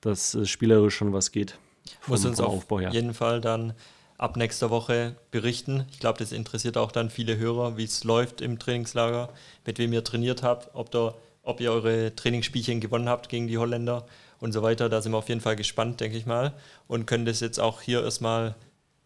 das 0.01 0.39
spielerisch 0.49 0.97
schon 0.97 1.13
was 1.13 1.33
geht. 1.33 1.59
Muss 2.07 2.25
uns 2.25 2.41
auf 2.41 2.67
jeden 2.93 3.13
Fall 3.13 3.41
dann 3.41 3.75
ab 4.23 4.37
nächster 4.37 4.71
Woche 4.71 5.17
berichten. 5.33 5.85
Ich 5.91 5.99
glaube, 5.99 6.21
das 6.21 6.31
interessiert 6.31 6.77
auch 6.77 6.93
dann 6.93 7.11
viele 7.11 7.39
Hörer, 7.39 7.77
wie 7.77 7.83
es 7.83 8.05
läuft 8.05 8.41
im 8.41 8.61
Trainingslager, 8.61 9.29
mit 9.67 9.79
wem 9.79 9.93
ihr 9.93 10.05
trainiert 10.05 10.45
habt, 10.45 10.71
ob, 10.75 10.93
da, 10.93 11.15
ob 11.43 11.61
ihr 11.61 11.73
eure 11.73 12.15
Trainingsspielchen 12.15 12.81
gewonnen 12.81 13.09
habt 13.09 13.29
gegen 13.29 13.49
die 13.49 13.59
Holländer 13.59 14.07
und 14.39 14.53
so 14.53 14.63
weiter. 14.63 14.89
Da 14.89 15.03
sind 15.03 15.11
wir 15.11 15.19
auf 15.19 15.29
jeden 15.29 15.41
Fall 15.41 15.57
gespannt, 15.57 16.01
denke 16.01 16.17
ich 16.17 16.25
mal. 16.25 16.53
Und 16.87 17.07
können 17.07 17.27
das 17.27 17.41
jetzt 17.41 17.59
auch 17.59 17.83
hier 17.83 18.05
erstmal 18.05 18.55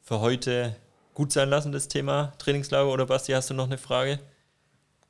für 0.03 0.21
heute 0.21 0.77
gut 1.15 1.33
sein 1.33 1.49
lassen, 1.49 1.73
das 1.73 1.89
Thema 1.89 2.35
Trainingslager. 2.37 2.93
Oder 2.93 3.07
Basti, 3.07 3.33
hast 3.33 3.49
du 3.49 3.55
noch 3.55 3.65
eine 3.65 3.79
Frage? 3.79 4.19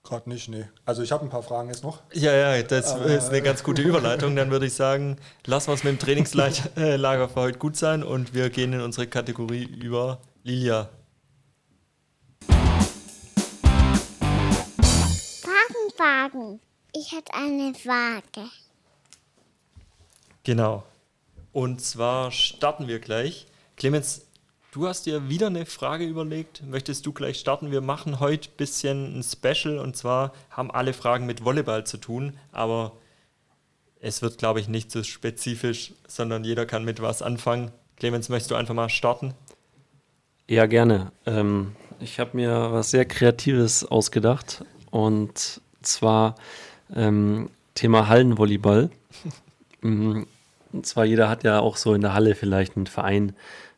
Gerade 0.07 0.29
nicht, 0.29 0.49
nee. 0.49 0.67
Also 0.85 1.03
ich 1.03 1.11
habe 1.11 1.25
ein 1.25 1.31
paar 1.31 1.43
Fragen 1.43 1.69
jetzt 1.69 1.83
noch. 1.83 2.01
Ja, 2.13 2.33
ja, 2.33 2.63
das 2.63 2.93
Aber 2.93 3.07
ist 3.07 3.31
eine 3.31 3.43
ganz 3.43 3.65
gute 3.65 3.83
Überleitung. 3.83 4.37
Dann 4.37 4.53
würde 4.53 4.67
ich 4.67 4.75
sagen, 4.75 5.17
lassen 5.47 5.67
wir 5.67 5.75
es 5.75 5.83
mit 5.83 5.95
dem 5.95 5.99
Trainingslager 5.99 7.29
für 7.29 7.41
heute 7.41 7.59
gut 7.59 7.77
sein 7.77 8.05
und 8.05 8.33
wir 8.33 8.49
gehen 8.51 8.73
in 8.73 8.83
unsere 8.83 9.09
Kategorie 9.09 9.65
über 9.65 10.21
Lilia. 10.45 10.91
Fragen, 15.43 15.91
Fragen. 15.97 16.61
Ich 16.95 17.11
hätte 17.11 17.35
eine 17.35 17.75
Frage. 17.75 18.49
Genau. 20.45 20.85
Und 21.53 21.81
zwar 21.81 22.31
starten 22.31 22.87
wir 22.87 23.01
gleich. 23.01 23.49
Clemens, 23.77 24.26
Du 24.77 24.87
hast 24.87 25.07
dir 25.07 25.31
wieder 25.31 25.47
eine 25.47 25.65
Frage 25.65 26.05
überlegt. 26.05 26.63
Möchtest 26.67 27.07
du 27.07 27.13
gleich 27.15 27.41
starten? 27.41 27.71
Wir 27.71 27.81
machen 27.81 28.21
heute 28.21 28.51
ein 28.51 28.57
bisschen 28.59 29.19
ein 29.19 29.23
Special 29.23 29.79
und 29.79 29.97
zwar 29.97 30.35
haben 30.51 30.71
alle 30.71 30.93
Fragen 30.93 31.25
mit 31.25 31.43
Volleyball 31.43 31.87
zu 31.87 31.97
tun, 31.97 32.35
aber 32.53 32.93
es 34.01 34.21
wird, 34.21 34.37
glaube 34.37 34.61
ich, 34.61 34.69
nicht 34.69 34.93
so 34.93 35.03
spezifisch, 35.03 35.95
sondern 36.07 36.45
jeder 36.45 36.67
kann 36.67 36.85
mit 36.85 37.01
was 37.01 37.23
anfangen. 37.23 37.71
Clemens, 37.97 38.29
möchtest 38.29 38.51
du 38.51 38.55
einfach 38.55 38.75
mal 38.75 38.91
starten? 38.91 39.33
Ja, 40.47 40.67
gerne. 40.67 41.11
Ähm, 41.25 41.73
ich 41.99 42.21
habe 42.21 42.37
mir 42.37 42.71
was 42.71 42.91
sehr 42.91 43.07
Kreatives 43.07 43.83
ausgedacht 43.83 44.63
und 44.91 45.63
zwar 45.81 46.35
ähm, 46.95 47.49
Thema 47.75 48.09
Hallenvolleyball. 48.09 48.91
Mm, 49.83 50.23
und 50.73 50.87
zwar 50.87 51.05
jeder 51.05 51.29
hat 51.29 51.45
ja 51.45 51.61
auch 51.61 51.77
so 51.77 51.93
in 51.93 52.01
der 52.01 52.15
Halle 52.15 52.35
vielleicht 52.35 52.77
einen 52.77 52.87
Verein, 52.87 53.37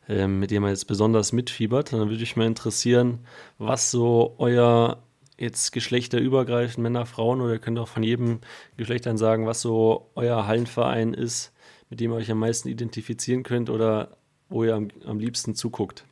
mit 0.09 0.51
dem 0.51 0.63
man 0.63 0.71
jetzt 0.71 0.87
besonders 0.87 1.33
mitfiebert. 1.33 1.93
Dann 1.93 2.01
würde 2.01 2.19
mich 2.19 2.37
mal 2.37 2.47
interessieren, 2.47 3.21
was 3.59 3.91
so 3.91 4.35
euer 4.39 5.03
jetzt 5.37 5.73
geschlechterübergreifend, 5.73 6.83
Männer, 6.83 7.07
Frauen, 7.07 7.41
oder 7.41 7.55
ihr 7.55 7.59
könnt 7.59 7.79
auch 7.79 7.89
von 7.89 8.03
jedem 8.03 8.41
Geschlecht 8.77 9.07
dann 9.07 9.19
sagen, 9.19 9.47
was 9.47 9.61
so 9.61 10.11
euer 10.15 10.47
Hallenverein 10.47 11.15
ist, 11.15 11.53
mit 11.91 12.01
dem 12.01 12.11
ihr 12.11 12.17
euch 12.17 12.31
am 12.31 12.39
meisten 12.39 12.69
identifizieren 12.69 13.45
könnt 13.45 13.71
oder 13.71 14.17
wo 14.49 14.65
ihr 14.65 14.75
am, 14.75 14.89
am 15.07 15.21
liebsten 15.21 15.55
zuguckt. 15.55 16.05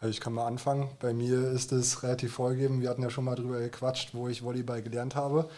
Also 0.00 0.10
ich 0.10 0.20
kann 0.20 0.34
mal 0.34 0.46
anfangen. 0.46 0.88
Bei 1.00 1.14
mir 1.14 1.50
ist 1.50 1.72
es 1.72 2.02
relativ 2.02 2.34
vorgegeben. 2.34 2.82
Wir 2.82 2.90
hatten 2.90 3.02
ja 3.02 3.10
schon 3.10 3.24
mal 3.24 3.34
drüber 3.34 3.58
gequatscht, 3.60 4.14
wo 4.14 4.28
ich 4.28 4.42
Volleyball 4.44 4.82
gelernt 4.82 5.14
habe. 5.14 5.48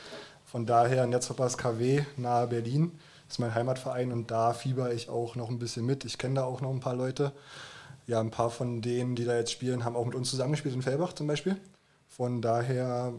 Von 0.45 0.65
daher 0.65 1.07
Netzhoppers 1.07 1.59
KW 1.59 2.05
nahe 2.17 2.47
Berlin 2.47 2.93
ist 3.29 3.39
mein 3.39 3.55
Heimatverein 3.55 4.12
und 4.12 4.31
da 4.31 4.53
fieber 4.53 4.93
ich 4.93 5.09
auch 5.09 5.37
noch 5.37 5.51
ein 5.51 5.59
bisschen 5.59 5.85
mit. 5.85 6.05
Ich 6.05 6.19
kenne 6.19 6.37
da 6.37 6.45
auch 6.45 6.61
noch 6.61 6.71
ein 6.71 6.81
paar 6.81 6.95
Leute. 6.95 7.33
Ja, 8.07 8.21
ein 8.21 8.31
paar 8.31 8.51
von 8.51 8.83
denen, 8.83 9.17
die 9.17 9.25
da 9.25 9.37
jetzt 9.37 9.51
spielen, 9.51 9.85
haben 9.85 9.97
auch 9.97 10.05
mit 10.05 10.15
uns 10.15 10.31
zusammengespielt 10.31 10.75
in 10.75 10.83
Fellbach 10.83 11.12
zum 11.12 11.27
Beispiel. 11.27 11.57
Von 12.09 12.41
daher 12.41 13.15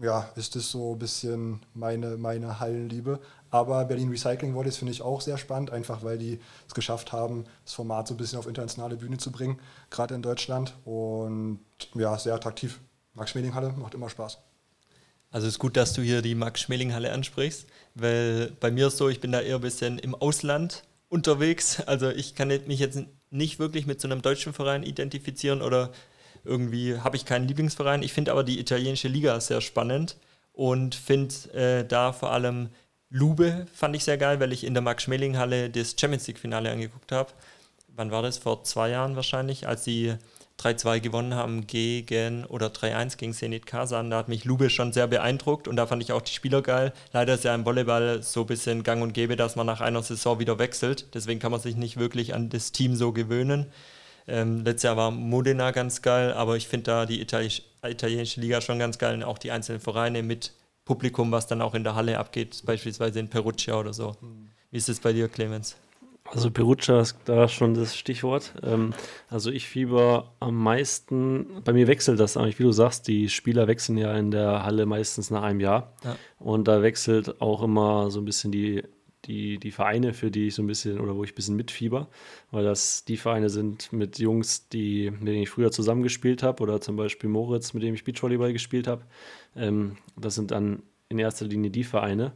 ja, 0.00 0.28
ist 0.36 0.56
das 0.56 0.70
so 0.70 0.92
ein 0.92 0.98
bisschen 0.98 1.60
meine, 1.74 2.16
meine 2.16 2.60
Hallenliebe. 2.60 3.20
Aber 3.50 3.84
Berlin 3.84 4.08
Recycling 4.08 4.54
Volleys 4.54 4.78
finde 4.78 4.92
ich 4.92 5.02
auch 5.02 5.20
sehr 5.20 5.36
spannend, 5.36 5.70
einfach 5.70 6.02
weil 6.02 6.18
die 6.18 6.40
es 6.66 6.74
geschafft 6.74 7.12
haben, 7.12 7.44
das 7.64 7.74
Format 7.74 8.08
so 8.08 8.14
ein 8.14 8.16
bisschen 8.16 8.38
auf 8.38 8.46
internationale 8.46 8.96
Bühne 8.96 9.18
zu 9.18 9.30
bringen, 9.30 9.58
gerade 9.90 10.14
in 10.14 10.22
Deutschland. 10.22 10.74
Und 10.84 11.60
ja, 11.94 12.18
sehr 12.18 12.34
attraktiv. 12.34 12.80
Max 13.14 13.30
Schmeling 13.30 13.54
Halle 13.54 13.72
macht 13.76 13.94
immer 13.94 14.08
Spaß. 14.08 14.38
Also 15.32 15.46
es 15.46 15.54
ist 15.54 15.58
gut, 15.58 15.78
dass 15.78 15.94
du 15.94 16.02
hier 16.02 16.20
die 16.20 16.34
Max-Schmeling-Halle 16.34 17.10
ansprichst, 17.10 17.66
weil 17.94 18.52
bei 18.60 18.70
mir 18.70 18.88
ist 18.88 18.98
so, 18.98 19.08
ich 19.08 19.20
bin 19.20 19.32
da 19.32 19.40
eher 19.40 19.56
ein 19.56 19.62
bisschen 19.62 19.98
im 19.98 20.14
Ausland 20.14 20.84
unterwegs. 21.08 21.80
Also 21.86 22.10
ich 22.10 22.34
kann 22.34 22.48
mich 22.48 22.78
jetzt 22.78 23.00
nicht 23.30 23.58
wirklich 23.58 23.86
mit 23.86 23.98
so 23.98 24.08
einem 24.08 24.20
deutschen 24.20 24.52
Verein 24.52 24.82
identifizieren 24.82 25.62
oder 25.62 25.90
irgendwie 26.44 26.98
habe 26.98 27.16
ich 27.16 27.24
keinen 27.24 27.48
Lieblingsverein. 27.48 28.02
Ich 28.02 28.12
finde 28.12 28.30
aber 28.30 28.44
die 28.44 28.60
italienische 28.60 29.08
Liga 29.08 29.40
sehr 29.40 29.62
spannend 29.62 30.16
und 30.52 30.94
finde 30.94 31.34
äh, 31.54 31.84
da 31.86 32.12
vor 32.12 32.30
allem 32.32 32.68
Lube 33.08 33.66
fand 33.72 33.96
ich 33.96 34.04
sehr 34.04 34.18
geil, 34.18 34.38
weil 34.38 34.52
ich 34.52 34.64
in 34.64 34.74
der 34.74 34.82
Max-Schmeling-Halle 34.82 35.70
das 35.70 35.96
Champions 35.98 36.26
League-Finale 36.26 36.70
angeguckt 36.70 37.10
habe. 37.10 37.32
Wann 37.88 38.10
war 38.10 38.22
das? 38.22 38.38
Vor 38.38 38.64
zwei 38.64 38.90
Jahren 38.90 39.16
wahrscheinlich, 39.16 39.66
als 39.66 39.84
sie 39.84 40.14
3-2 40.60 41.00
gewonnen 41.00 41.34
haben 41.34 41.66
gegen 41.66 42.44
oder 42.44 42.68
3-1 42.68 43.16
gegen 43.16 43.32
Zenit 43.32 43.66
Kasan. 43.66 44.10
Da 44.10 44.18
hat 44.18 44.28
mich 44.28 44.44
Lube 44.44 44.70
schon 44.70 44.92
sehr 44.92 45.06
beeindruckt 45.06 45.68
und 45.68 45.76
da 45.76 45.86
fand 45.86 46.02
ich 46.02 46.12
auch 46.12 46.22
die 46.22 46.32
Spieler 46.32 46.62
geil. 46.62 46.92
Leider 47.12 47.34
ist 47.34 47.44
ja 47.44 47.54
im 47.54 47.64
Volleyball 47.64 48.22
so 48.22 48.40
ein 48.40 48.46
bisschen 48.46 48.82
gang 48.82 49.02
und 49.02 49.12
gäbe, 49.12 49.36
dass 49.36 49.56
man 49.56 49.66
nach 49.66 49.80
einer 49.80 50.02
Saison 50.02 50.38
wieder 50.38 50.58
wechselt. 50.58 51.14
Deswegen 51.14 51.40
kann 51.40 51.52
man 51.52 51.60
sich 51.60 51.76
nicht 51.76 51.98
wirklich 51.98 52.34
an 52.34 52.48
das 52.50 52.72
Team 52.72 52.94
so 52.94 53.12
gewöhnen. 53.12 53.66
Ähm, 54.28 54.64
letztes 54.64 54.84
Jahr 54.84 54.96
war 54.96 55.10
Modena 55.10 55.72
ganz 55.72 56.02
geil, 56.02 56.32
aber 56.32 56.56
ich 56.56 56.68
finde 56.68 56.84
da 56.84 57.06
die 57.06 57.20
Itali 57.20 57.48
italienische 57.84 58.40
Liga 58.40 58.60
schon 58.60 58.78
ganz 58.78 58.98
geil 58.98 59.14
und 59.16 59.24
auch 59.24 59.38
die 59.38 59.50
einzelnen 59.50 59.80
Vereine 59.80 60.22
mit 60.22 60.52
Publikum, 60.84 61.32
was 61.32 61.48
dann 61.48 61.60
auch 61.60 61.74
in 61.74 61.82
der 61.82 61.96
Halle 61.96 62.18
abgeht, 62.18 62.62
beispielsweise 62.64 63.18
in 63.18 63.28
Perugia 63.28 63.74
oder 63.74 63.92
so. 63.92 64.16
Wie 64.70 64.76
ist 64.76 64.88
es 64.88 65.00
bei 65.00 65.12
dir, 65.12 65.28
Clemens? 65.28 65.76
Also 66.34 66.50
Perugia 66.50 67.00
ist 67.00 67.18
da 67.26 67.46
schon 67.46 67.74
das 67.74 67.94
Stichwort. 67.94 68.54
Ähm, 68.62 68.94
also 69.28 69.50
ich 69.50 69.68
fieber 69.68 70.32
am 70.40 70.56
meisten, 70.56 71.62
bei 71.62 71.74
mir 71.74 71.86
wechselt 71.86 72.18
das 72.20 72.38
eigentlich, 72.38 72.58
wie 72.58 72.62
du 72.62 72.72
sagst, 72.72 73.06
die 73.06 73.28
Spieler 73.28 73.66
wechseln 73.68 73.98
ja 73.98 74.16
in 74.16 74.30
der 74.30 74.64
Halle 74.64 74.86
meistens 74.86 75.30
nach 75.30 75.42
einem 75.42 75.60
Jahr. 75.60 75.92
Ja. 76.04 76.16
Und 76.38 76.68
da 76.68 76.82
wechselt 76.82 77.42
auch 77.42 77.62
immer 77.62 78.10
so 78.10 78.20
ein 78.20 78.24
bisschen 78.24 78.50
die, 78.50 78.82
die, 79.26 79.58
die 79.58 79.70
Vereine, 79.70 80.14
für 80.14 80.30
die 80.30 80.46
ich 80.46 80.54
so 80.54 80.62
ein 80.62 80.66
bisschen 80.66 81.00
oder 81.00 81.14
wo 81.16 81.22
ich 81.22 81.32
ein 81.32 81.34
bisschen 81.34 81.56
mitfieber, 81.56 82.08
weil 82.50 82.64
das 82.64 83.04
die 83.04 83.18
Vereine 83.18 83.50
sind 83.50 83.92
mit 83.92 84.18
Jungs, 84.18 84.68
die, 84.70 85.10
mit 85.10 85.28
denen 85.28 85.42
ich 85.42 85.50
früher 85.50 85.70
zusammengespielt 85.70 86.42
habe, 86.42 86.62
oder 86.62 86.80
zum 86.80 86.96
Beispiel 86.96 87.28
Moritz, 87.28 87.74
mit 87.74 87.82
dem 87.82 87.94
ich 87.94 88.04
Beachvolleyball 88.04 88.54
gespielt 88.54 88.86
habe. 88.86 89.02
Ähm, 89.54 89.98
das 90.16 90.34
sind 90.34 90.50
dann 90.50 90.82
in 91.12 91.18
erster 91.18 91.44
Linie 91.44 91.70
die 91.70 91.84
Vereine. 91.84 92.32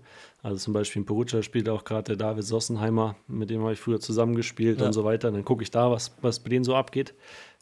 Also 0.47 0.59
zum 0.59 0.75
Beispiel 0.75 1.01
in 1.03 1.07
Perugia 1.07 1.43
spielt 1.43 1.69
auch 1.69 1.83
gerade 1.83 2.15
der 2.15 2.17
David 2.17 2.45
Sossenheimer, 2.45 3.17
mit 3.27 3.51
dem 3.51 3.63
habe 3.63 3.73
ich 3.73 3.81
früher 3.81 3.99
zusammengespielt 3.99 4.79
Ja. 4.81 4.87
und 4.87 4.93
so 4.93 5.03
weiter. 5.03 5.33
Dann 5.33 5.45
gucke 5.45 5.65
ich 5.65 5.73
da, 5.73 5.91
was, 5.91 6.15
was 6.23 6.39
bei 6.39 6.51
denen 6.51 6.63
so 6.65 6.77
abgeht. 6.77 7.15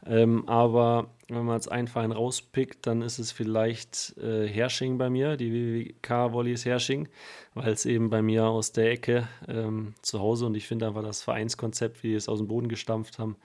Ähm, 0.05 0.47
aber 0.47 1.07
wenn 1.29 1.47
man 1.47 1.55
jetzt 1.57 1.73
einen 1.73 1.89
Verein 1.89 2.13
rauspickt, 2.13 2.87
dann 2.87 3.01
ist 3.01 3.19
es 3.19 3.33
vielleicht 3.33 4.19
äh, 4.19 4.47
Hersching 4.47 4.99
bei 4.99 5.09
mir, 5.09 5.39
die 5.39 5.51
WWK 5.51 6.35
Volleys 6.35 6.67
Hersching, 6.67 7.09
weil 7.55 7.73
es 7.73 7.87
eben 7.87 8.11
bei 8.11 8.21
mir 8.21 8.45
aus 8.45 8.73
der 8.73 8.91
Ecke 8.91 9.29
ähm, 9.49 9.95
zu 10.03 10.21
Hause 10.21 10.45
und 10.45 10.55
ich 10.55 10.67
finde 10.67 10.87
einfach 10.87 11.03
das 11.03 11.23
Vereinskonzept, 11.23 12.03
wie 12.03 12.09
die 12.09 12.15
es 12.17 12.29
aus 12.29 12.37
dem 12.37 12.49
Boden 12.49 12.69
gestampft 12.69 13.19
haben, 13.19 13.37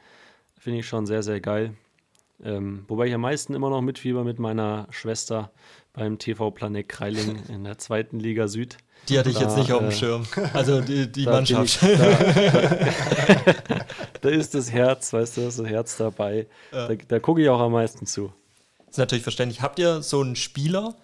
finde 0.58 0.80
ich 0.80 0.86
schon 0.86 1.06
sehr, 1.06 1.24
sehr 1.24 1.40
geil. 1.40 1.76
Ähm, 2.44 2.84
wobei 2.90 3.08
ich 3.08 3.14
am 3.14 3.22
meisten 3.22 3.54
immer 3.54 3.70
noch 3.70 3.82
mitfieber 3.82 4.26
mit 4.26 4.38
meiner 4.38 4.88
Schwester 4.92 5.50
beim 5.94 6.18
TV 6.20 6.52
Planet 6.52 6.90
Kreiling 6.90 7.40
in 7.48 7.64
der 7.64 7.78
zweiten 7.78 8.20
Liga 8.20 8.50
Süd. 8.50 8.78
Die 9.10 9.20
hatte 9.20 9.30
ich 9.30 9.36
Da, 9.36 9.42
jetzt 9.42 9.58
nicht 9.58 9.72
auf 9.72 9.80
dem 9.80 9.92
Schirm. 9.92 10.26
Also 10.54 10.82
die, 10.82 11.12
die 11.12 11.26
Mannschaft. 11.26 11.82
Ich, 11.82 11.98
da, 11.98 12.18
da, 14.22 14.30
ist 14.30 14.54
das 14.54 14.72
Herz, 14.72 15.12
weißt 15.12 15.38
du, 15.38 15.42
das 15.42 15.60
Herz 15.64 15.98
dabei. 15.98 16.48
Da, 16.72 16.90
da 17.08 17.20
gucke 17.20 17.42
ich 17.42 17.50
auch 17.50 17.60
am 17.60 17.72
meisten 17.72 18.06
zu. 18.06 18.32
Das 18.78 18.96
ist 18.96 18.98
natürlich 18.98 19.24
verständlich. 19.24 19.62
Habt 19.62 19.80
ihr 19.80 20.02
so 20.02 20.22
einen 20.22 20.36
Spieler, 20.36 20.96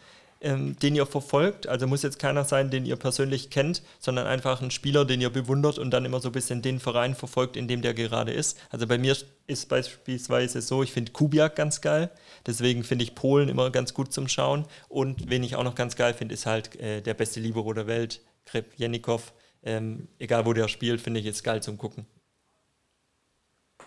ähm, 0.42 0.78
den 0.80 0.96
ihr 0.96 1.06
verfolgt? 1.06 1.68
Also 1.68 1.88
muss 1.88 2.04
jetzt 2.04 2.20
keiner 2.20 2.46
sein, 2.46 2.70
den 2.70 2.86
ihr 2.86 2.96
persönlich 2.96 3.50
kennt, 3.50 3.82
sondern 4.00 4.28
einfach 4.28 4.62
ein 4.62 4.72
Spieler, 4.72 5.06
den 5.06 5.22
ihr 5.22 5.30
bewundert 5.30 5.78
und 5.78 5.92
dann 5.92 6.06
immer 6.06 6.20
so 6.20 6.30
ein 6.30 6.34
bisschen 6.34 6.62
den 6.62 6.80
Verein 6.80 7.16
verfolgt, 7.16 7.56
in 7.56 7.68
dem 7.68 7.82
der 7.82 7.94
gerade 7.94 8.32
ist. 8.32 8.58
Also 8.70 8.88
bei 8.88 8.98
mir 8.98 9.16
ist 9.48 9.70
beispielsweise 9.70 10.62
so, 10.62 10.84
ich 10.84 10.92
finde 10.92 11.12
Kubiak 11.12 11.56
ganz 11.56 11.82
geil. 11.82 12.10
Deswegen 12.46 12.84
finde 12.84 13.04
ich 13.04 13.16
Polen 13.16 13.50
immer 13.50 13.72
ganz 13.72 13.94
gut 13.94 14.14
zum 14.14 14.28
Schauen. 14.28 14.66
Und 14.88 15.30
wen 15.30 15.44
ich 15.44 15.56
auch 15.56 15.64
noch 15.64 15.76
ganz 15.76 15.96
geil 15.96 16.14
finde, 16.14 16.34
ist 16.34 16.46
halt 16.46 16.80
äh, 16.80 17.02
der 17.02 17.14
beste 17.14 17.40
Libero 17.40 17.74
der 17.74 17.88
Welt, 17.88 18.22
Krep 18.46 18.74
Jennikov. 18.78 19.34
Ähm, 19.64 20.08
egal 20.20 20.46
wo 20.46 20.54
der 20.54 20.68
spielt, 20.68 21.02
finde 21.02 21.20
ich 21.20 21.26
jetzt 21.26 21.44
geil 21.44 21.64
zum 21.64 21.78
Gucken. 21.78 22.06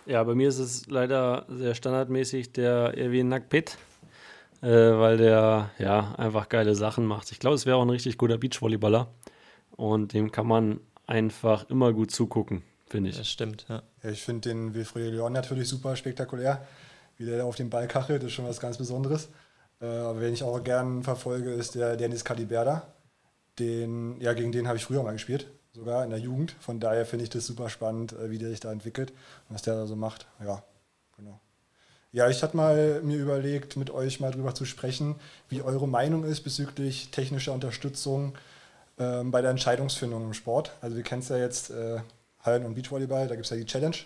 Ja, 0.07 0.25
bei 0.25 0.35
mir 0.35 0.49
ist 0.49 0.59
es 0.59 0.87
leider 0.87 1.47
sehr 1.49 1.75
standardmäßig 1.75 2.53
der 2.53 2.97
Erwin 2.97 3.29
Nakpit, 3.29 3.77
äh, 4.63 4.67
weil 4.67 5.19
der 5.19 5.71
ja 5.79 6.15
einfach 6.17 6.49
geile 6.49 6.75
Sachen 6.75 7.05
macht. 7.05 7.31
Ich 7.31 7.39
glaube, 7.39 7.57
es 7.57 7.67
wäre 7.67 7.77
auch 7.77 7.83
ein 7.83 7.91
richtig 7.91 8.19
guter 8.19 8.39
Beachvolleyballer 8.39 9.09
und 9.77 10.15
dem 10.15 10.33
kann 10.33 10.47
man 10.47 10.81
einfach 11.07 11.69
immer 11.71 11.93
gut 11.93 12.11
zugucken, 12.11 12.63
finde 12.87 13.11
ich. 13.11 13.19
Das 13.19 13.31
stimmt, 13.31 13.67
ja. 13.69 13.83
Ja, 14.03 14.11
ich 14.11 14.23
finde 14.23 14.49
den 14.49 14.75
Wilfried 14.75 15.13
Leon 15.13 15.33
natürlich 15.33 15.69
super 15.69 15.95
spektakulär, 15.95 16.67
wie 17.19 17.27
der 17.27 17.45
auf 17.45 17.57
den 17.57 17.69
Ball 17.69 17.87
kachelt, 17.87 18.23
ist 18.23 18.33
schon 18.33 18.47
was 18.47 18.61
ganz 18.61 18.79
Besonderes. 18.79 19.29
Äh, 19.81 19.87
aber 19.87 20.21
wen 20.21 20.33
ich 20.33 20.43
auch 20.43 20.63
gern 20.63 21.03
verfolge, 21.03 21.53
ist 21.53 21.75
der 21.75 21.97
Dennis 21.97 22.25
Caliberda. 22.25 22.87
Den, 23.59 24.21
ja, 24.21 24.33
gegen 24.33 24.53
den 24.53 24.69
habe 24.69 24.79
ich 24.79 24.85
früher 24.85 25.03
mal 25.03 25.13
gespielt, 25.13 25.49
sogar 25.73 26.05
in 26.05 26.11
der 26.11 26.21
Jugend. 26.21 26.55
Von 26.61 26.81
daher 26.81 27.05
finde 27.05 27.25
ich 27.25 27.31
das 27.31 27.47
super 27.47 27.69
spannend, 27.69 28.13
äh, 28.13 28.31
wie 28.31 28.39
der 28.39 28.51
sich 28.51 28.61
da 28.61 28.73
entwickelt 28.73 29.11
und 29.11 29.55
was 29.55 29.63
der 29.63 29.75
da 29.75 29.87
so 29.87 29.97
macht. 29.97 30.27
Ja, 30.43 30.63
genau. 31.17 31.41
Ja, 32.13 32.29
ich 32.31 32.43
hatte 32.43 32.57
mal 32.57 33.03
mir 33.03 33.19
überlegt, 33.19 33.77
mit 33.77 33.91
euch 33.91 34.21
mal 34.21 34.31
drüber 34.31 34.55
zu 34.55 34.65
sprechen, 34.65 35.17
wie 35.49 35.61
eure 35.61 35.87
Meinung 35.87 36.25
ist 36.25 36.41
bezüglich 36.41 37.11
technischer 37.11 37.53
Unterstützung 37.53 38.35
ähm, 38.99 39.31
bei 39.31 39.43
der 39.43 39.51
Entscheidungsfindung 39.51 40.25
im 40.25 40.35
Sport. 40.35 40.73
Also 40.81 40.97
wir 40.97 41.03
kennen 41.03 41.23
es 41.23 41.29
ja 41.29 41.37
jetzt, 41.37 41.71
äh, 41.71 41.99
Hallen- 42.41 42.65
und 42.65 42.75
Beachvolleyball, 42.75 43.27
da 43.27 43.35
gibt 43.35 43.45
es 43.45 43.51
ja 43.51 43.57
die 43.57 43.67
Challenge. 43.67 43.97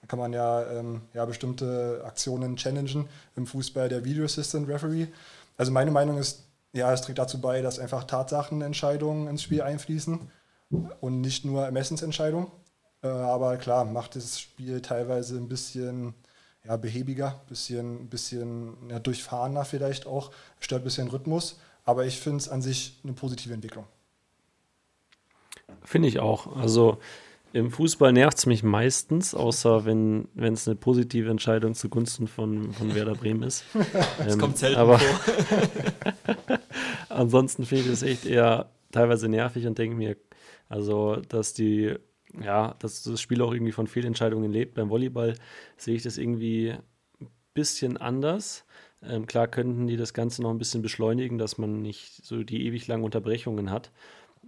Da 0.00 0.06
kann 0.06 0.18
man 0.18 0.32
ja, 0.32 0.70
ähm, 0.70 1.02
ja 1.14 1.24
bestimmte 1.24 2.02
Aktionen 2.04 2.56
challengen. 2.56 3.08
Im 3.36 3.46
Fußball 3.46 3.88
der 3.88 4.04
Video 4.04 4.24
Assistant 4.24 4.68
Referee. 4.68 5.08
Also 5.56 5.72
meine 5.72 5.90
Meinung 5.90 6.18
ist, 6.18 6.46
ja, 6.72 6.92
es 6.92 7.02
trägt 7.02 7.18
dazu 7.18 7.40
bei, 7.40 7.62
dass 7.62 7.78
einfach 7.78 8.04
Tatsachenentscheidungen 8.04 9.28
ins 9.28 9.42
Spiel 9.42 9.62
einfließen 9.62 10.20
und 11.00 11.20
nicht 11.20 11.44
nur 11.44 11.64
Ermessensentscheidungen. 11.64 12.48
Äh, 13.02 13.08
aber 13.08 13.56
klar, 13.56 13.84
macht 13.84 14.16
das 14.16 14.40
Spiel 14.40 14.80
teilweise 14.80 15.36
ein 15.36 15.48
bisschen 15.48 16.14
ja, 16.64 16.76
behäbiger, 16.76 17.40
bisschen, 17.48 18.08
bisschen 18.08 18.76
ja, 18.90 18.98
durchfahrener 18.98 19.64
vielleicht 19.64 20.06
auch, 20.06 20.30
stört 20.60 20.82
ein 20.82 20.84
bisschen 20.84 21.08
Rhythmus. 21.08 21.58
Aber 21.84 22.04
ich 22.04 22.20
finde 22.20 22.38
es 22.38 22.48
an 22.48 22.62
sich 22.62 23.00
eine 23.02 23.14
positive 23.14 23.54
Entwicklung. 23.54 23.86
Finde 25.82 26.08
ich 26.08 26.20
auch. 26.20 26.56
Also 26.56 26.98
im 27.52 27.70
Fußball 27.70 28.12
nervt 28.12 28.38
es 28.38 28.46
mich 28.46 28.62
meistens, 28.62 29.34
außer 29.34 29.84
wenn 29.84 30.28
es 30.36 30.68
eine 30.68 30.76
positive 30.76 31.30
Entscheidung 31.30 31.74
zugunsten 31.74 32.28
von, 32.28 32.72
von 32.72 32.94
Werder 32.94 33.14
Bremen 33.14 33.42
ist. 33.42 33.64
Das 34.18 34.34
Ähm, 34.34 34.40
kommt 34.40 34.58
selten 34.58 34.78
aber 34.78 34.98
vor. 34.98 36.58
ansonsten 37.08 37.64
finde 37.64 37.84
ich 37.84 37.90
das 37.90 38.02
echt 38.02 38.26
eher 38.26 38.70
teilweise 38.92 39.28
nervig 39.28 39.66
und 39.66 39.78
denke 39.78 39.96
mir, 39.96 40.16
also, 40.68 41.16
dass 41.16 41.52
die, 41.52 41.94
ja, 42.40 42.74
dass 42.78 43.02
das 43.02 43.20
Spiel 43.20 43.42
auch 43.42 43.52
irgendwie 43.52 43.72
von 43.72 43.86
Fehlentscheidungen 43.86 44.52
lebt. 44.52 44.74
Beim 44.74 44.88
Volleyball 44.88 45.34
sehe 45.76 45.96
ich 45.96 46.02
das 46.02 46.18
irgendwie 46.18 46.74
ein 47.20 47.28
bisschen 47.54 47.96
anders. 47.96 48.64
Ähm, 49.02 49.26
klar 49.26 49.48
könnten 49.48 49.86
die 49.86 49.96
das 49.96 50.14
Ganze 50.14 50.42
noch 50.42 50.50
ein 50.50 50.58
bisschen 50.58 50.82
beschleunigen, 50.82 51.38
dass 51.38 51.58
man 51.58 51.82
nicht 51.82 52.24
so 52.24 52.44
die 52.44 52.66
ewig 52.66 52.86
langen 52.86 53.04
Unterbrechungen 53.04 53.70
hat. 53.70 53.90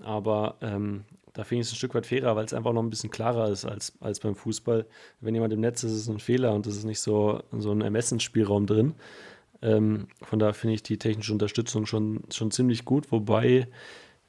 Aber 0.01 0.57
ähm, 0.61 1.05
da 1.33 1.45
finde 1.45 1.63
ich 1.63 1.69
es 1.69 1.73
ein 1.73 1.77
Stück 1.77 1.95
weit 1.95 2.07
fairer, 2.07 2.37
weil 2.37 2.45
es 2.45 2.53
einfach 2.53 2.73
noch 2.73 2.83
ein 2.83 2.91
bisschen 2.91 3.11
klarer 3.11 3.49
ist 3.49 3.65
als, 3.65 3.95
als 4.01 4.21
beim 4.21 4.35
Fußball. 4.35 4.87
Wenn 5.21 5.35
jemand 5.35 5.53
im 5.53 5.61
Netz 5.61 5.83
ist, 5.83 5.93
ist 5.93 6.03
es 6.03 6.09
ein 6.09 6.19
Fehler 6.19 6.55
und 6.55 6.67
es 6.67 6.77
ist 6.77 6.85
nicht 6.85 7.01
so, 7.01 7.43
so 7.53 7.73
ein 7.73 7.81
Ermessensspielraum 7.81 8.67
drin. 8.67 8.95
Ähm, 9.63 10.09
von 10.23 10.39
daher 10.39 10.55
finde 10.55 10.75
ich 10.75 10.83
die 10.83 10.99
technische 10.99 11.33
Unterstützung 11.33 11.87
schon, 11.87 12.25
schon 12.31 12.51
ziemlich 12.51 12.85
gut, 12.85 13.11
wobei 13.13 13.69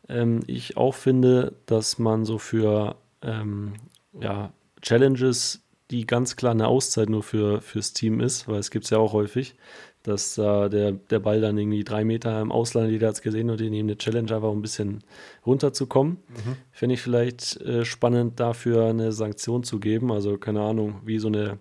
ähm, 0.07 0.41
ich 0.47 0.77
auch 0.77 0.93
finde, 0.93 1.53
dass 1.65 1.99
man 1.99 2.23
so 2.23 2.37
für 2.37 2.95
ähm, 3.21 3.73
ja, 4.19 4.53
Challenges, 4.81 5.61
die 5.91 6.05
ganz 6.05 6.35
klar 6.35 6.51
eine 6.51 6.67
Auszeit 6.67 7.09
nur 7.09 7.23
für, 7.23 7.61
fürs 7.61 7.93
Team 7.93 8.19
ist, 8.19 8.47
weil 8.47 8.59
es 8.59 8.71
gibt 8.71 8.85
es 8.85 8.91
ja 8.91 8.97
auch 8.97 9.13
häufig, 9.13 9.55
dass 10.03 10.37
äh, 10.37 10.69
der, 10.69 10.91
der 10.91 11.19
Ball 11.19 11.41
dann 11.41 11.57
irgendwie 11.57 11.83
drei 11.83 12.03
Meter 12.03 12.41
im 12.41 12.51
Ausland, 12.51 12.91
jeder 12.91 13.07
hat 13.07 13.15
es 13.15 13.21
gesehen, 13.21 13.49
und 13.49 13.59
die 13.59 13.69
nehmen 13.69 13.89
eine 13.89 13.97
Challenge 13.97 14.33
einfach 14.35 14.49
um 14.49 14.59
ein 14.59 14.61
bisschen 14.61 14.99
runterzukommen. 15.45 16.17
Fände 16.71 16.95
ich 16.95 17.01
vielleicht 17.01 17.59
äh, 17.61 17.85
spannend, 17.85 18.39
dafür 18.39 18.87
eine 18.87 19.11
Sanktion 19.11 19.63
zu 19.63 19.79
geben. 19.79 20.11
Also, 20.11 20.37
keine 20.37 20.61
Ahnung, 20.61 21.01
wie 21.05 21.19
so 21.19 21.27
eine 21.29 21.57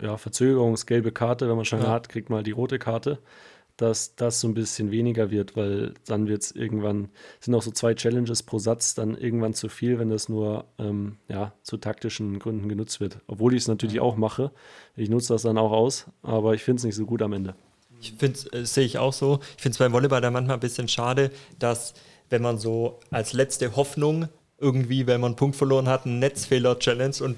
ja, 0.00 0.16
Verzögerungsgelbe 0.16 1.12
Karte, 1.12 1.48
wenn 1.48 1.56
man 1.56 1.64
schon 1.64 1.80
Ja. 1.80 1.88
hat, 1.88 2.08
kriegt 2.08 2.30
man 2.30 2.38
halt 2.38 2.46
die 2.46 2.52
rote 2.52 2.78
Karte, 2.78 3.18
dass 3.76 4.16
das 4.16 4.40
so 4.40 4.48
ein 4.48 4.54
bisschen 4.54 4.90
weniger 4.90 5.30
wird, 5.30 5.56
weil 5.56 5.94
dann 6.06 6.26
wird 6.26 6.42
es 6.42 6.50
irgendwann, 6.52 7.10
sind 7.38 7.54
auch 7.54 7.62
so 7.62 7.70
zwei 7.70 7.94
Challenges 7.94 8.42
pro 8.42 8.58
Satz 8.58 8.94
dann 8.94 9.16
irgendwann 9.16 9.54
zu 9.54 9.68
viel, 9.68 10.00
wenn 10.00 10.10
das 10.10 10.28
nur 10.28 10.64
ähm, 10.78 11.18
ja, 11.28 11.52
zu 11.62 11.76
taktischen 11.76 12.40
Gründen 12.40 12.68
genutzt 12.68 13.00
wird. 13.00 13.20
Obwohl 13.28 13.54
ich 13.54 13.62
es 13.62 13.68
natürlich 13.68 14.00
auch 14.00 14.16
mache. 14.16 14.50
Ich 14.96 15.08
nutze 15.10 15.32
das 15.32 15.42
dann 15.42 15.58
auch 15.58 15.70
aus, 15.70 16.06
aber 16.22 16.54
ich 16.54 16.64
finde 16.64 16.80
es 16.80 16.84
nicht 16.84 16.96
so 16.96 17.06
gut 17.06 17.22
am 17.22 17.32
Ende. 17.32 17.54
Ich 18.00 18.14
finde, 18.18 18.38
äh, 18.52 18.64
sehe 18.64 18.84
ich 18.84 18.98
auch 18.98 19.12
so. 19.12 19.40
Ich 19.56 19.62
finde 19.62 19.74
es 19.74 19.78
beim 19.78 19.92
Volleyball 19.92 20.20
da 20.20 20.30
manchmal 20.30 20.56
ein 20.56 20.60
bisschen 20.60 20.88
schade, 20.88 21.30
dass 21.58 21.94
wenn 22.30 22.42
man 22.42 22.58
so 22.58 23.00
als 23.10 23.32
letzte 23.32 23.76
Hoffnung 23.76 24.28
irgendwie, 24.58 25.06
wenn 25.06 25.20
man 25.20 25.30
einen 25.30 25.36
Punkt 25.36 25.56
verloren 25.56 25.88
hat, 25.88 26.04
einen 26.04 26.18
Netzfehler-Challenge 26.18 27.14
und 27.22 27.36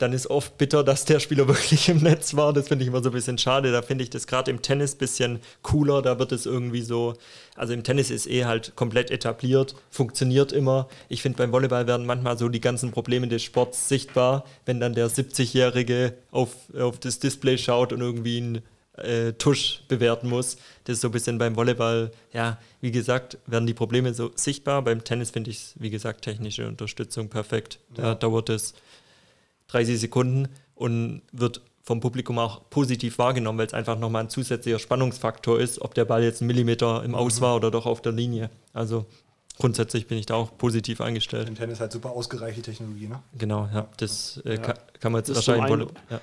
dann 0.00 0.12
ist 0.14 0.28
oft 0.28 0.56
bitter, 0.56 0.82
dass 0.82 1.04
der 1.04 1.20
Spieler 1.20 1.46
wirklich 1.48 1.88
im 1.88 1.98
Netz 1.98 2.34
war. 2.34 2.52
Das 2.52 2.68
finde 2.68 2.84
ich 2.84 2.88
immer 2.88 3.02
so 3.02 3.10
ein 3.10 3.14
bisschen 3.14 3.38
schade. 3.38 3.70
Da 3.70 3.82
finde 3.82 4.04
ich 4.04 4.10
das 4.10 4.26
gerade 4.26 4.50
im 4.50 4.62
Tennis 4.62 4.94
ein 4.94 4.98
bisschen 4.98 5.40
cooler. 5.62 6.02
Da 6.02 6.18
wird 6.18 6.32
es 6.32 6.46
irgendwie 6.46 6.80
so, 6.80 7.14
also 7.54 7.72
im 7.72 7.84
Tennis 7.84 8.10
ist 8.10 8.26
eh 8.26 8.46
halt 8.46 8.74
komplett 8.76 9.10
etabliert, 9.10 9.74
funktioniert 9.90 10.52
immer. 10.52 10.88
Ich 11.08 11.22
finde, 11.22 11.38
beim 11.38 11.52
Volleyball 11.52 11.86
werden 11.86 12.06
manchmal 12.06 12.38
so 12.38 12.48
die 12.48 12.60
ganzen 12.60 12.92
Probleme 12.92 13.28
des 13.28 13.42
Sports 13.42 13.88
sichtbar, 13.88 14.44
wenn 14.64 14.80
dann 14.80 14.94
der 14.94 15.10
70-Jährige 15.10 16.14
auf, 16.30 16.54
auf 16.78 16.98
das 16.98 17.18
Display 17.18 17.58
schaut 17.58 17.92
und 17.92 18.00
irgendwie 18.00 18.38
einen 18.38 18.62
äh, 19.04 19.32
Tusch 19.34 19.82
bewerten 19.88 20.28
muss. 20.28 20.56
Das 20.84 20.94
ist 20.94 21.00
so 21.02 21.08
ein 21.08 21.12
bisschen 21.12 21.38
beim 21.38 21.56
Volleyball, 21.56 22.10
ja, 22.32 22.58
wie 22.80 22.90
gesagt, 22.90 23.38
werden 23.46 23.66
die 23.66 23.74
Probleme 23.74 24.12
so 24.14 24.30
sichtbar. 24.34 24.82
Beim 24.82 25.04
Tennis 25.04 25.30
finde 25.30 25.50
ich, 25.50 25.74
wie 25.76 25.90
gesagt, 25.90 26.22
technische 26.22 26.66
Unterstützung 26.68 27.28
perfekt. 27.28 27.78
Da 27.94 28.02
Ja. 28.02 28.14
dauert 28.14 28.48
es 28.50 28.74
30 29.68 30.00
Sekunden 30.00 30.48
und 30.74 31.22
wird 31.32 31.60
vom 31.82 32.00
Publikum 32.00 32.38
auch 32.38 32.60
positiv 32.70 33.18
wahrgenommen, 33.18 33.58
weil 33.58 33.66
es 33.66 33.74
einfach 33.74 33.98
nochmal 33.98 34.24
ein 34.24 34.30
zusätzlicher 34.30 34.78
Spannungsfaktor 34.78 35.58
ist, 35.58 35.80
ob 35.80 35.94
der 35.94 36.04
Ball 36.04 36.22
jetzt 36.22 36.40
einen 36.40 36.46
Millimeter 36.48 37.02
im 37.04 37.14
Aus 37.14 37.40
war 37.40 37.56
oder 37.56 37.70
doch 37.70 37.86
auf 37.86 38.00
der 38.02 38.12
Linie. 38.12 38.50
Also 38.72 39.06
grundsätzlich 39.58 40.06
bin 40.06 40.18
ich 40.18 40.26
da 40.26 40.34
auch 40.34 40.56
positiv 40.56 41.00
eingestellt. 41.00 41.48
Im 41.48 41.54
Tennis 41.56 41.80
halt 41.80 41.90
super 41.92 42.10
ausgereicht, 42.10 42.58
die 42.58 42.62
Technologie, 42.62 43.08
ne? 43.08 43.20
Genau, 43.36 43.68
ja, 43.72 43.88
das 43.96 44.40
äh, 44.44 44.54
Ja. 44.54 44.56
Kann, 44.58 44.74
kann 45.00 45.12
man 45.12 45.20
jetzt 45.20 45.30
Das 45.30 45.38
ist 45.38 45.44
zum 45.44 45.58
wahrscheinlich. 45.58 45.88
einen- 45.88 45.96
Ja. 46.10 46.20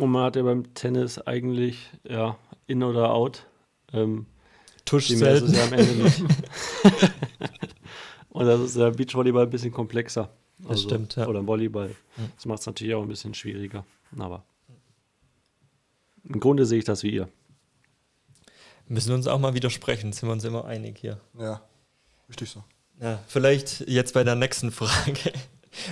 Und 0.00 0.12
man 0.12 0.24
hat 0.24 0.36
ja 0.36 0.42
beim 0.42 0.72
Tennis 0.72 1.18
eigentlich, 1.18 1.90
ja, 2.08 2.38
in 2.66 2.82
oder 2.82 3.12
out. 3.12 3.44
Ähm, 3.92 4.24
Tusch 4.86 5.08
selten. 5.08 5.52
ja 5.52 5.64
am 5.64 5.74
Ende 5.74 6.04
nicht. 6.04 6.20
Und 8.30 8.46
das 8.46 8.60
ist 8.60 8.76
ja 8.76 8.88
Beachvolleyball 8.88 9.44
ein 9.44 9.50
bisschen 9.50 9.72
komplexer. 9.72 10.30
Das 10.66 10.80
stimmt, 10.80 11.16
ja. 11.16 11.26
Oder 11.26 11.46
Volleyball. 11.46 11.94
Das 12.34 12.46
macht 12.46 12.60
es 12.60 12.66
natürlich 12.66 12.94
auch 12.94 13.02
ein 13.02 13.08
bisschen 13.08 13.34
schwieriger. 13.34 13.84
Aber 14.18 14.42
im 16.24 16.40
Grunde 16.40 16.64
sehe 16.64 16.78
ich 16.78 16.86
das 16.86 17.02
wie 17.02 17.10
ihr. 17.10 17.28
Müssen 18.88 19.12
uns 19.12 19.26
auch 19.26 19.38
mal 19.38 19.52
widersprechen, 19.52 20.14
sind 20.14 20.30
wir 20.30 20.32
uns 20.32 20.44
immer 20.44 20.64
einig 20.64 20.96
hier. 20.98 21.20
Ja, 21.38 21.60
richtig 22.28 22.48
so. 22.48 22.64
Ja, 23.00 23.22
vielleicht 23.28 23.84
jetzt 23.86 24.14
bei 24.14 24.24
der 24.24 24.34
nächsten 24.34 24.72
Frage. 24.72 25.32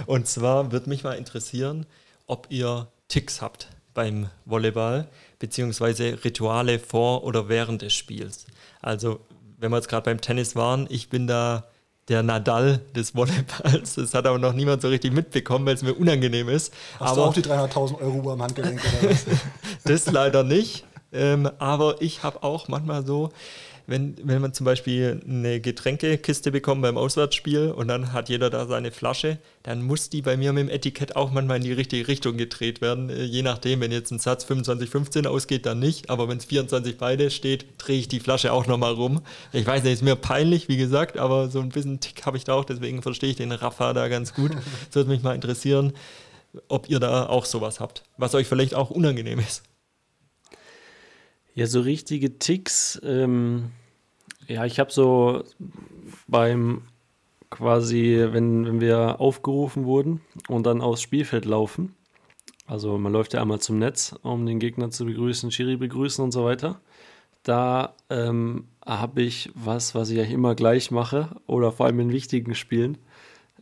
Und 0.07 0.27
zwar 0.27 0.73
würde 0.73 0.89
mich 0.89 1.05
mal 1.05 1.13
interessieren, 1.13 1.85
ob 2.27 2.47
ihr 2.49 2.89
Ticks 3.09 3.43
habt 3.43 3.69
beim 3.99 4.29
Volleyball, 4.45 5.09
beziehungsweise 5.41 6.19
Rituale 6.25 6.79
vor 6.79 7.25
oder 7.25 7.49
während 7.49 7.83
des 7.83 7.95
Spiels. 7.95 8.47
Also, 8.81 9.19
wenn 9.59 9.73
wir 9.73 9.77
jetzt 9.79 9.89
gerade 9.89 10.05
beim 10.05 10.21
Tennis 10.21 10.55
waren, 10.55 10.87
ich 10.89 11.09
bin 11.09 11.27
da 11.27 11.65
der 12.07 12.23
Nadal 12.23 12.81
des 12.95 13.17
Volleyballs. 13.17 13.97
Das 13.97 14.15
hat 14.15 14.25
aber 14.29 14.39
noch 14.39 14.53
niemand 14.53 14.83
so 14.83 14.89
richtig 14.89 15.13
mitbekommen, 15.13 15.67
weil 15.67 15.75
es 15.75 15.83
mir 15.83 15.95
unangenehm 15.95 16.49
ist. 16.49 16.73
Hast 17.01 17.11
aber 17.11 17.17
du 17.17 17.23
auch 17.25 17.35
die 17.35 17.43
300.000 17.43 18.01
Euro 18.01 18.31
am 18.31 18.41
Handgelenk 18.41 18.81
oder 18.81 19.11
was? 19.11 19.27
das 19.85 20.07
leider 20.13 20.45
nicht. 20.45 20.85
Ähm, 21.13 21.51
aber 21.59 22.01
ich 22.01 22.23
habe 22.23 22.45
auch 22.45 22.69
manchmal 22.69 23.05
so, 23.05 23.31
wenn, 23.89 24.17
wenn 24.23 24.43
man 24.43 24.53
zum 24.53 24.67
Beispiel 24.67 25.23
eine 25.27 25.61
Getränkekiste 25.61 26.53
bekommt 26.53 26.83
beim 26.83 26.99
Auswärtsspiel 26.99 27.71
und 27.71 27.89
dann 27.89 28.13
hat 28.13 28.29
jeder 28.29 28.51
da 28.51 28.67
seine 28.67 28.93
Flasche, 28.93 29.39
dann 29.63 29.83
muss 29.83 30.11
die 30.11 30.21
bei 30.21 30.37
mir 30.37 30.53
mit 30.53 30.65
dem 30.65 30.69
Etikett 30.69 31.17
auch 31.17 31.31
manchmal 31.31 31.57
in 31.57 31.65
die 31.65 31.73
richtige 31.73 32.07
Richtung 32.07 32.37
gedreht 32.37 32.83
werden. 32.83 33.09
Äh, 33.09 33.25
je 33.25 33.41
nachdem, 33.41 33.81
wenn 33.81 33.91
jetzt 33.91 34.11
ein 34.11 34.19
Satz 34.19 34.45
25-15 34.45 35.27
ausgeht, 35.27 35.65
dann 35.65 35.79
nicht. 35.79 36.11
Aber 36.11 36.29
wenn 36.29 36.37
es 36.37 36.45
24 36.45 36.99
beide 36.99 37.31
steht, 37.31 37.65
drehe 37.79 37.99
ich 37.99 38.09
die 38.09 38.21
Flasche 38.21 38.53
auch 38.53 38.67
nochmal 38.67 38.93
rum. 38.93 39.23
Ich 39.55 39.67
weiß 39.67 39.83
nicht, 39.83 39.95
ist 39.95 40.03
mir 40.03 40.17
peinlich, 40.17 40.69
wie 40.69 40.77
gesagt, 40.77 41.17
aber 41.17 41.49
so 41.49 41.61
ein 41.61 41.71
bisschen 41.71 41.99
Tick 41.99 42.27
habe 42.27 42.37
ich 42.37 42.45
da 42.45 42.53
auch, 42.53 42.67
deswegen 42.67 43.01
verstehe 43.01 43.31
ich 43.31 43.37
den 43.37 43.53
Rafa 43.53 43.95
da 43.95 44.09
ganz 44.09 44.35
gut. 44.35 44.53
Das 44.53 44.63
würde 44.97 45.09
mich 45.09 45.23
mal 45.23 45.35
interessieren, 45.35 45.95
ob 46.69 46.91
ihr 46.91 47.01
da 47.01 47.27
auch 47.27 47.47
sowas 47.47 47.81
habt, 47.81 48.03
was 48.19 48.35
euch 48.35 48.47
vielleicht 48.47 48.75
auch 48.75 48.91
unangenehm 48.91 49.39
ist. 49.39 49.63
Ja, 51.59 51.67
so 51.67 51.81
richtige 51.81 52.39
Ticks. 52.39 53.01
Ähm, 53.03 53.73
ja, 54.47 54.65
ich 54.65 54.79
habe 54.79 54.93
so 54.93 55.43
beim 56.29 56.83
quasi, 57.51 58.29
wenn, 58.31 58.65
wenn 58.65 58.81
wir 58.81 59.21
aufgerufen 59.21 59.85
wurden 59.85 60.21
und 60.47 60.67
dann 60.67 60.81
aufs 60.81 61.03
Spielfeld 61.03 61.47
laufen. 61.47 61.97
Also 62.69 62.97
man 62.97 63.13
läuft 63.13 63.35
ja 63.35 63.43
einmal 63.43 63.59
zum 63.59 63.81
Netz, 63.81 64.15
um 64.23 64.47
den 64.47 64.61
Gegner 64.61 64.93
zu 64.93 65.05
begrüßen, 65.05 65.51
Schiri 65.51 65.77
begrüßen 65.77 66.23
und 66.23 66.31
so 66.31 66.45
weiter. 66.45 66.81
Da 67.43 67.97
ähm, 68.09 68.69
habe 68.87 69.23
ich 69.23 69.51
was, 69.57 69.97
was 69.97 70.11
ich 70.11 70.21
eigentlich 70.21 70.35
immer 70.35 70.55
gleich 70.55 70.93
mache 70.93 71.41
oder 71.49 71.73
vor 71.73 71.87
allem 71.87 71.99
in 71.99 72.13
wichtigen 72.13 72.55
Spielen. 72.55 72.99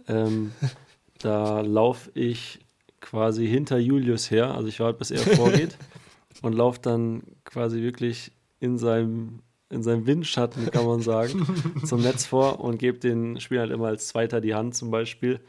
Ähm, 0.06 0.52
da 1.18 1.62
laufe 1.62 2.10
ich 2.12 2.58
quasi 3.00 3.46
hinter 3.48 3.78
Julius 3.78 4.30
her, 4.30 4.54
also 4.54 4.68
ich 4.68 4.80
warte, 4.80 4.98
bis 4.98 5.10
er 5.10 5.20
vorgeht 5.20 5.78
und 6.42 6.52
laufe 6.52 6.80
dann 6.82 7.22
quasi 7.46 7.80
wirklich 7.80 8.32
in 8.60 8.76
seinem, 8.76 9.40
in 9.70 9.82
seinem 9.82 10.06
Windschatten, 10.06 10.70
kann 10.70 10.84
man 10.84 11.00
sagen, 11.00 11.46
zum 11.84 12.02
Netz 12.02 12.26
vor 12.26 12.60
und 12.60 12.78
gebe 12.78 12.98
den 12.98 13.40
Spielern 13.40 13.68
halt 13.68 13.72
immer 13.72 13.86
als 13.86 14.08
Zweiter 14.08 14.40
die 14.42 14.54
Hand 14.54 14.74
zum 14.74 14.90
Beispiel. 14.90 15.40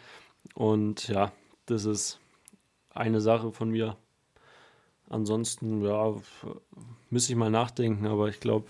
Und 0.54 1.10
ja, 1.10 1.34
das 1.66 1.86
ist 1.86 2.20
eine 2.90 3.20
Sache 3.20 3.52
von 3.52 3.70
mir. 3.70 3.98
Ansonsten, 5.10 5.84
ja, 5.84 6.16
müsste 7.10 7.32
ich 7.32 7.38
mal 7.38 7.50
nachdenken, 7.50 8.08
aber 8.08 8.28
ich 8.28 8.40
glaube, 8.40 8.68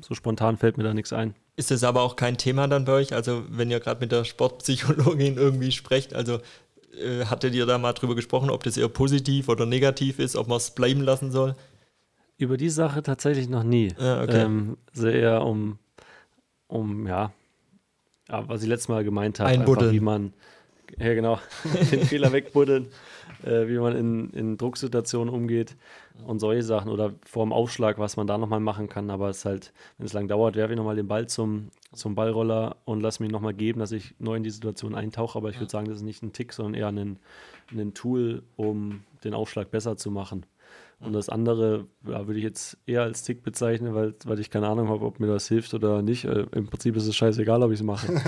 so 0.00 0.14
spontan 0.14 0.58
fällt 0.58 0.76
mir 0.76 0.84
da 0.84 0.92
nichts 0.92 1.12
ein. 1.12 1.34
Ist 1.56 1.70
das 1.70 1.84
aber 1.84 2.02
auch 2.02 2.16
kein 2.16 2.36
Thema 2.36 2.66
dann 2.66 2.84
bei 2.84 2.92
euch? 2.92 3.14
Also, 3.14 3.44
wenn 3.48 3.70
ihr 3.70 3.80
gerade 3.80 4.00
mit 4.00 4.12
der 4.12 4.24
Sportpsychologin 4.24 5.36
irgendwie 5.36 5.72
sprecht, 5.72 6.12
also 6.12 6.40
äh, 7.00 7.24
hattet 7.26 7.54
ihr 7.54 7.64
da 7.64 7.78
mal 7.78 7.92
drüber 7.92 8.14
gesprochen, 8.14 8.50
ob 8.50 8.64
das 8.64 8.76
eher 8.76 8.88
positiv 8.88 9.48
oder 9.48 9.64
negativ 9.64 10.18
ist, 10.18 10.36
ob 10.36 10.48
man 10.48 10.58
es 10.58 10.72
bleiben 10.72 11.00
lassen 11.00 11.30
soll? 11.30 11.54
Über 12.44 12.58
die 12.58 12.68
Sache 12.68 13.02
tatsächlich 13.02 13.48
noch 13.48 13.62
nie. 13.62 13.94
Ja, 13.98 14.22
okay. 14.22 14.42
ähm, 14.42 14.76
sehr 14.92 15.42
um, 15.42 15.78
um, 16.66 17.06
ja, 17.06 17.32
ja, 18.28 18.46
was 18.48 18.62
ich 18.62 18.68
letztes 18.68 18.88
Mal 18.88 19.02
gemeint 19.02 19.40
habe, 19.40 19.48
einfach 19.48 19.90
wie 19.90 20.00
man, 20.00 20.34
ja 20.98 21.14
genau, 21.14 21.38
den 21.90 22.00
Fehler 22.00 22.32
wegbuddeln, 22.32 22.88
äh, 23.44 23.66
wie 23.66 23.78
man 23.78 23.96
in, 23.96 24.30
in 24.30 24.56
Drucksituationen 24.58 25.32
umgeht 25.32 25.74
und 26.26 26.38
solche 26.38 26.62
Sachen 26.62 26.90
oder 26.90 27.14
vor 27.24 27.46
dem 27.46 27.52
Aufschlag, 27.54 27.98
was 27.98 28.18
man 28.18 28.26
da 28.26 28.36
nochmal 28.36 28.60
machen 28.60 28.90
kann, 28.90 29.08
aber 29.08 29.30
es 29.30 29.38
ist 29.38 29.44
halt, 29.46 29.72
wenn 29.96 30.04
es 30.04 30.12
lang 30.12 30.28
dauert, 30.28 30.54
werfe 30.54 30.74
ich 30.74 30.76
nochmal 30.76 30.96
den 30.96 31.08
Ball 31.08 31.26
zum, 31.26 31.70
zum 31.94 32.14
Ballroller 32.14 32.76
und 32.84 33.00
lasse 33.00 33.22
mich 33.22 33.32
nochmal 33.32 33.54
geben, 33.54 33.80
dass 33.80 33.90
ich 33.90 34.14
neu 34.18 34.36
in 34.36 34.42
die 34.42 34.50
Situation 34.50 34.94
eintauche, 34.94 35.38
aber 35.38 35.48
ich 35.48 35.58
würde 35.58 35.70
sagen, 35.70 35.88
das 35.88 35.96
ist 35.96 36.04
nicht 36.04 36.22
ein 36.22 36.34
Tick, 36.34 36.52
sondern 36.52 36.74
eher 36.74 36.88
ein, 36.88 37.18
ein 37.72 37.94
Tool, 37.94 38.42
um 38.56 39.02
den 39.24 39.32
Aufschlag 39.32 39.70
besser 39.70 39.96
zu 39.96 40.10
machen. 40.10 40.44
Und 41.04 41.12
das 41.12 41.28
andere 41.28 41.86
ja, 42.06 42.26
würde 42.26 42.38
ich 42.38 42.44
jetzt 42.44 42.78
eher 42.86 43.02
als 43.02 43.22
Tick 43.22 43.42
bezeichnen, 43.42 43.94
weil, 43.94 44.14
weil 44.24 44.38
ich 44.40 44.50
keine 44.50 44.68
Ahnung 44.68 44.88
habe, 44.88 45.04
ob 45.04 45.20
mir 45.20 45.26
das 45.26 45.48
hilft 45.48 45.74
oder 45.74 46.02
nicht. 46.02 46.24
Äh, 46.24 46.46
Im 46.52 46.66
Prinzip 46.66 46.96
ist 46.96 47.06
es 47.06 47.14
scheißegal, 47.14 47.62
ob 47.62 47.72
ich 47.72 47.80
es 47.80 47.84
mache. 47.84 48.08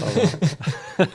Aber 0.99 1.09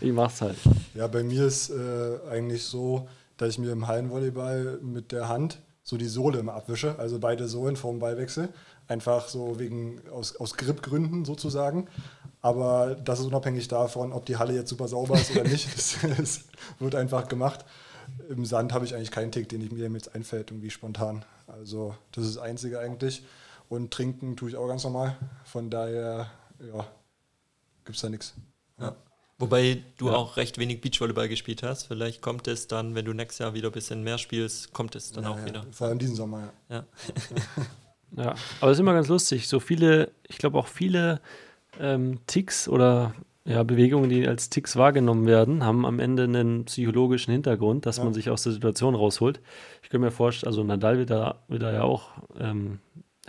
ich 0.00 0.12
mach's 0.12 0.40
halt. 0.40 0.56
Ja, 0.94 1.06
bei 1.06 1.22
mir 1.22 1.46
ist 1.46 1.70
äh, 1.70 2.18
eigentlich 2.30 2.64
so, 2.64 3.08
dass 3.36 3.50
ich 3.50 3.58
mir 3.58 3.72
im 3.72 3.86
Hallenvolleyball 3.86 4.78
mit 4.82 5.12
der 5.12 5.28
Hand 5.28 5.60
so 5.82 5.96
die 5.96 6.06
Sohle 6.06 6.40
immer 6.40 6.54
abwische, 6.54 6.98
also 6.98 7.20
beide 7.20 7.46
Sohlen 7.46 7.76
vorm 7.76 8.00
Ballwechsel. 8.00 8.48
Einfach 8.88 9.28
so 9.28 9.58
wegen 9.58 10.00
aus, 10.10 10.36
aus 10.36 10.56
Gripgründen 10.56 11.24
sozusagen. 11.24 11.86
Aber 12.40 12.96
das 13.04 13.20
ist 13.20 13.26
unabhängig 13.26 13.68
davon, 13.68 14.12
ob 14.12 14.26
die 14.26 14.36
Halle 14.36 14.54
jetzt 14.54 14.70
super 14.70 14.88
sauber 14.88 15.14
ist 15.14 15.30
oder 15.32 15.44
nicht. 15.44 15.68
Das, 15.76 15.96
das 16.16 16.44
wird 16.78 16.94
einfach 16.94 17.28
gemacht. 17.28 17.64
Im 18.28 18.44
Sand 18.44 18.72
habe 18.72 18.84
ich 18.84 18.94
eigentlich 18.94 19.10
keinen 19.10 19.32
Tick, 19.32 19.48
den 19.48 19.60
ich 19.60 19.70
mir 19.70 19.88
jetzt 19.88 20.14
einfällt, 20.14 20.50
irgendwie 20.50 20.70
spontan. 20.70 21.24
Also 21.46 21.94
das 22.12 22.26
ist 22.26 22.36
das 22.36 22.42
Einzige 22.42 22.78
eigentlich. 22.78 23.22
Und 23.68 23.92
trinken 23.92 24.36
tue 24.36 24.50
ich 24.50 24.56
auch 24.56 24.68
ganz 24.68 24.84
normal. 24.84 25.16
Von 25.44 25.70
daher, 25.70 26.30
ja, 26.60 26.86
gibt 27.84 27.96
es 27.96 28.02
da 28.02 28.08
nichts. 28.08 28.34
Ja. 28.78 28.94
Wobei 29.38 29.82
du 29.98 30.10
auch 30.10 30.36
recht 30.38 30.56
wenig 30.58 30.80
Beachvolleyball 30.80 31.28
gespielt 31.28 31.62
hast. 31.62 31.84
Vielleicht 31.84 32.22
kommt 32.22 32.48
es 32.48 32.68
dann, 32.68 32.94
wenn 32.94 33.04
du 33.04 33.12
nächstes 33.12 33.38
Jahr 33.38 33.54
wieder 33.54 33.68
ein 33.68 33.72
bisschen 33.72 34.02
mehr 34.02 34.16
spielst, 34.18 34.72
kommt 34.72 34.94
es 34.94 35.12
dann 35.12 35.26
auch 35.26 35.38
Ja, 35.38 35.44
wieder. 35.44 35.66
Vor 35.72 35.88
allem 35.88 35.98
diesen 35.98 36.16
Sommer, 36.16 36.52
ja. 36.68 36.76
Ja. 36.76 36.86
Ja, 38.16 38.34
aber 38.60 38.70
es 38.70 38.76
ist 38.76 38.80
immer 38.80 38.94
ganz 38.94 39.08
lustig. 39.08 39.48
So 39.48 39.60
viele, 39.60 40.12
ich 40.28 40.38
glaube 40.38 40.56
auch 40.58 40.68
viele 40.68 41.20
ähm, 41.78 42.20
Ticks 42.26 42.68
oder 42.68 43.14
ja, 43.46 43.62
Bewegungen, 43.62 44.10
die 44.10 44.26
als 44.26 44.50
Ticks 44.50 44.76
wahrgenommen 44.76 45.26
werden, 45.26 45.64
haben 45.64 45.86
am 45.86 46.00
Ende 46.00 46.24
einen 46.24 46.64
psychologischen 46.64 47.32
Hintergrund, 47.32 47.86
dass 47.86 48.02
man 48.02 48.12
sich 48.12 48.28
aus 48.28 48.42
der 48.42 48.52
Situation 48.52 48.96
rausholt. 48.96 49.40
Ich 49.82 49.88
könnte 49.88 50.04
mir 50.04 50.10
vorstellen, 50.10 50.48
also 50.48 50.64
Nadal 50.64 50.98
wird 50.98 51.10
da, 51.10 51.42
wird 51.46 51.62
da 51.62 51.72
ja 51.72 51.82
auch, 51.82 52.10
ähm, 52.38 52.80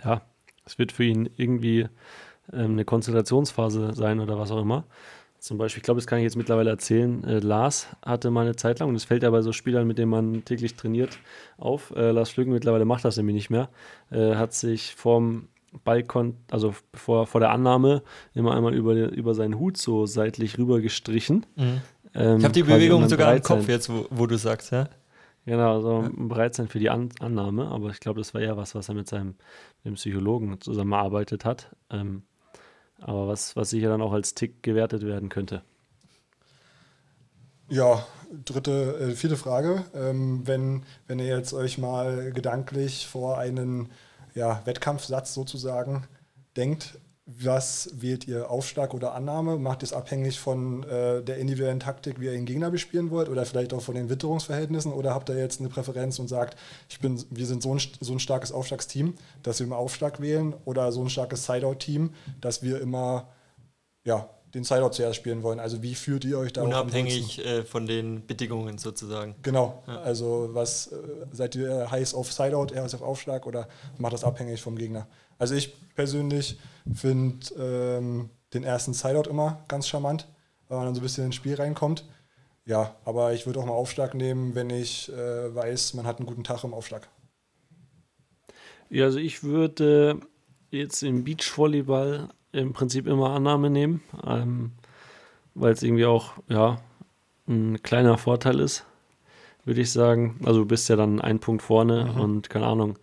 ja, 0.04 0.22
es 0.66 0.78
wird 0.78 0.90
für 0.90 1.04
ihn 1.04 1.30
irgendwie 1.36 1.88
ähm, 2.52 2.72
eine 2.72 2.84
Konzentrationsphase 2.84 3.94
sein 3.94 4.18
oder 4.18 4.38
was 4.38 4.50
auch 4.50 4.60
immer. 4.60 4.84
Zum 5.38 5.56
Beispiel, 5.56 5.78
ich 5.78 5.84
glaube, 5.84 6.00
das 6.00 6.08
kann 6.08 6.18
ich 6.18 6.24
jetzt 6.24 6.36
mittlerweile 6.36 6.70
erzählen. 6.70 7.22
Äh, 7.22 7.38
Lars 7.38 7.86
hatte 8.04 8.32
mal 8.32 8.40
eine 8.40 8.56
Zeit 8.56 8.80
lang, 8.80 8.88
und 8.88 8.94
das 8.94 9.04
fällt 9.04 9.22
ja 9.22 9.30
bei 9.30 9.42
so 9.42 9.52
Spielern, 9.52 9.86
mit 9.86 9.98
denen 9.98 10.10
man 10.10 10.44
täglich 10.44 10.74
trainiert, 10.74 11.16
auf. 11.58 11.92
Äh, 11.94 12.10
Lars 12.10 12.30
Flügen 12.30 12.52
mittlerweile 12.52 12.84
macht 12.84 13.04
das 13.04 13.16
nämlich 13.16 13.34
nicht 13.34 13.50
mehr. 13.50 13.68
Äh, 14.10 14.34
hat 14.34 14.52
sich 14.52 14.96
vorm 14.96 15.46
Ballkon, 15.84 16.36
also 16.50 16.74
vor, 16.94 17.26
vor 17.26 17.40
der 17.40 17.50
Annahme, 17.50 18.02
immer 18.34 18.54
einmal 18.54 18.74
über, 18.74 18.94
über 18.94 19.34
seinen 19.34 19.58
Hut 19.58 19.76
so 19.76 20.06
seitlich 20.06 20.58
rüber 20.58 20.80
gestrichen. 20.80 21.46
Ähm, 22.14 22.38
Ich 22.38 22.44
habe 22.44 22.54
die 22.54 22.62
Bewegung 22.62 23.08
sogar 23.08 23.36
im 23.36 23.42
Kopf 23.42 23.68
jetzt, 23.68 23.90
wo, 23.90 24.06
wo 24.10 24.26
du 24.26 24.36
sagst, 24.38 24.72
ja? 24.72 24.88
Genau, 25.44 25.80
so 25.80 26.08
bereit 26.14 26.54
sein 26.54 26.68
für 26.68 26.78
die 26.78 26.90
An 26.90 27.08
Annahme, 27.20 27.68
aber 27.68 27.88
ich 27.88 28.00
glaube, 28.00 28.20
das 28.20 28.34
war 28.34 28.40
eher 28.40 28.58
was, 28.58 28.74
was 28.74 28.88
er 28.88 28.94
mit 28.94 29.08
seinem 29.08 29.34
dem 29.84 29.94
Psychologen 29.94 30.60
zusammengearbeitet 30.60 31.44
hat. 31.44 31.74
Ähm, 31.90 32.22
aber 33.00 33.28
was, 33.28 33.56
was 33.56 33.70
sicher 33.70 33.88
dann 33.88 34.02
auch 34.02 34.12
als 34.12 34.34
Tick 34.34 34.62
gewertet 34.62 35.06
werden 35.06 35.28
könnte. 35.28 35.62
Ja, 37.70 38.06
dritte, 38.44 38.98
äh, 38.98 39.14
vierte 39.14 39.36
Frage. 39.36 39.84
Ähm, 39.94 40.42
wenn, 40.44 40.82
wenn 41.06 41.18
ihr 41.18 41.26
jetzt 41.26 41.52
euch 41.52 41.78
mal 41.78 42.32
gedanklich 42.32 43.06
vor 43.06 43.38
einen 43.38 43.88
ja, 44.38 44.62
Wettkampfsatz 44.64 45.34
sozusagen 45.34 46.04
denkt, 46.56 46.98
was 47.26 47.90
wählt 47.92 48.26
ihr? 48.26 48.50
Aufschlag 48.50 48.94
oder 48.94 49.14
Annahme? 49.14 49.58
Macht 49.58 49.82
es 49.82 49.92
abhängig 49.92 50.40
von 50.40 50.82
äh, 50.84 51.22
der 51.22 51.36
individuellen 51.36 51.80
Taktik, 51.80 52.20
wie 52.20 52.24
ihr 52.24 52.32
den 52.32 52.46
Gegner 52.46 52.70
bespielen 52.70 53.10
wollt 53.10 53.28
oder 53.28 53.44
vielleicht 53.44 53.74
auch 53.74 53.82
von 53.82 53.96
den 53.96 54.08
Witterungsverhältnissen? 54.08 54.92
Oder 54.92 55.12
habt 55.12 55.28
ihr 55.28 55.36
jetzt 55.36 55.60
eine 55.60 55.68
Präferenz 55.68 56.18
und 56.18 56.28
sagt, 56.28 56.56
ich 56.88 57.00
bin, 57.00 57.22
wir 57.28 57.44
sind 57.44 57.62
so 57.62 57.74
ein, 57.74 57.80
so 58.00 58.12
ein 58.12 58.18
starkes 58.18 58.50
Aufschlagsteam, 58.50 59.14
dass 59.42 59.58
wir 59.58 59.66
im 59.66 59.74
Aufschlag 59.74 60.20
wählen 60.20 60.54
oder 60.64 60.90
so 60.90 61.02
ein 61.02 61.10
starkes 61.10 61.44
Sideout-Team, 61.44 62.14
dass 62.40 62.62
wir 62.62 62.80
immer 62.80 63.28
ja, 64.04 64.30
den 64.54 64.64
Sideout 64.64 64.90
zuerst 64.90 65.16
spielen 65.16 65.42
wollen? 65.42 65.60
Also 65.60 65.82
wie 65.82 65.94
führt 65.94 66.24
ihr 66.24 66.38
euch 66.38 66.52
da? 66.52 66.62
Unabhängig 66.62 67.44
äh, 67.44 67.64
von 67.64 67.86
den 67.86 68.26
Bedingungen 68.26 68.78
sozusagen. 68.78 69.34
Genau, 69.42 69.82
also 69.86 70.50
was 70.52 70.88
äh, 70.88 70.96
seid 71.32 71.54
ihr 71.54 71.90
heiß 71.90 72.14
auf 72.14 72.32
Sideout, 72.32 72.72
eher 72.72 72.82
heiß 72.82 72.94
auf 72.94 73.02
Aufschlag 73.02 73.46
oder 73.46 73.68
macht 73.98 74.12
das 74.12 74.24
abhängig 74.24 74.60
vom 74.60 74.76
Gegner? 74.76 75.06
Also 75.38 75.54
ich 75.54 75.74
persönlich 75.94 76.58
finde 76.92 77.54
ähm, 77.58 78.30
den 78.54 78.64
ersten 78.64 78.94
Sideout 78.94 79.28
immer 79.28 79.64
ganz 79.68 79.86
charmant, 79.86 80.26
weil 80.68 80.78
man 80.78 80.86
dann 80.86 80.94
so 80.94 81.00
ein 81.00 81.04
bisschen 81.04 81.26
ins 81.26 81.34
Spiel 81.34 81.54
reinkommt. 81.54 82.04
Ja, 82.64 82.96
aber 83.04 83.32
ich 83.32 83.46
würde 83.46 83.60
auch 83.60 83.66
mal 83.66 83.72
Aufschlag 83.72 84.14
nehmen, 84.14 84.54
wenn 84.54 84.68
ich 84.68 85.10
äh, 85.10 85.54
weiß, 85.54 85.94
man 85.94 86.06
hat 86.06 86.18
einen 86.18 86.26
guten 86.26 86.44
Tag 86.44 86.64
im 86.64 86.74
Aufschlag. 86.74 87.08
Ja, 88.90 89.04
also 89.04 89.18
ich 89.18 89.42
würde 89.42 90.20
jetzt 90.70 91.02
im 91.02 91.24
Beachvolleyball 91.24 92.28
im 92.52 92.72
Prinzip 92.72 93.06
immer 93.06 93.30
Annahme 93.30 93.70
nehmen, 93.70 94.02
ähm, 94.26 94.72
weil 95.54 95.72
es 95.72 95.82
irgendwie 95.82 96.06
auch 96.06 96.32
ja, 96.48 96.78
ein 97.46 97.82
kleiner 97.82 98.18
Vorteil 98.18 98.60
ist, 98.60 98.86
würde 99.64 99.80
ich 99.80 99.92
sagen. 99.92 100.40
Also 100.44 100.60
du 100.60 100.66
bist 100.66 100.88
ja 100.88 100.96
dann 100.96 101.20
ein 101.20 101.40
Punkt 101.40 101.62
vorne 101.62 102.12
und 102.12 102.50
keine 102.50 102.66
Ahnung, 102.66 102.98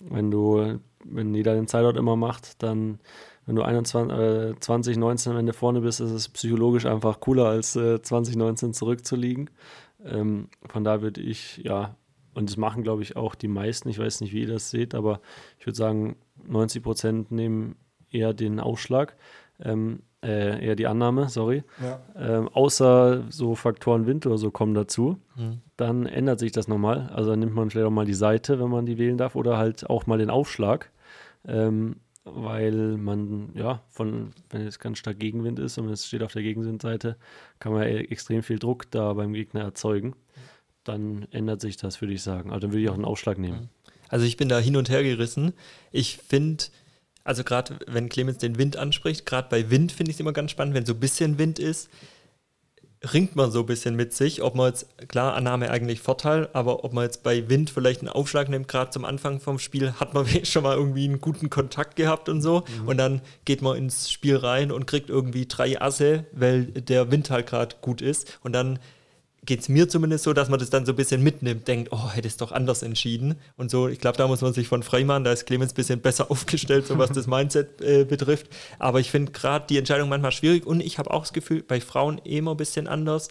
wenn 0.00 0.30
du, 0.30 0.78
wenn 1.04 1.34
jeder 1.34 1.54
den 1.54 1.66
Sideout 1.66 1.98
immer 1.98 2.16
macht, 2.16 2.62
dann 2.62 2.98
wenn 3.46 3.56
du 3.56 3.62
21, 3.62 4.16
äh, 4.16 4.60
2019 4.60 5.32
am 5.32 5.38
Ende 5.38 5.52
vorne 5.52 5.80
bist, 5.80 6.00
ist 6.00 6.12
es 6.12 6.28
psychologisch 6.28 6.86
einfach 6.86 7.18
cooler, 7.18 7.46
als 7.46 7.74
äh, 7.74 8.00
2019 8.00 8.74
zurückzuliegen. 8.74 9.50
Ähm, 10.04 10.48
von 10.68 10.84
da 10.84 11.02
würde 11.02 11.20
ich, 11.20 11.58
ja, 11.64 11.96
und 12.32 12.48
das 12.48 12.56
machen, 12.56 12.84
glaube 12.84 13.02
ich, 13.02 13.16
auch 13.16 13.34
die 13.34 13.48
meisten. 13.48 13.88
Ich 13.88 13.98
weiß 13.98 14.20
nicht, 14.20 14.32
wie 14.32 14.42
ihr 14.42 14.46
das 14.52 14.70
seht, 14.70 14.94
aber 14.94 15.20
ich 15.58 15.66
würde 15.66 15.76
sagen, 15.76 16.16
90 16.46 16.80
Prozent 16.82 17.32
nehmen 17.32 17.74
eher 18.10 18.34
den 18.34 18.60
Aufschlag, 18.60 19.16
ähm, 19.62 20.00
äh, 20.22 20.64
eher 20.64 20.76
die 20.76 20.86
Annahme, 20.86 21.28
sorry. 21.28 21.64
Ja. 21.82 22.00
Ähm, 22.16 22.48
außer 22.48 23.24
so 23.30 23.54
Faktoren 23.54 24.06
Wind 24.06 24.26
oder 24.26 24.38
so 24.38 24.50
kommen 24.50 24.74
dazu, 24.74 25.18
dann 25.76 26.04
ändert 26.06 26.40
sich 26.40 26.52
das 26.52 26.68
nochmal. 26.68 27.10
Also 27.14 27.30
dann 27.30 27.38
nimmt 27.38 27.54
man 27.54 27.70
vielleicht 27.70 27.86
auch 27.86 27.90
mal 27.90 28.04
die 28.04 28.12
Seite, 28.14 28.60
wenn 28.60 28.68
man 28.68 28.84
die 28.84 28.98
wählen 28.98 29.16
darf, 29.16 29.34
oder 29.34 29.56
halt 29.56 29.88
auch 29.88 30.06
mal 30.06 30.18
den 30.18 30.30
Aufschlag. 30.30 30.90
Ähm, 31.46 31.96
weil 32.24 32.98
man, 32.98 33.50
ja, 33.54 33.82
von, 33.88 34.32
wenn 34.50 34.66
es 34.66 34.78
ganz 34.78 34.98
stark 34.98 35.18
Gegenwind 35.18 35.58
ist 35.58 35.78
und 35.78 35.88
es 35.88 36.06
steht 36.06 36.22
auf 36.22 36.32
der 36.32 36.42
Gegenwindseite, 36.42 37.16
kann 37.58 37.72
man 37.72 37.82
ja 37.82 37.88
extrem 37.88 38.42
viel 38.42 38.58
Druck 38.58 38.90
da 38.90 39.12
beim 39.14 39.32
Gegner 39.32 39.62
erzeugen. 39.62 40.14
Dann 40.84 41.26
ändert 41.30 41.60
sich 41.60 41.76
das, 41.76 42.00
würde 42.00 42.14
ich 42.14 42.22
sagen. 42.22 42.50
Also 42.50 42.60
dann 42.60 42.72
würde 42.72 42.82
ich 42.82 42.90
auch 42.90 42.94
einen 42.94 43.04
Aufschlag 43.04 43.38
nehmen. 43.38 43.70
Also 44.08 44.26
ich 44.26 44.36
bin 44.36 44.48
da 44.48 44.58
hin 44.58 44.76
und 44.76 44.90
her 44.90 45.02
gerissen. 45.02 45.52
Ich 45.92 46.18
finde, 46.18 46.64
also 47.24 47.44
gerade 47.44 47.76
wenn 47.86 48.08
Clemens 48.08 48.38
den 48.38 48.58
Wind 48.58 48.76
anspricht, 48.76 49.26
gerade 49.26 49.48
bei 49.48 49.70
Wind 49.70 49.92
finde 49.92 50.10
ich 50.10 50.16
es 50.16 50.20
immer 50.20 50.32
ganz 50.32 50.50
spannend, 50.50 50.74
wenn 50.74 50.86
so 50.86 50.94
ein 50.94 51.00
bisschen 51.00 51.38
Wind 51.38 51.58
ist, 51.58 51.88
ringt 53.02 53.34
man 53.34 53.50
so 53.50 53.60
ein 53.60 53.66
bisschen 53.66 53.96
mit 53.96 54.12
sich, 54.12 54.42
ob 54.42 54.54
man 54.54 54.68
jetzt, 54.68 54.86
klar, 55.08 55.34
Annahme 55.34 55.70
eigentlich 55.70 56.00
Vorteil, 56.00 56.50
aber 56.52 56.84
ob 56.84 56.92
man 56.92 57.04
jetzt 57.04 57.22
bei 57.22 57.48
Wind 57.48 57.70
vielleicht 57.70 58.00
einen 58.00 58.10
Aufschlag 58.10 58.48
nimmt, 58.50 58.68
gerade 58.68 58.90
zum 58.90 59.06
Anfang 59.06 59.40
vom 59.40 59.58
Spiel, 59.58 59.94
hat 59.94 60.12
man 60.12 60.26
schon 60.44 60.62
mal 60.62 60.76
irgendwie 60.76 61.04
einen 61.04 61.20
guten 61.20 61.48
Kontakt 61.48 61.96
gehabt 61.96 62.28
und 62.28 62.42
so. 62.42 62.64
Und 62.84 62.98
dann 62.98 63.22
geht 63.46 63.62
man 63.62 63.76
ins 63.76 64.10
Spiel 64.10 64.36
rein 64.36 64.70
und 64.70 64.86
kriegt 64.86 65.08
irgendwie 65.08 65.46
drei 65.46 65.80
Asse, 65.80 66.26
weil 66.32 66.64
der 66.66 67.10
Wind 67.10 67.30
halt 67.30 67.46
gerade 67.46 67.76
gut 67.80 68.02
ist. 68.02 68.38
Und 68.42 68.52
dann 68.52 68.78
geht 69.44 69.60
es 69.60 69.68
mir 69.68 69.88
zumindest 69.88 70.24
so, 70.24 70.32
dass 70.32 70.48
man 70.48 70.58
das 70.58 70.70
dann 70.70 70.84
so 70.84 70.92
ein 70.92 70.96
bisschen 70.96 71.22
mitnimmt, 71.22 71.66
denkt, 71.66 71.90
oh, 71.92 72.10
hätte 72.10 72.28
es 72.28 72.36
doch 72.36 72.52
anders 72.52 72.82
entschieden. 72.82 73.36
Und 73.56 73.70
so, 73.70 73.88
ich 73.88 73.98
glaube, 73.98 74.18
da 74.18 74.28
muss 74.28 74.42
man 74.42 74.52
sich 74.52 74.68
von 74.68 74.82
frei 74.82 75.02
da 75.02 75.32
ist 75.32 75.46
Clemens 75.46 75.72
ein 75.72 75.76
bisschen 75.76 76.00
besser 76.00 76.30
aufgestellt, 76.30 76.86
so 76.86 76.98
was 76.98 77.10
das 77.10 77.26
Mindset 77.26 77.80
äh, 77.80 78.04
betrifft. 78.04 78.48
Aber 78.78 79.00
ich 79.00 79.10
finde 79.10 79.32
gerade 79.32 79.66
die 79.68 79.78
Entscheidung 79.78 80.08
manchmal 80.08 80.32
schwierig 80.32 80.66
und 80.66 80.80
ich 80.80 80.98
habe 80.98 81.10
auch 81.10 81.22
das 81.22 81.32
Gefühl, 81.32 81.62
bei 81.62 81.80
Frauen 81.80 82.18
immer 82.18 82.52
ein 82.52 82.56
bisschen 82.56 82.86
anders, 82.86 83.28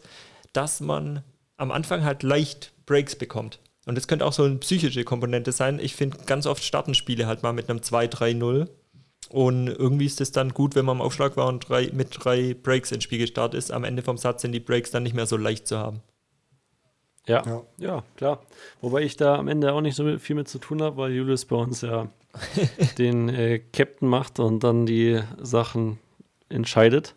dass 0.53 0.81
man 0.81 1.23
am 1.57 1.71
Anfang 1.71 2.03
halt 2.03 2.23
leicht 2.23 2.73
Breaks 2.85 3.15
bekommt. 3.15 3.59
Und 3.85 3.95
das 3.95 4.07
könnte 4.07 4.25
auch 4.25 4.33
so 4.33 4.43
eine 4.43 4.55
psychische 4.57 5.03
Komponente 5.03 5.51
sein. 5.51 5.79
Ich 5.79 5.95
finde, 5.95 6.17
ganz 6.25 6.45
oft 6.45 6.63
starten 6.63 6.95
Spiele 6.95 7.27
halt 7.27 7.43
mal 7.43 7.53
mit 7.53 7.69
einem 7.69 7.79
2-3-0. 7.79 8.67
Und 9.29 9.67
irgendwie 9.67 10.05
ist 10.05 10.21
es 10.21 10.31
dann 10.31 10.53
gut, 10.53 10.75
wenn 10.75 10.85
man 10.85 10.97
am 10.97 11.01
Aufschlag 11.01 11.37
war 11.37 11.47
und 11.47 11.69
drei, 11.69 11.89
mit 11.93 12.09
drei 12.11 12.55
Breaks 12.55 12.91
ins 12.91 13.03
Spiel 13.03 13.19
gestartet 13.19 13.57
ist. 13.57 13.71
Am 13.71 13.83
Ende 13.83 14.01
vom 14.01 14.17
Satz 14.17 14.41
sind 14.41 14.51
die 14.51 14.59
Breaks 14.59 14.91
dann 14.91 15.03
nicht 15.03 15.15
mehr 15.15 15.27
so 15.27 15.37
leicht 15.37 15.67
zu 15.67 15.77
haben. 15.77 16.01
Ja, 17.27 17.43
Ja. 17.45 17.63
ja, 17.77 18.03
klar. 18.17 18.41
Wobei 18.81 19.03
ich 19.03 19.15
da 19.15 19.35
am 19.35 19.47
Ende 19.47 19.71
auch 19.73 19.81
nicht 19.81 19.95
so 19.95 20.17
viel 20.17 20.35
mit 20.35 20.47
zu 20.47 20.57
tun 20.57 20.81
habe, 20.81 20.97
weil 20.97 21.11
Julius 21.11 21.45
bei 21.45 21.55
uns 21.55 21.81
ja 21.81 22.07
den 22.97 23.29
äh, 23.29 23.59
Captain 23.71 24.09
macht 24.09 24.39
und 24.39 24.63
dann 24.63 24.87
die 24.87 25.21
Sachen 25.39 25.99
entscheidet, 26.49 27.13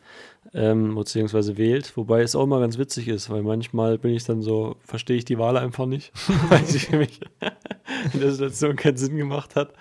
ähm, 0.55 0.94
beziehungsweise 0.94 1.57
wählt. 1.57 1.96
Wobei 1.96 2.22
es 2.22 2.34
auch 2.34 2.44
immer 2.44 2.61
ganz 2.61 2.78
witzig 2.78 3.09
ist, 3.09 3.30
weil 3.30 3.42
manchmal 3.42 3.98
bin 3.98 4.12
ich 4.12 4.24
dann 4.24 4.42
so, 4.42 4.76
verstehe 4.80 5.16
ich 5.16 5.24
die 5.24 5.38
Wahl 5.38 5.57
einfach 5.57 5.86
nicht, 5.86 6.12
weil 6.48 6.64
sie 6.64 6.78
für 6.78 6.98
mich 6.98 7.20
in 8.12 8.20
der 8.20 8.32
Situation 8.32 8.76
keinen 8.76 8.96
Sinn 8.96 9.16
gemacht 9.16 9.57
hat. 9.57 9.72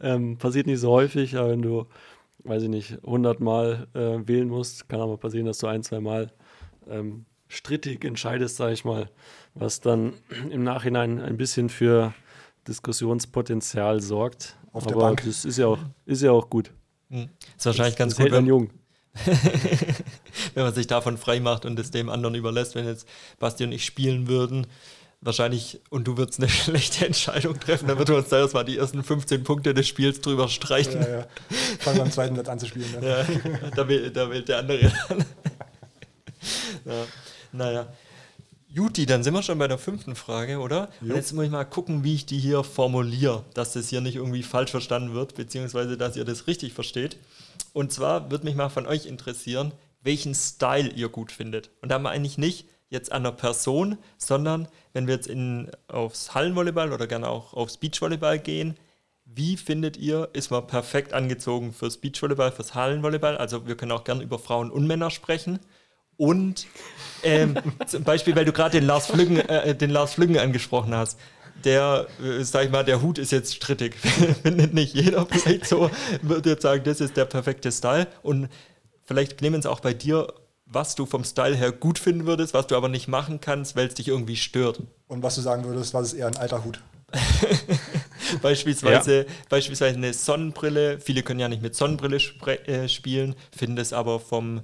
Ähm, 0.00 0.36
passiert 0.36 0.66
nicht 0.66 0.80
so 0.80 0.90
häufig, 0.90 1.36
aber 1.36 1.50
wenn 1.50 1.62
du, 1.62 1.86
weiß 2.44 2.64
ich 2.64 2.68
nicht, 2.68 2.98
100 3.04 3.40
Mal 3.40 3.88
äh, 3.94 4.26
wählen 4.26 4.48
musst, 4.48 4.88
kann 4.88 5.00
aber 5.00 5.16
passieren, 5.16 5.46
dass 5.46 5.58
du 5.58 5.66
ein, 5.66 5.82
zwei 5.82 6.00
Mal 6.00 6.30
ähm, 6.88 7.24
strittig 7.48 8.04
entscheidest, 8.04 8.56
sage 8.56 8.74
ich 8.74 8.84
mal, 8.84 9.10
was 9.54 9.80
dann 9.80 10.12
im 10.50 10.62
Nachhinein 10.62 11.20
ein 11.20 11.36
bisschen 11.36 11.68
für 11.70 12.12
Diskussionspotenzial 12.66 14.00
sorgt. 14.02 14.56
Auf 14.72 14.86
der 14.86 14.96
Aber 14.96 15.06
Bank. 15.06 15.22
das 15.24 15.46
ist 15.46 15.56
ja 15.56 15.66
auch, 15.66 15.78
ist 16.04 16.22
ja 16.22 16.30
auch 16.30 16.50
gut. 16.50 16.70
Ist 17.08 17.64
wahrscheinlich 17.64 17.96
ganz 17.96 18.14
das 18.14 18.22
gut, 18.22 18.32
wenn, 18.32 18.46
jung. 18.46 18.70
wenn 20.54 20.64
man 20.64 20.74
sich 20.74 20.86
davon 20.86 21.18
frei 21.18 21.40
macht 21.40 21.64
und 21.64 21.78
es 21.78 21.90
dem 21.90 22.08
anderen 22.08 22.34
überlässt, 22.34 22.74
wenn 22.74 22.86
jetzt 22.86 23.08
Basti 23.38 23.64
und 23.64 23.72
ich 23.72 23.84
spielen 23.84 24.28
würden. 24.28 24.66
Wahrscheinlich, 25.20 25.80
und 25.90 26.06
du 26.06 26.16
würdest 26.16 26.38
eine 26.38 26.48
schlechte 26.48 27.06
Entscheidung 27.06 27.58
treffen, 27.58 27.88
dann 27.88 27.98
würden 27.98 28.10
wir 28.10 28.18
uns 28.18 28.28
da 28.28 28.38
erstmal 28.38 28.64
die 28.64 28.78
ersten 28.78 29.02
15 29.02 29.42
Punkte 29.42 29.74
des 29.74 29.88
Spiels 29.88 30.20
drüber 30.20 30.48
streichen. 30.48 31.00
Ja, 31.00 31.08
ja. 31.08 31.26
Fangen 31.80 31.96
wir 31.96 32.02
am 32.04 32.12
zweiten 32.12 32.36
Satz 32.36 32.48
an 32.48 32.60
zu 32.60 32.66
spielen. 32.66 32.92
Dann. 32.92 33.02
Ja, 33.02 33.26
da, 33.74 33.88
wählt, 33.88 34.16
da 34.16 34.30
wählt 34.30 34.48
der 34.48 34.58
andere 34.58 34.92
dann. 35.08 35.18
ja, 36.84 37.04
naja. 37.52 37.86
Juti, 38.78 39.06
dann 39.06 39.24
sind 39.24 39.34
wir 39.34 39.42
schon 39.42 39.58
bei 39.58 39.66
der 39.66 39.76
fünften 39.76 40.14
Frage, 40.14 40.60
oder? 40.60 40.88
Und 41.00 41.16
jetzt 41.16 41.32
muss 41.32 41.44
ich 41.44 41.50
mal 41.50 41.64
gucken, 41.64 42.04
wie 42.04 42.14
ich 42.14 42.26
die 42.26 42.38
hier 42.38 42.62
formuliere, 42.62 43.44
dass 43.52 43.72
das 43.72 43.88
hier 43.88 44.00
nicht 44.00 44.14
irgendwie 44.14 44.44
falsch 44.44 44.70
verstanden 44.70 45.14
wird, 45.14 45.34
beziehungsweise 45.34 45.96
dass 45.96 46.16
ihr 46.16 46.24
das 46.24 46.46
richtig 46.46 46.74
versteht. 46.74 47.16
Und 47.72 47.92
zwar 47.92 48.30
würde 48.30 48.44
mich 48.44 48.54
mal 48.54 48.68
von 48.68 48.86
euch 48.86 49.06
interessieren, 49.06 49.72
welchen 50.00 50.32
Style 50.32 50.90
ihr 50.90 51.08
gut 51.08 51.32
findet. 51.32 51.70
Und 51.82 51.88
da 51.88 51.98
mal 51.98 52.10
eigentlich 52.10 52.38
nicht 52.38 52.68
jetzt 52.88 53.10
an 53.10 53.22
einer 53.26 53.32
Person, 53.32 53.98
sondern 54.16 54.68
wenn 54.92 55.08
wir 55.08 55.14
jetzt 55.14 55.26
in, 55.26 55.72
aufs 55.88 56.36
Hallenvolleyball 56.36 56.92
oder 56.92 57.08
gerne 57.08 57.28
auch 57.28 57.54
aufs 57.54 57.78
Beachvolleyball 57.78 58.38
gehen, 58.38 58.76
wie 59.24 59.56
findet 59.56 59.96
ihr, 59.96 60.28
ist 60.34 60.52
man 60.52 60.68
perfekt 60.68 61.14
angezogen 61.14 61.72
fürs 61.72 61.96
Beachvolleyball, 61.96 62.52
fürs 62.52 62.76
Hallenvolleyball? 62.76 63.38
Also 63.38 63.66
wir 63.66 63.76
können 63.76 63.90
auch 63.90 64.04
gerne 64.04 64.22
über 64.22 64.38
Frauen 64.38 64.70
und 64.70 64.86
Männer 64.86 65.10
sprechen. 65.10 65.58
Und 66.18 66.66
ähm, 67.22 67.56
zum 67.86 68.04
Beispiel, 68.04 68.36
weil 68.36 68.44
du 68.44 68.52
gerade 68.52 68.78
den 68.78 68.86
Lars 68.86 69.06
Flüggen, 69.06 69.38
äh, 69.38 69.74
den 69.74 69.88
Lars 69.88 70.12
Flüggen 70.12 70.38
angesprochen 70.38 70.94
hast. 70.94 71.18
Der, 71.64 72.06
äh, 72.22 72.44
sag 72.44 72.66
ich 72.66 72.70
mal, 72.70 72.84
der 72.84 73.00
Hut 73.00 73.18
ist 73.18 73.32
jetzt 73.32 73.54
strittig. 73.54 73.96
Findet 74.42 74.74
nicht 74.74 74.94
jeder 74.94 75.24
vielleicht 75.24 75.66
so. 75.66 75.90
Würde 76.20 76.50
jetzt 76.50 76.62
sagen, 76.62 76.84
das 76.84 77.00
ist 77.00 77.16
der 77.16 77.24
perfekte 77.24 77.72
Style. 77.72 78.06
Und 78.22 78.48
vielleicht 79.04 79.38
Clemens 79.38 79.66
auch 79.66 79.80
bei 79.80 79.94
dir, 79.94 80.32
was 80.66 80.94
du 80.94 81.06
vom 81.06 81.24
Style 81.24 81.56
her 81.56 81.72
gut 81.72 81.98
finden 81.98 82.26
würdest, 82.26 82.52
was 82.52 82.66
du 82.66 82.76
aber 82.76 82.88
nicht 82.88 83.08
machen 83.08 83.40
kannst, 83.40 83.74
weil 83.74 83.86
es 83.86 83.94
dich 83.94 84.08
irgendwie 84.08 84.36
stört. 84.36 84.82
Und 85.08 85.22
was 85.22 85.34
du 85.36 85.40
sagen 85.40 85.64
würdest, 85.64 85.94
was 85.94 86.12
ist 86.12 86.18
eher 86.18 86.26
ein 86.26 86.36
alter 86.36 86.62
Hut? 86.64 86.80
Beispielsweise, 88.42 89.24
beispielsweise 89.48 89.96
eine 89.96 90.12
Sonnenbrille. 90.12 91.00
Viele 91.00 91.22
können 91.22 91.40
ja 91.40 91.48
nicht 91.48 91.62
mit 91.62 91.74
Sonnenbrille 91.74 92.18
äh, 92.66 92.86
spielen, 92.86 93.34
finden 93.56 93.78
es 93.78 93.94
aber 93.94 94.20
vom 94.20 94.60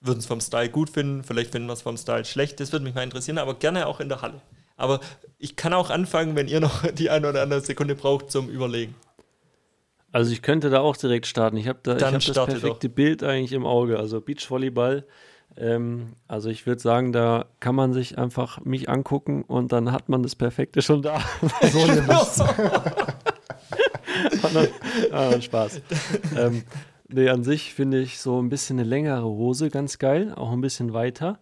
würden 0.00 0.18
es 0.18 0.26
vom 0.26 0.40
Style 0.40 0.68
gut 0.68 0.90
finden, 0.90 1.24
vielleicht 1.24 1.52
finden 1.52 1.68
wir 1.68 1.72
es 1.72 1.82
vom 1.82 1.96
Style 1.96 2.24
schlecht. 2.24 2.60
Das 2.60 2.72
würde 2.72 2.84
mich 2.84 2.94
mal 2.94 3.02
interessieren, 3.02 3.38
aber 3.38 3.54
gerne 3.54 3.86
auch 3.86 4.00
in 4.00 4.08
der 4.08 4.22
Halle. 4.22 4.40
Aber 4.76 5.00
ich 5.38 5.56
kann 5.56 5.72
auch 5.72 5.90
anfangen, 5.90 6.36
wenn 6.36 6.48
ihr 6.48 6.60
noch 6.60 6.86
die 6.92 7.10
eine 7.10 7.28
oder 7.28 7.42
andere 7.42 7.60
Sekunde 7.60 7.94
braucht 7.94 8.30
zum 8.30 8.48
Überlegen. 8.48 8.94
Also 10.12 10.32
ich 10.32 10.42
könnte 10.42 10.70
da 10.70 10.80
auch 10.80 10.96
direkt 10.96 11.26
starten. 11.26 11.56
Ich 11.56 11.68
habe 11.68 11.78
da 11.82 11.92
ich 11.92 11.98
Dann 11.98 12.14
hab 12.14 12.24
das 12.24 12.34
perfekte 12.34 12.88
Bild 12.88 13.22
eigentlich 13.22 13.52
im 13.52 13.66
Auge. 13.66 13.98
Also 13.98 14.20
Beachvolleyball. 14.20 15.04
Ähm, 15.58 16.14
also 16.28 16.50
ich 16.50 16.66
würde 16.66 16.80
sagen, 16.80 17.12
da 17.12 17.46
kann 17.60 17.74
man 17.74 17.92
sich 17.92 18.18
einfach 18.18 18.60
mich 18.64 18.88
angucken 18.88 19.42
und 19.42 19.72
dann 19.72 19.92
hat 19.92 20.08
man 20.08 20.22
das 20.22 20.34
Perfekte 20.34 20.82
schon 20.82 21.02
da. 21.02 21.20
So. 21.62 21.80
Und 24.42 24.54
dann, 24.54 24.68
ah, 25.12 25.40
Spaß. 25.40 25.80
ähm, 26.36 26.64
nee, 27.08 27.28
an 27.28 27.44
sich 27.44 27.74
finde 27.74 28.00
ich 28.00 28.18
so 28.20 28.40
ein 28.40 28.48
bisschen 28.48 28.78
eine 28.78 28.88
längere 28.88 29.24
Hose 29.24 29.70
ganz 29.70 29.98
geil, 29.98 30.32
auch 30.34 30.52
ein 30.52 30.60
bisschen 30.60 30.92
weiter. 30.92 31.38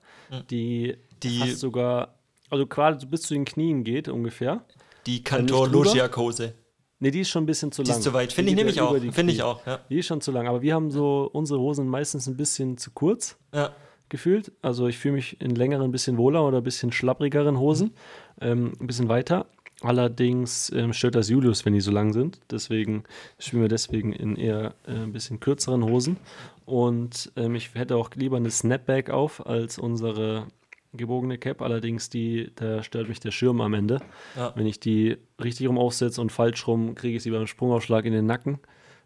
Die, 0.50 0.96
Die- 1.22 1.38
fast 1.40 1.58
sogar, 1.60 2.14
also 2.50 2.66
so 2.98 3.06
bis 3.06 3.22
zu 3.22 3.34
den 3.34 3.44
Knien 3.44 3.84
geht 3.84 4.08
ungefähr. 4.08 4.64
Die 5.06 5.22
Kantor 5.22 5.68
drüber? 5.68 5.84
Logiak-Hose. 5.84 6.54
Nee, 7.00 7.10
die 7.10 7.20
ist 7.20 7.28
schon 7.28 7.42
ein 7.42 7.46
bisschen 7.46 7.70
zu 7.72 7.82
Die 7.82 7.90
lang. 7.90 7.98
ist 7.98 8.04
zu 8.04 8.12
weit. 8.14 8.30
Die 8.30 8.34
Finde 8.36 8.50
ich 8.52 8.56
nämlich 8.56 8.80
auch. 8.80 8.98
die 8.98 9.10
Finde 9.12 9.32
ich 9.32 9.42
auch, 9.42 9.66
ja. 9.66 9.80
Die 9.90 9.98
ist 9.98 10.06
schon 10.06 10.20
zu 10.20 10.32
lang. 10.32 10.46
Aber 10.48 10.62
wir 10.62 10.74
haben 10.74 10.90
so 10.90 11.28
unsere 11.32 11.60
Hosen 11.60 11.86
meistens 11.86 12.26
ein 12.26 12.36
bisschen 12.36 12.78
zu 12.78 12.92
kurz 12.92 13.36
ja. 13.52 13.72
gefühlt. 14.08 14.52
Also 14.62 14.86
ich 14.86 14.96
fühle 14.96 15.14
mich 15.16 15.38
in 15.40 15.54
längeren, 15.54 15.84
ein 15.88 15.92
bisschen 15.92 16.16
wohler 16.16 16.46
oder 16.46 16.58
ein 16.58 16.64
bisschen 16.64 16.92
schlapprigeren 16.92 17.58
Hosen, 17.58 17.92
ähm, 18.40 18.72
ein 18.80 18.86
bisschen 18.86 19.08
weiter. 19.08 19.46
Allerdings 19.84 20.72
ähm, 20.74 20.94
stört 20.94 21.14
das 21.14 21.28
Julius, 21.28 21.66
wenn 21.66 21.74
die 21.74 21.82
so 21.82 21.90
lang 21.90 22.14
sind. 22.14 22.40
Deswegen 22.50 23.04
spielen 23.38 23.62
wir 23.62 23.68
deswegen 23.68 24.14
in 24.14 24.36
eher 24.36 24.74
äh, 24.86 24.92
ein 24.92 25.12
bisschen 25.12 25.40
kürzeren 25.40 25.84
Hosen. 25.84 26.16
Und 26.64 27.30
ähm, 27.36 27.54
ich 27.54 27.74
hätte 27.74 27.96
auch 27.96 28.08
lieber 28.14 28.38
eine 28.38 28.50
Snapback 28.50 29.10
auf 29.10 29.46
als 29.46 29.78
unsere 29.78 30.46
gebogene 30.94 31.36
Cap. 31.36 31.60
Allerdings 31.60 32.08
die, 32.08 32.50
da 32.54 32.82
stört 32.82 33.10
mich 33.10 33.20
der 33.20 33.30
Schirm 33.30 33.60
am 33.60 33.74
Ende. 33.74 34.00
Ja. 34.36 34.54
Wenn 34.56 34.66
ich 34.66 34.80
die 34.80 35.18
richtig 35.42 35.68
rum 35.68 35.76
aufsetze 35.76 36.22
und 36.22 36.32
falsch 36.32 36.66
rum, 36.66 36.94
kriege 36.94 37.18
ich 37.18 37.22
sie 37.22 37.30
beim 37.30 37.46
Sprungaufschlag 37.46 38.06
in 38.06 38.14
den 38.14 38.24
Nacken. 38.24 38.60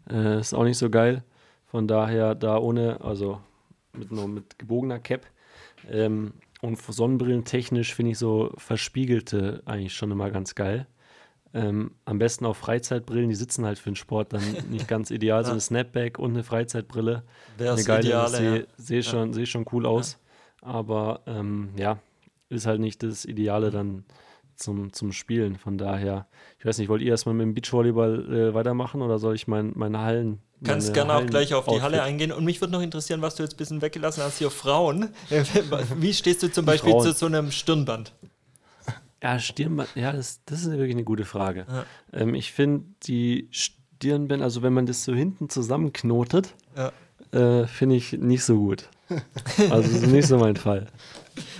Äh, 0.09 0.39
ist 0.39 0.53
auch 0.53 0.63
nicht 0.63 0.77
so 0.77 0.89
geil. 0.89 1.25
Von 1.65 1.89
daher 1.89 2.35
da 2.35 2.57
ohne, 2.57 3.01
also 3.01 3.41
mit, 3.91 4.13
nur 4.13 4.29
mit 4.29 4.57
gebogener 4.57 4.99
Cap. 4.99 5.25
Ähm, 5.91 6.31
und 6.61 6.77
Sonnenbrillen 6.81 7.45
technisch 7.45 7.93
finde 7.93 8.11
ich 8.11 8.17
so 8.17 8.51
verspiegelte 8.57 9.61
eigentlich 9.65 9.93
schon 9.93 10.11
immer 10.11 10.29
ganz 10.29 10.55
geil. 10.55 10.87
Ähm, 11.53 11.91
am 12.05 12.19
besten 12.19 12.45
auch 12.45 12.55
Freizeitbrillen, 12.55 13.29
die 13.29 13.35
sitzen 13.35 13.65
halt 13.65 13.79
für 13.79 13.89
den 13.89 13.95
Sport 13.95 14.33
dann 14.33 14.43
nicht 14.69 14.87
ganz 14.87 15.09
ideal. 15.11 15.43
So 15.43 15.51
eine 15.51 15.61
Snapback 15.61 16.19
und 16.19 16.31
eine 16.31 16.43
Freizeitbrille. 16.43 17.23
Wäre 17.57 17.73
eine 17.73 17.83
geile, 17.83 18.07
Ideale, 18.07 18.37
sehe 18.37 18.59
ja. 18.59 18.65
seh 18.77 19.01
schon, 19.01 19.33
seh 19.33 19.45
schon 19.45 19.65
cool 19.71 19.85
aus. 19.85 20.19
Aber 20.61 21.21
ähm, 21.25 21.69
ja, 21.75 21.99
ist 22.49 22.67
halt 22.67 22.81
nicht 22.81 23.01
das 23.01 23.25
Ideale 23.25 23.71
dann 23.71 24.03
zum, 24.59 24.93
zum 24.93 25.11
Spielen. 25.11 25.55
Von 25.57 25.77
daher, 25.77 26.27
ich 26.59 26.65
weiß 26.65 26.77
nicht, 26.77 26.89
wollt 26.89 27.01
ihr 27.01 27.09
erstmal 27.11 27.35
mit 27.35 27.43
dem 27.45 27.53
Beachvolleyball 27.53 28.33
äh, 28.49 28.53
weitermachen 28.53 29.01
oder 29.01 29.17
soll 29.19 29.35
ich 29.35 29.47
mein, 29.47 29.71
meine 29.75 29.99
Hallen. 29.99 30.39
Kannst 30.63 30.89
meine 30.89 31.07
gerne 31.07 31.13
auch 31.13 31.25
gleich 31.25 31.53
auf 31.53 31.65
die 31.65 31.81
Halle 31.81 31.97
Outfit- 31.97 32.07
eingehen. 32.07 32.31
Und 32.31 32.43
mich 32.45 32.59
würde 32.61 32.73
noch 32.73 32.81
interessieren, 32.81 33.21
was 33.21 33.35
du 33.35 33.43
jetzt 33.43 33.53
ein 33.53 33.57
bisschen 33.57 33.81
weggelassen 33.81 34.21
hast 34.23 34.37
hier, 34.39 34.51
Frauen. 34.51 35.09
Wie 35.97 36.13
stehst 36.13 36.43
du 36.43 36.51
zum 36.51 36.65
Beispiel 36.65 36.91
Frauen. 36.91 37.03
zu 37.05 37.13
so 37.13 37.25
einem 37.25 37.51
Stirnband? 37.51 38.13
Ja, 39.23 39.37
Stirnband, 39.39 39.89
ja, 39.95 40.11
das, 40.13 40.41
das 40.45 40.61
ist 40.61 40.71
wirklich 40.71 40.91
eine 40.95 41.03
gute 41.03 41.25
Frage. 41.25 41.65
Ähm, 42.13 42.35
ich 42.35 42.51
finde 42.53 42.85
die 43.03 43.49
Stirnbänder, 43.51 44.43
also 44.45 44.61
wenn 44.61 44.73
man 44.73 44.85
das 44.85 45.03
so 45.03 45.13
hinten 45.13 45.49
zusammenknotet, 45.49 46.53
Ja. 46.75 46.91
äh, 47.37 47.67
finde 47.67 47.95
ich 47.95 48.13
nicht 48.13 48.43
so 48.43 48.55
gut. 48.57 48.89
Also 49.71 49.81
das 49.91 50.03
ist 50.03 50.07
nicht 50.07 50.27
so 50.27 50.37
mein 50.37 50.55
Fall. 50.55 50.87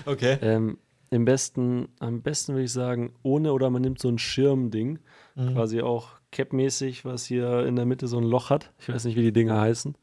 Okay. 0.06 0.38
Ähm, 0.40 0.78
im 1.10 1.24
besten, 1.24 1.88
am 1.98 2.22
besten 2.22 2.54
würde 2.54 2.64
ich 2.64 2.72
sagen, 2.72 3.12
ohne 3.22 3.52
oder 3.52 3.68
man 3.70 3.82
nimmt 3.82 3.98
so 4.00 4.08
ein 4.08 4.18
Schirmding, 4.18 4.98
Mhm. 5.36 5.54
quasi 5.54 5.80
auch 5.82 6.08
Cap-mäßig, 6.32 7.04
was 7.04 7.24
hier 7.24 7.66
in 7.66 7.76
der 7.76 7.86
Mitte 7.86 8.06
so 8.08 8.18
ein 8.18 8.24
Loch 8.24 8.50
hat. 8.50 8.70
Ich 8.78 8.88
weiß 8.88 9.04
nicht, 9.04 9.16
wie 9.16 9.22
die 9.22 9.32
Dinger 9.32 9.60
heißen. 9.60 9.96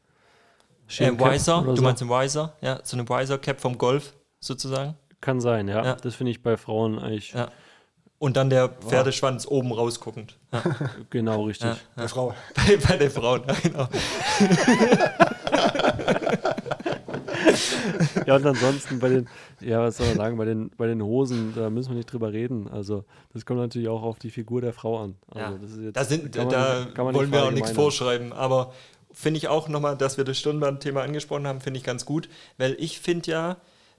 Äh, 0.98 1.12
Wiser, 1.18 1.60
oder 1.62 1.70
du 1.70 1.76
so. 1.76 1.82
meinst 1.82 2.02
einen 2.02 2.10
Wiser? 2.10 2.54
Ja, 2.60 2.80
so 2.82 2.96
eine 2.96 3.08
Wiser-Cap 3.08 3.60
vom 3.60 3.76
Golf 3.78 4.14
sozusagen. 4.40 4.94
Kann 5.20 5.40
sein, 5.40 5.68
ja. 5.68 5.84
Ja. 5.84 5.94
Das 5.96 6.14
finde 6.14 6.30
ich 6.30 6.42
bei 6.42 6.56
Frauen 6.56 6.98
eigentlich 6.98 7.32
Ja. 7.32 7.48
Und 8.20 8.36
dann 8.36 8.50
der 8.50 8.68
Pferdeschwanz 8.68 9.46
oben 9.46 9.70
rausguckend. 9.72 10.38
Ja. 10.52 10.62
genau 11.10 11.44
richtig. 11.44 11.68
Ja. 11.70 11.76
Bei 11.94 12.08
Frau. 12.08 12.34
Bei, 12.54 12.76
bei 12.76 12.96
den 12.96 13.10
Frauen, 13.10 13.42
ja, 13.46 13.54
genau. 13.62 13.88
Ja, 18.26 18.36
und 18.36 18.46
ansonsten 18.46 18.98
bei 18.98 19.08
den, 19.08 19.28
ja, 19.60 19.80
was 19.82 19.96
soll 19.98 20.06
man 20.08 20.16
sagen, 20.16 20.36
bei 20.36 20.44
den, 20.44 20.70
bei 20.76 20.86
den 20.86 21.02
Hosen, 21.02 21.52
da 21.54 21.70
müssen 21.70 21.90
wir 21.90 21.96
nicht 21.96 22.12
drüber 22.12 22.32
reden. 22.32 22.68
Also, 22.68 23.04
das 23.32 23.44
kommt 23.46 23.60
natürlich 23.60 23.88
auch 23.88 24.02
auf 24.02 24.18
die 24.18 24.30
Figur 24.30 24.60
der 24.60 24.72
Frau 24.72 24.98
an. 25.02 25.14
Also, 25.28 25.40
Ja. 25.54 25.58
das 25.60 25.70
ist 25.72 25.80
jetzt, 25.82 25.96
Da, 25.96 26.04
sind, 26.04 26.36
man- 26.36 26.48
da 26.50 26.86
wollen 26.96 27.32
wir 27.32 27.44
auch 27.44 27.50
nichts 27.50 27.70
vorschreiben, 27.72 28.32
aber 28.32 28.72
finde 29.12 29.38
ich 29.38 29.48
auch 29.48 29.68
nochmal, 29.68 29.96
dass 29.96 30.16
wir 30.16 30.24
das 30.24 30.38
Stirnband-Thema 30.38 31.02
angesprochen 31.02 31.46
haben, 31.46 31.60
finde 31.60 31.78
ich 31.78 31.84
ganz 31.84 32.04
gut, 32.04 32.28
weil 32.58 32.76
ich 32.78 33.00
finde 33.00 33.30
ja, 33.30 33.56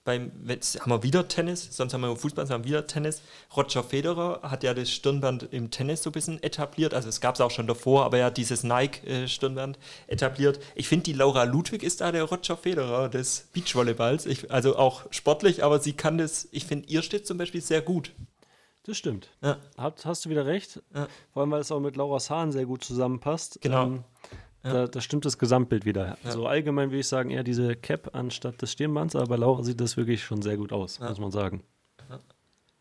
beim, 0.09 0.31
jetzt 0.47 0.81
haben 0.81 0.89
wir 0.89 1.03
wieder 1.03 1.27
Tennis, 1.27 1.67
sonst 1.69 1.93
haben 1.93 2.01
wir 2.01 2.15
Fußball, 2.15 2.47
sonst 2.47 2.51
haben 2.51 2.63
wir 2.63 2.69
wieder 2.69 2.87
Tennis. 2.87 3.21
Roger 3.55 3.83
Federer 3.83 4.39
hat 4.41 4.63
ja 4.63 4.73
das 4.73 4.89
Stirnband 4.89 5.53
im 5.53 5.69
Tennis 5.69 6.01
so 6.01 6.09
ein 6.09 6.13
bisschen 6.13 6.41
etabliert, 6.41 6.95
also 6.95 7.07
es 7.09 7.21
gab 7.21 7.35
es 7.35 7.41
auch 7.41 7.51
schon 7.51 7.67
davor, 7.67 8.05
aber 8.05 8.17
er 8.17 8.25
hat 8.25 8.37
dieses 8.37 8.63
Nike-Stirnband 8.63 9.77
etabliert. 10.07 10.59
Ich 10.73 10.87
finde, 10.87 11.03
die 11.03 11.13
Laura 11.13 11.43
Ludwig 11.43 11.83
ist 11.83 12.01
da 12.01 12.11
der 12.11 12.23
Roger 12.23 12.57
Federer 12.57 13.07
des 13.07 13.49
Beachvolleyballs, 13.53 14.25
ich, 14.25 14.49
also 14.49 14.77
auch 14.77 15.05
sportlich, 15.11 15.63
aber 15.63 15.79
sie 15.79 15.93
kann 15.93 16.17
das, 16.17 16.47
ich 16.51 16.65
finde, 16.65 16.89
ihr 16.89 17.03
steht 17.03 17.27
zum 17.27 17.37
Beispiel 17.37 17.61
sehr 17.61 17.83
gut. 17.83 18.11
Das 18.85 18.97
stimmt. 18.97 19.29
Ja. 19.43 19.57
Hat, 19.77 20.07
hast 20.07 20.25
du 20.25 20.31
wieder 20.31 20.47
recht. 20.47 20.81
Ja. 20.95 21.07
Vor 21.33 21.43
allem, 21.43 21.51
weil 21.51 21.61
es 21.61 21.71
auch 21.71 21.79
mit 21.79 21.95
Laura's 21.95 22.31
Haaren 22.31 22.51
sehr 22.51 22.65
gut 22.65 22.83
zusammenpasst. 22.83 23.59
Genau. 23.61 23.83
Ähm, 23.83 24.03
da, 24.63 24.87
da 24.87 25.01
stimmt 25.01 25.25
das 25.25 25.37
Gesamtbild 25.37 25.85
wieder. 25.85 26.17
So 26.23 26.47
allgemein 26.47 26.89
würde 26.89 26.99
ich 26.99 27.07
sagen, 27.07 27.29
eher 27.29 27.43
diese 27.43 27.75
Cap 27.75 28.13
anstatt 28.13 28.61
des 28.61 28.71
Stirnbands, 28.71 29.15
aber 29.15 29.27
bei 29.27 29.35
Laura 29.37 29.63
sieht 29.63 29.79
das 29.81 29.97
wirklich 29.97 30.23
schon 30.23 30.41
sehr 30.41 30.57
gut 30.57 30.71
aus, 30.71 30.99
muss 30.99 31.19
man 31.19 31.31
sagen. 31.31 31.63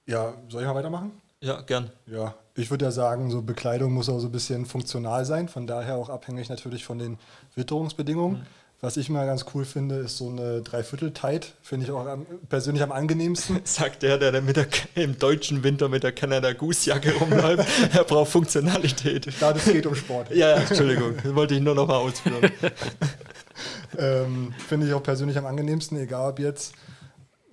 Ja, 0.06 0.34
soll 0.48 0.62
ich 0.62 0.68
mal 0.68 0.74
weitermachen? 0.74 1.12
Ja, 1.40 1.60
gern. 1.60 1.90
Ja, 2.06 2.34
ich 2.56 2.70
würde 2.70 2.86
ja 2.86 2.90
sagen, 2.90 3.30
so 3.30 3.42
Bekleidung 3.42 3.92
muss 3.92 4.08
auch 4.08 4.18
so 4.18 4.26
ein 4.26 4.32
bisschen 4.32 4.66
funktional 4.66 5.24
sein, 5.24 5.48
von 5.48 5.66
daher 5.66 5.96
auch 5.96 6.08
abhängig 6.08 6.48
natürlich 6.48 6.84
von 6.84 6.98
den 6.98 7.18
Witterungsbedingungen. 7.54 8.46
Was 8.80 8.96
ich 8.96 9.10
mal 9.10 9.26
ganz 9.26 9.44
cool 9.54 9.64
finde, 9.64 9.96
ist 9.96 10.18
so 10.18 10.28
eine 10.28 10.62
Dreiviertel-Tight, 10.62 11.54
finde 11.62 11.86
ich 11.86 11.92
auch 11.92 12.06
am, 12.06 12.26
persönlich 12.48 12.80
am 12.82 12.92
angenehmsten. 12.92 13.60
Sagt 13.64 14.04
der, 14.04 14.18
der 14.18 14.40
mit 14.40 14.56
der, 14.56 14.68
im 14.94 15.18
deutschen 15.18 15.64
Winter 15.64 15.88
mit 15.88 16.04
der 16.04 16.12
Canada 16.12 16.52
Goose 16.52 16.90
Jacke 16.90 17.12
rumläuft. 17.14 17.68
er 17.92 18.04
braucht 18.04 18.30
Funktionalität. 18.30 19.32
Da 19.40 19.50
es 19.50 19.64
geht 19.64 19.84
um 19.84 19.96
Sport. 19.96 20.30
Ja, 20.30 20.50
ja, 20.50 20.56
Entschuldigung, 20.58 21.16
das 21.20 21.34
wollte 21.34 21.56
ich 21.56 21.60
nur 21.60 21.74
noch 21.74 21.88
mal 21.88 21.96
ausführen. 21.96 22.50
Ähm, 23.96 24.54
finde 24.68 24.86
ich 24.86 24.92
auch 24.92 25.02
persönlich 25.02 25.36
am 25.38 25.46
angenehmsten, 25.46 25.98
egal 25.98 26.30
ob 26.30 26.38
jetzt 26.38 26.74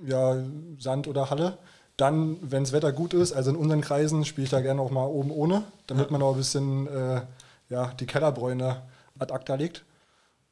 ja, 0.05 0.43
Sand 0.77 1.07
oder 1.07 1.29
Halle. 1.31 1.57
Dann, 1.97 2.37
wenn 2.41 2.63
das 2.63 2.73
Wetter 2.73 2.91
gut 2.91 3.13
ist, 3.13 3.33
also 3.33 3.49
in 3.49 3.55
unseren 3.55 3.81
Kreisen 3.81 4.25
spiele 4.25 4.45
ich 4.45 4.51
da 4.51 4.61
gerne 4.61 4.81
auch 4.81 4.91
mal 4.91 5.05
oben 5.05 5.31
ohne, 5.31 5.63
damit 5.87 6.11
man 6.11 6.21
auch 6.21 6.33
ein 6.33 6.37
bisschen 6.37 6.87
äh, 6.87 7.21
ja, 7.69 7.93
die 7.99 8.05
Kellerbräune 8.05 8.83
ad 9.17 9.33
acta 9.33 9.55
legt. 9.55 9.85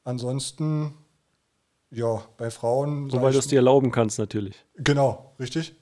Ansonsten, 0.04 0.94
ja, 1.90 2.24
bei 2.38 2.50
Frauen. 2.50 3.12
Wobei 3.12 3.32
du 3.32 3.38
es 3.38 3.48
dir 3.48 3.58
erlauben 3.58 3.92
kannst, 3.92 4.20
natürlich. 4.20 4.66
Genau, 4.76 5.36
richtig. 5.40 5.76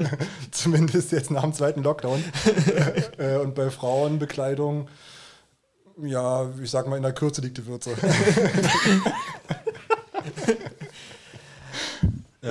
Zumindest 0.50 1.12
jetzt 1.12 1.30
nach 1.30 1.42
dem 1.42 1.52
zweiten 1.52 1.82
Lockdown. 1.82 2.22
äh, 3.18 3.36
und 3.36 3.54
bei 3.54 3.70
Frauenbekleidung, 3.70 4.88
ja, 6.02 6.50
ich 6.62 6.70
sag 6.70 6.88
mal, 6.88 6.96
in 6.96 7.02
der 7.02 7.12
Kürze 7.12 7.40
liegt 7.40 7.58
die 7.58 7.66
Würze. 7.66 7.90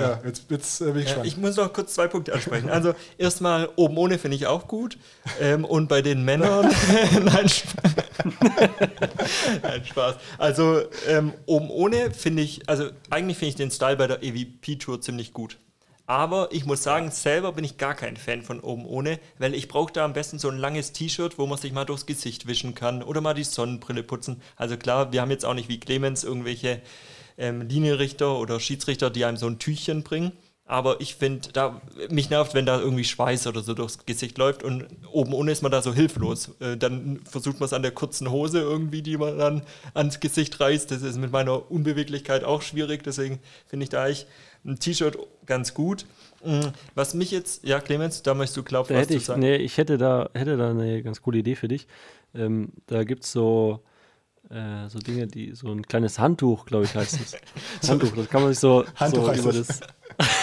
ja. 0.00 0.20
jetzt, 0.24 0.44
jetzt 0.50 0.80
äh, 0.80 0.84
bin 0.86 0.96
ich 0.96 0.98
Ja, 0.98 1.04
gespannt. 1.04 1.26
ich 1.26 1.36
muss 1.36 1.56
noch 1.56 1.72
kurz 1.72 1.94
zwei 1.94 2.06
Punkte 2.08 2.32
ansprechen. 2.32 2.68
Also, 2.70 2.94
erstmal, 3.18 3.68
oben 3.76 3.96
ohne 3.98 4.18
finde 4.18 4.36
ich 4.36 4.46
auch 4.46 4.68
gut. 4.68 4.98
Ähm, 5.40 5.64
und 5.64 5.88
bei 5.88 6.02
den 6.02 6.24
Männern. 6.24 6.70
Nein, 7.24 7.48
Spaß. 7.48 7.94
Nein, 9.62 9.84
Spaß. 9.84 10.16
Also, 10.38 10.82
ähm, 11.08 11.32
oben 11.46 11.70
ohne 11.70 12.10
finde 12.12 12.42
ich, 12.42 12.68
also 12.68 12.88
eigentlich 13.10 13.38
finde 13.38 13.50
ich 13.50 13.56
den 13.56 13.70
Style 13.70 13.96
bei 13.96 14.06
der 14.06 14.22
EVP-Tour 14.22 15.00
ziemlich 15.00 15.32
gut. 15.32 15.58
Aber 16.08 16.48
ich 16.52 16.64
muss 16.64 16.82
sagen, 16.82 17.10
selber 17.10 17.52
bin 17.52 17.64
ich 17.64 17.76
gar 17.76 17.94
kein 17.94 18.16
Fan 18.16 18.40
von 18.40 18.60
oben 18.60 18.86
ohne, 18.86 19.20
weil 19.38 19.54
ich 19.54 19.68
brauche 19.68 19.92
da 19.92 20.06
am 20.06 20.14
besten 20.14 20.38
so 20.38 20.48
ein 20.48 20.56
langes 20.56 20.92
T-Shirt, 20.92 21.38
wo 21.38 21.46
man 21.46 21.58
sich 21.58 21.72
mal 21.72 21.84
durchs 21.84 22.06
Gesicht 22.06 22.46
wischen 22.46 22.74
kann 22.74 23.02
oder 23.02 23.20
mal 23.20 23.34
die 23.34 23.44
Sonnenbrille 23.44 24.02
putzen. 24.02 24.40
Also 24.56 24.78
klar, 24.78 25.12
wir 25.12 25.20
haben 25.20 25.30
jetzt 25.30 25.44
auch 25.44 25.52
nicht 25.52 25.68
wie 25.68 25.78
Clemens 25.78 26.24
irgendwelche 26.24 26.80
ähm, 27.38 27.62
Linienrichter 27.62 28.38
oder 28.38 28.60
Schiedsrichter, 28.60 29.10
die 29.10 29.24
einem 29.24 29.36
so 29.36 29.46
ein 29.46 29.58
Tüchchen 29.58 30.02
bringen. 30.02 30.32
Aber 30.66 31.00
ich 31.00 31.14
finde, 31.14 31.48
da 31.54 31.80
mich 32.10 32.28
nervt, 32.28 32.52
wenn 32.52 32.66
da 32.66 32.78
irgendwie 32.78 33.04
Schweiß 33.04 33.46
oder 33.46 33.62
so 33.62 33.72
durchs 33.72 34.04
Gesicht 34.04 34.36
läuft 34.36 34.62
und 34.62 34.86
oben 35.10 35.32
ohne 35.32 35.50
ist 35.50 35.62
man 35.62 35.72
da 35.72 35.80
so 35.80 35.94
hilflos. 35.94 36.50
Äh, 36.60 36.76
dann 36.76 37.20
versucht 37.24 37.58
man 37.58 37.68
es 37.68 37.72
an 37.72 37.80
der 37.80 37.92
kurzen 37.92 38.30
Hose 38.30 38.60
irgendwie, 38.60 39.00
die 39.00 39.16
man 39.16 39.38
dann 39.38 39.62
ans 39.94 40.20
Gesicht 40.20 40.60
reißt. 40.60 40.90
Das 40.90 41.00
ist 41.00 41.16
mit 41.16 41.32
meiner 41.32 41.70
Unbeweglichkeit 41.70 42.44
auch 42.44 42.60
schwierig. 42.60 43.02
Deswegen 43.02 43.38
finde 43.66 43.84
ich 43.84 43.88
da 43.90 44.04
eigentlich 44.04 44.26
ein 44.66 44.78
T-Shirt 44.78 45.16
ganz 45.46 45.72
gut. 45.72 46.04
Mm, 46.44 46.60
Was 46.94 47.14
mich 47.14 47.30
jetzt, 47.30 47.64
ja, 47.64 47.80
Clemens, 47.80 48.22
da 48.22 48.34
möchtest 48.34 48.58
du 48.58 48.62
glauben, 48.62 48.90
was 48.90 48.96
hätte 48.98 49.08
zu 49.08 49.16
ich, 49.16 49.24
sagen. 49.24 49.40
nee, 49.40 49.56
ich 49.56 49.78
hätte 49.78 49.96
da, 49.96 50.28
hätte 50.34 50.58
da 50.58 50.70
eine 50.70 51.02
ganz 51.02 51.22
coole 51.22 51.38
Idee 51.38 51.54
für 51.54 51.68
dich. 51.68 51.86
Ähm, 52.34 52.72
da 52.86 53.04
gibt 53.04 53.24
es 53.24 53.32
so, 53.32 53.80
äh, 54.50 54.88
so 54.88 54.98
Dinge, 54.98 55.26
die, 55.26 55.54
so 55.54 55.70
ein 55.70 55.82
kleines 55.82 56.18
Handtuch, 56.18 56.66
glaube 56.66 56.84
ich, 56.84 56.94
heißt 56.94 57.20
es. 57.20 57.36
Handtuch, 57.88 58.14
das 58.14 58.28
kann 58.28 58.42
man 58.42 58.52
sich 58.52 58.60
so, 58.60 58.84
so 59.10 59.32
über 59.32 59.52
das, 59.52 59.80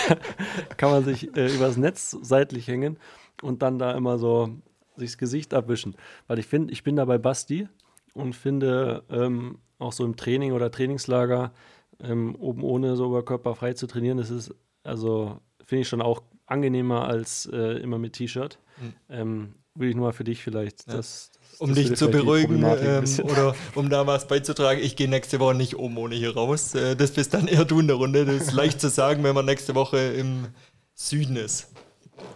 kann 0.77 0.91
man 0.91 1.03
sich 1.03 1.35
äh, 1.35 1.53
übers 1.53 1.77
Netz 1.77 2.17
seitlich 2.21 2.67
hängen 2.67 2.97
und 3.41 3.61
dann 3.61 3.79
da 3.79 3.91
immer 3.91 4.17
so 4.17 4.49
sich 4.95 5.11
das 5.11 5.17
Gesicht 5.17 5.53
abwischen. 5.53 5.95
Weil 6.27 6.39
ich 6.39 6.47
finde, 6.47 6.71
ich 6.73 6.83
bin 6.83 6.95
da 6.95 7.05
bei 7.05 7.17
Basti 7.17 7.67
und 8.13 8.35
finde 8.35 9.03
ähm, 9.09 9.59
auch 9.79 9.91
so 9.91 10.05
im 10.05 10.15
Training 10.15 10.53
oder 10.53 10.71
Trainingslager 10.71 11.51
ähm, 11.99 12.35
oben 12.35 12.63
ohne 12.63 12.95
so 12.95 13.07
Oberkörper 13.07 13.55
frei 13.55 13.73
zu 13.73 13.87
trainieren, 13.87 14.17
das 14.17 14.29
ist 14.29 14.53
also 14.85 15.39
finde 15.65 15.81
ich 15.81 15.87
schon 15.87 16.01
auch 16.01 16.21
angenehmer 16.45 17.05
als 17.05 17.47
äh, 17.51 17.79
immer 17.79 17.97
mit 17.97 18.13
T-Shirt. 18.13 18.59
Ähm, 19.09 19.55
will 19.75 19.89
ich 19.89 19.95
nur 19.95 20.07
mal 20.07 20.13
für 20.13 20.23
dich 20.23 20.41
vielleicht. 20.41 20.87
Das, 20.87 20.95
das, 20.95 21.59
um 21.59 21.69
das 21.69 21.77
dich 21.77 21.95
zu 21.95 22.09
beruhigen 22.09 22.63
ähm, 22.63 23.05
oder 23.23 23.55
um 23.75 23.89
da 23.89 24.07
was 24.07 24.27
beizutragen, 24.27 24.81
ich 24.81 24.95
gehe 24.95 25.07
nächste 25.07 25.39
Woche 25.39 25.55
nicht 25.55 25.77
oben 25.77 25.97
ohne 25.97 26.15
hier 26.15 26.33
raus. 26.33 26.73
Äh, 26.75 26.95
das 26.95 27.11
bist 27.11 27.33
dann 27.33 27.47
eher 27.47 27.65
du 27.65 27.79
in 27.79 27.87
der 27.87 27.97
Runde. 27.97 28.25
Das 28.25 28.47
ist 28.47 28.53
leicht 28.53 28.81
zu 28.81 28.89
sagen, 28.89 29.23
wenn 29.23 29.35
man 29.35 29.45
nächste 29.45 29.75
Woche 29.75 29.97
im 29.97 30.47
Süden 30.93 31.35
ist. 31.35 31.67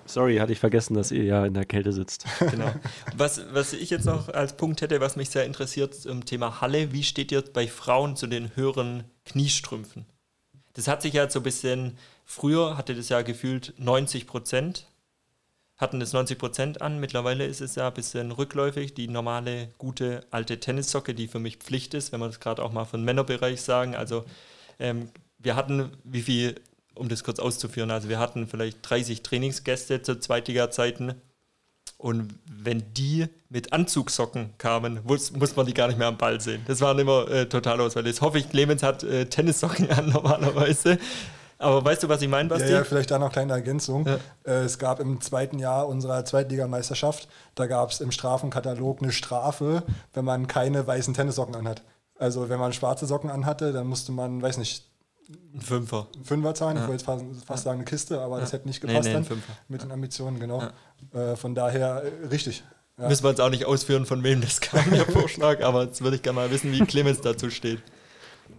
Sorry, 0.05 0.37
hatte 0.37 0.51
ich 0.51 0.59
vergessen, 0.59 0.95
dass 0.95 1.11
ihr 1.11 1.23
ja 1.23 1.45
in 1.45 1.53
der 1.53 1.65
Kälte 1.65 1.93
sitzt. 1.93 2.25
Genau. 2.39 2.73
Was, 3.15 3.41
was 3.53 3.73
ich 3.73 3.89
jetzt 3.89 4.05
noch 4.05 4.29
als 4.29 4.57
Punkt 4.57 4.81
hätte, 4.81 4.99
was 4.99 5.15
mich 5.15 5.29
sehr 5.29 5.45
interessiert 5.45 5.93
zum 5.93 6.25
Thema 6.25 6.61
Halle, 6.61 6.91
wie 6.91 7.03
steht 7.03 7.31
ihr 7.31 7.41
bei 7.41 7.67
Frauen 7.67 8.15
zu 8.15 8.27
den 8.27 8.55
höheren 8.55 9.03
Kniestrümpfen? 9.25 10.05
Das 10.73 10.87
hat 10.87 11.01
sich 11.01 11.13
ja 11.13 11.29
so 11.29 11.39
ein 11.39 11.43
bisschen, 11.43 11.97
früher 12.25 12.77
hatte 12.77 12.95
das 12.95 13.09
ja 13.09 13.21
gefühlt 13.21 13.73
90 13.77 14.27
Prozent, 14.27 14.87
hatten 15.79 16.01
das 16.01 16.11
90 16.11 16.37
Prozent 16.37 16.81
an, 16.81 16.99
mittlerweile 16.99 17.45
ist 17.45 17.61
es 17.61 17.75
ja 17.75 17.87
ein 17.87 17.93
bisschen 17.93 18.31
rückläufig, 18.31 18.93
die 18.93 19.07
normale, 19.07 19.69
gute, 19.77 20.25
alte 20.29 20.59
Tennissocke, 20.59 21.15
die 21.15 21.29
für 21.29 21.39
mich 21.39 21.57
Pflicht 21.57 21.93
ist, 21.93 22.11
wenn 22.11 22.19
wir 22.19 22.27
das 22.27 22.41
gerade 22.41 22.61
auch 22.61 22.73
mal 22.73 22.83
von 22.83 23.03
Männerbereich 23.03 23.61
sagen, 23.61 23.95
also 23.95 24.25
ähm, 24.77 25.09
wir 25.37 25.55
hatten, 25.55 25.91
wie 26.03 26.21
viel, 26.21 26.55
um 26.95 27.07
das 27.07 27.23
kurz 27.23 27.39
auszuführen, 27.39 27.91
also 27.91 28.09
wir 28.09 28.19
hatten 28.19 28.45
vielleicht 28.45 28.77
30 28.81 29.23
Trainingsgäste 29.23 30.01
zu 30.01 30.19
Zweitliga-Zeiten 30.19 31.15
und 31.97 32.33
wenn 32.45 32.93
die 32.93 33.27
mit 33.49 33.71
Anzugsocken 33.71 34.53
kamen, 34.57 34.99
muss, 35.05 35.31
muss 35.31 35.55
man 35.55 35.65
die 35.65 35.73
gar 35.73 35.87
nicht 35.87 35.97
mehr 35.97 36.07
am 36.07 36.17
Ball 36.17 36.41
sehen. 36.41 36.61
Das 36.67 36.81
waren 36.81 36.99
immer 36.99 37.29
äh, 37.29 37.47
total 37.47 37.79
Auswahl. 37.79 38.05
Jetzt 38.05 38.21
hoffe 38.21 38.37
ich, 38.37 38.49
Clemens 38.49 38.83
hat 38.83 39.03
äh, 39.03 39.25
Tennissocken 39.25 39.89
an 39.91 40.09
normalerweise. 40.09 40.97
Aber 41.61 41.83
weißt 41.83 42.01
du, 42.03 42.09
was 42.09 42.21
ich 42.21 42.29
meine, 42.29 42.49
Ja, 42.49 42.55
Basti? 42.55 42.71
ja, 42.71 42.83
vielleicht 42.85 43.11
da 43.11 43.19
noch 43.19 43.31
kleine 43.31 43.51
Ergänzung. 43.53 44.05
Ja. 44.07 44.17
Äh, 44.45 44.63
es 44.63 44.79
gab 44.79 44.99
im 45.01 45.19
zweiten 45.21 45.59
Jahr 45.59 45.87
unserer 45.87 46.23
Zweitligameisterschaft, 46.25 47.27
da 47.55 47.67
gab 47.67 47.91
es 47.91 47.99
im 48.01 48.11
Strafenkatalog 48.11 49.01
eine 49.01 49.11
Strafe, 49.11 49.83
wenn 50.13 50.25
man 50.25 50.47
keine 50.47 50.87
weißen 50.87 51.13
Tennissocken 51.13 51.55
anhat. 51.55 51.83
Also 52.17 52.49
wenn 52.49 52.59
man 52.59 52.73
schwarze 52.73 53.05
Socken 53.05 53.29
anhatte, 53.29 53.71
dann 53.73 53.87
musste 53.87 54.11
man, 54.11 54.41
weiß 54.41 54.57
nicht, 54.57 54.85
Ein 55.53 55.61
Fünfer. 55.61 56.07
einen 56.15 56.25
Fünfer 56.25 56.55
zahlen. 56.55 56.77
Ich 56.77 56.81
wollte 56.83 56.93
jetzt 56.93 57.05
fast, 57.05 57.23
fast 57.45 57.63
sagen 57.65 57.79
eine 57.79 57.85
Kiste, 57.85 58.19
aber 58.21 58.39
das 58.39 58.51
hätte 58.53 58.67
nicht 58.67 58.81
Nee, 58.83 58.89
gepasst 58.89 59.09
nee, 59.09 59.15
ein 59.15 59.25
dann 59.27 59.43
mit 59.67 59.81
den 59.83 59.91
Ambitionen, 59.91 60.39
genau. 60.39 60.63
Äh, 61.13 61.35
von 61.35 61.55
daher 61.55 62.03
äh, 62.23 62.27
richtig. 62.27 62.63
Ja. 62.97 63.07
Müssen 63.07 63.23
wir 63.23 63.29
jetzt 63.29 63.39
auch 63.41 63.49
nicht 63.49 63.65
ausführen, 63.65 64.05
von 64.05 64.23
wem 64.23 64.41
das 64.41 64.59
kam, 64.59 64.89
der 64.91 65.05
Vorschlag, 65.11 65.61
aber 65.63 65.83
jetzt 65.83 66.01
würde 66.01 66.15
ich 66.17 66.21
gerne 66.23 66.35
mal 66.37 66.51
wissen, 66.51 66.71
wie 66.71 66.79
Clemens 66.85 67.21
dazu 67.21 67.49
steht. 67.49 67.81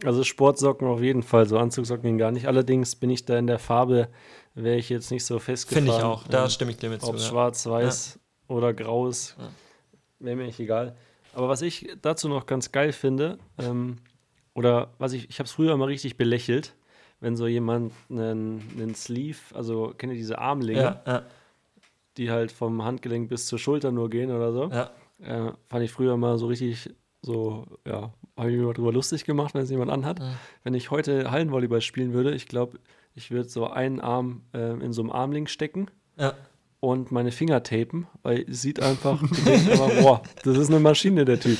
Also 0.05 0.25
Sportsocken 0.25 0.87
auf 0.89 1.01
jeden 1.03 1.23
Fall, 1.23 1.47
so 1.47 1.59
Anzugsocken 1.59 2.03
gehen 2.05 2.19
gar 2.19 2.31
nicht. 2.31 2.47
Allerdings 2.47 2.97
bin 2.97 3.11
ich 3.11 3.25
da 3.25 3.39
in 3.39 3.47
der 3.47 3.59
Farbe, 3.59 4.09
wäre 4.55 4.77
ich 4.77 4.89
jetzt 4.89 5.11
nicht 5.11 5.25
so 5.25 5.39
festgefahren. 5.39 5.85
Finde 5.87 5.99
ich 5.99 6.05
auch. 6.05 6.27
Da 6.29 6.45
Ähm, 6.45 6.51
stimme 6.51 6.71
ich 6.71 6.79
Clemens 6.79 7.05
Ob 7.05 7.17
zu. 7.19 7.23
Ja. 7.25 7.29
schwarz, 7.31 7.67
weiß 7.67 8.19
oder 8.49 8.73
grau 8.75 9.07
ist, 9.09 9.37
wäre 10.19 10.37
mir 10.37 10.47
nicht 10.47 10.59
egal. 10.61 10.97
Aber 11.35 11.49
was 11.49 11.63
ich 11.63 11.89
dazu 12.03 12.29
noch 12.29 12.47
ganz 12.47 12.73
geil 12.73 12.93
finde, 12.93 13.39
ähm, 13.59 13.99
oder 14.55 14.91
was 14.99 15.13
ich, 15.13 15.29
ich 15.31 15.39
habe 15.39 15.47
es 15.47 15.53
früher 15.53 15.73
immer 15.75 15.87
richtig 15.87 16.17
belächelt, 16.17 16.75
wenn 17.21 17.37
so 17.37 17.47
jemand 17.47 17.93
einen, 18.09 18.63
einen 18.77 18.95
Sleeve, 18.95 19.39
also 19.55 19.95
kennt 19.97 20.13
ihr 20.13 20.19
diese 20.19 20.39
Armlinge, 20.39 20.81
Ja, 20.81 21.03
ja, 21.07 21.23
die 22.17 22.31
halt 22.31 22.51
vom 22.51 22.83
Handgelenk 22.83 23.29
bis 23.29 23.47
zur 23.47 23.59
Schulter 23.59 23.93
nur 23.93 24.11
gehen 24.11 24.31
oder 24.33 24.53
so. 24.53 24.71
ja. 24.71 24.91
Äh, 25.23 25.53
fand 25.69 25.85
ich 25.85 25.93
früher 25.93 26.17
mal 26.17 26.39
so 26.39 26.47
richtig 26.47 26.89
so, 27.23 27.67
ja, 27.87 28.13
habe 28.37 28.51
ich 28.51 28.57
mir 28.57 28.73
darüber 28.73 28.93
lustig 28.93 29.25
gemacht, 29.25 29.55
wenn 29.55 29.63
es 29.63 29.71
jemand 29.71 29.91
anhat. 29.91 30.21
Wenn 30.65 30.75
ich 30.75 30.91
heute 30.91 31.31
Hallenvolleyball 31.31 31.81
spielen 31.81 32.13
würde, 32.13 32.35
ich 32.35 32.47
glaube, 32.49 32.79
ich 33.15 33.31
würde 33.31 33.49
so 33.49 33.67
einen 33.69 34.01
Arm 34.01 34.43
äh, 34.55 34.73
in 34.83 34.93
so 34.93 35.03
einem 35.03 35.11
Armling 35.11 35.47
stecken 35.47 35.89
ja. 36.17 36.33
und 36.81 37.13
meine 37.13 37.33
Finger 37.33 37.63
tapen, 37.63 38.07
weil 38.23 38.47
sieht 38.49 38.81
einfach, 38.81 39.21
einfach, 39.47 39.91
boah, 40.01 40.23
das 40.45 40.57
ist 40.57 40.71
eine 40.71 40.81
Maschine, 40.81 41.25
der 41.25 41.39
Typ. 41.41 41.59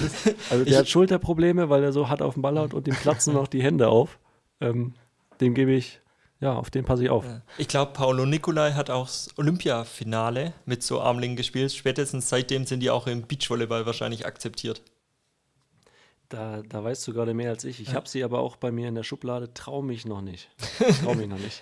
Also 0.49 0.65
der 0.65 0.73
Ich- 0.73 0.79
hat 0.79 0.89
Schulterprobleme, 0.89 1.69
weil 1.69 1.83
er 1.85 1.93
so 1.93 2.09
hart 2.09 2.23
auf 2.23 2.35
dem 2.35 2.43
Ball 2.43 2.59
haut 2.59 2.73
und 2.73 2.87
dem 2.87 2.95
platzen 2.95 3.35
noch 3.35 3.49
die 3.49 3.63
Hände 3.63 3.89
auf. 3.89 4.19
Ähm, 4.61 4.95
dem 5.41 5.55
gebe 5.55 5.73
ich, 5.73 6.01
ja, 6.41 6.55
auf 6.55 6.71
den 6.71 6.85
passe 6.87 7.05
ich 7.05 7.11
auf. 7.11 7.27
Ich 7.59 7.69
glaube, 7.69 7.93
Paolo 7.93 8.25
Nicolai 8.25 8.73
hat 8.73 8.89
auch 8.89 9.07
das 9.07 9.29
Olympiafinale 9.37 10.55
mit 10.65 10.83
so 10.83 11.01
Armlingen 11.01 11.37
gespielt. 11.37 11.73
Spätestens 11.73 12.29
seitdem 12.31 12.65
sind 12.65 12.81
die 12.81 12.91
auch 12.91 13.07
im 13.07 13.23
Beachvolleyball 13.27 13.85
wahrscheinlich 13.85 14.25
akzeptiert. 14.25 14.83
Da, 16.31 16.63
da 16.69 16.85
weißt 16.85 17.09
du 17.09 17.13
gerade 17.13 17.35
mehr 17.35 17.51
als 17.51 17.65
ich. 17.65 17.81
Ich 17.81 17.93
habe 17.93 18.09
sie 18.09 18.23
aber 18.23 18.39
auch 18.39 18.55
bei 18.55 18.71
mir 18.71 18.87
in 18.87 18.95
der 18.95 19.03
Schublade, 19.03 19.53
trau 19.53 19.83
mich 19.83 20.07
noch 20.07 20.21
nicht. 20.21 20.49
Trau 21.03 21.15
mich 21.15 21.27
noch 21.27 21.41
nicht. 21.41 21.61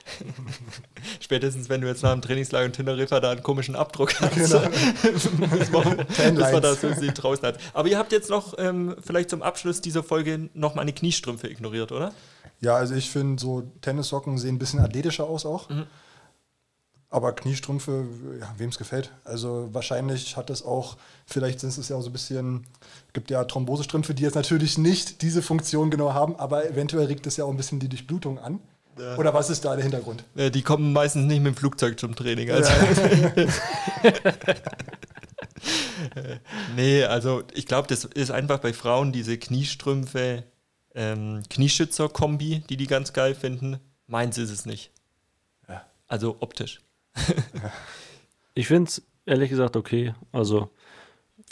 Spätestens, 1.21 1.71
wenn 1.71 1.81
du 1.81 1.87
jetzt 1.87 2.03
nach 2.03 2.13
dem 2.13 2.21
Trainingslager 2.21 2.67
in 2.67 2.75
Teneriffa 2.75 3.19
da 3.19 3.31
einen 3.31 3.43
komischen 3.43 3.75
Abdruck 3.75 4.21
hast. 4.21 4.35
Genau. 4.35 4.69
dass 5.57 5.71
man, 5.71 6.07
dass 6.37 6.53
man 6.53 6.63
da 6.63 6.75
so 6.75 6.93
sie 6.93 7.09
draußen 7.09 7.47
hat. 7.47 7.59
Aber 7.73 7.89
ihr 7.89 7.97
habt 7.97 8.13
jetzt 8.13 8.29
noch 8.29 8.59
ähm, 8.59 8.95
vielleicht 9.01 9.31
zum 9.31 9.41
Abschluss 9.41 9.81
dieser 9.81 10.03
Folge 10.03 10.51
noch 10.53 10.75
meine 10.75 10.93
Kniestrümpfe 10.93 11.49
ignoriert, 11.49 11.91
oder? 11.91 12.13
Ja, 12.61 12.77
also 12.77 12.95
ich 12.95 13.09
finde, 13.11 13.41
so 13.41 13.63
Tennissocken 13.81 14.37
sehen 14.37 14.57
ein 14.57 14.59
bisschen 14.59 14.81
athletischer 14.81 15.25
aus 15.25 15.47
auch. 15.47 15.71
Mhm. 15.71 15.87
Aber 17.11 17.33
Kniestrümpfe, 17.33 18.07
ja, 18.39 18.55
wem 18.59 18.69
es 18.69 18.77
gefällt. 18.77 19.13
Also 19.25 19.71
wahrscheinlich 19.73 20.37
hat 20.37 20.51
es 20.51 20.63
auch, 20.63 20.99
vielleicht 21.25 21.61
sind 21.61 21.77
es 21.77 21.89
ja 21.89 21.97
auch 21.97 22.03
so 22.03 22.11
ein 22.11 22.13
bisschen, 22.13 22.67
gibt 23.15 23.31
ja 23.31 23.45
Thrombosestrümpfe, 23.45 24.13
die 24.13 24.23
jetzt 24.23 24.35
natürlich 24.35 24.77
nicht 24.77 25.23
diese 25.23 25.41
Funktion 25.41 25.91
genau 25.91 26.13
haben, 26.13 26.37
aber 26.37 26.69
eventuell 26.69 27.07
regt 27.07 27.27
es 27.27 27.39
ja 27.39 27.45
auch 27.45 27.51
ein 27.51 27.57
bisschen 27.57 27.81
die 27.81 27.89
Durchblutung 27.89 28.39
an. 28.39 28.61
Oder 29.17 29.33
was 29.33 29.49
ist 29.49 29.65
da 29.65 29.75
der 29.75 29.85
Hintergrund? 29.85 30.25
Äh, 30.35 30.51
die 30.51 30.63
kommen 30.63 30.93
meistens 30.93 31.25
nicht 31.27 31.41
mit 31.41 31.55
dem 31.55 31.57
Flugzeug 31.57 32.01
zum 32.01 32.17
Training. 32.17 32.51
Also. 32.51 32.73
Nee, 36.77 37.05
also 37.05 37.43
ich 37.53 37.67
glaube, 37.67 37.89
das 37.89 38.05
ist 38.05 38.31
einfach 38.31 38.59
bei 38.59 38.73
Frauen 38.73 39.13
diese 39.13 39.39
Kniestrümpfe, 39.39 40.45
ähm, 40.95 41.43
Knieschützer-Kombi, 41.49 42.63
die 42.69 42.77
die 42.77 42.87
ganz 42.87 43.13
geil 43.13 43.35
finden. 43.35 43.79
Meins 44.07 44.39
ist 44.39 44.51
es 44.51 44.67
nicht. 44.67 44.91
Ja. 45.69 45.85
Also 46.07 46.37
optisch. 46.41 46.81
Ich 48.55 48.67
finde 48.67 48.89
es 48.89 49.03
ehrlich 49.25 49.51
gesagt 49.51 49.77
okay. 49.77 50.15
Also, 50.33 50.69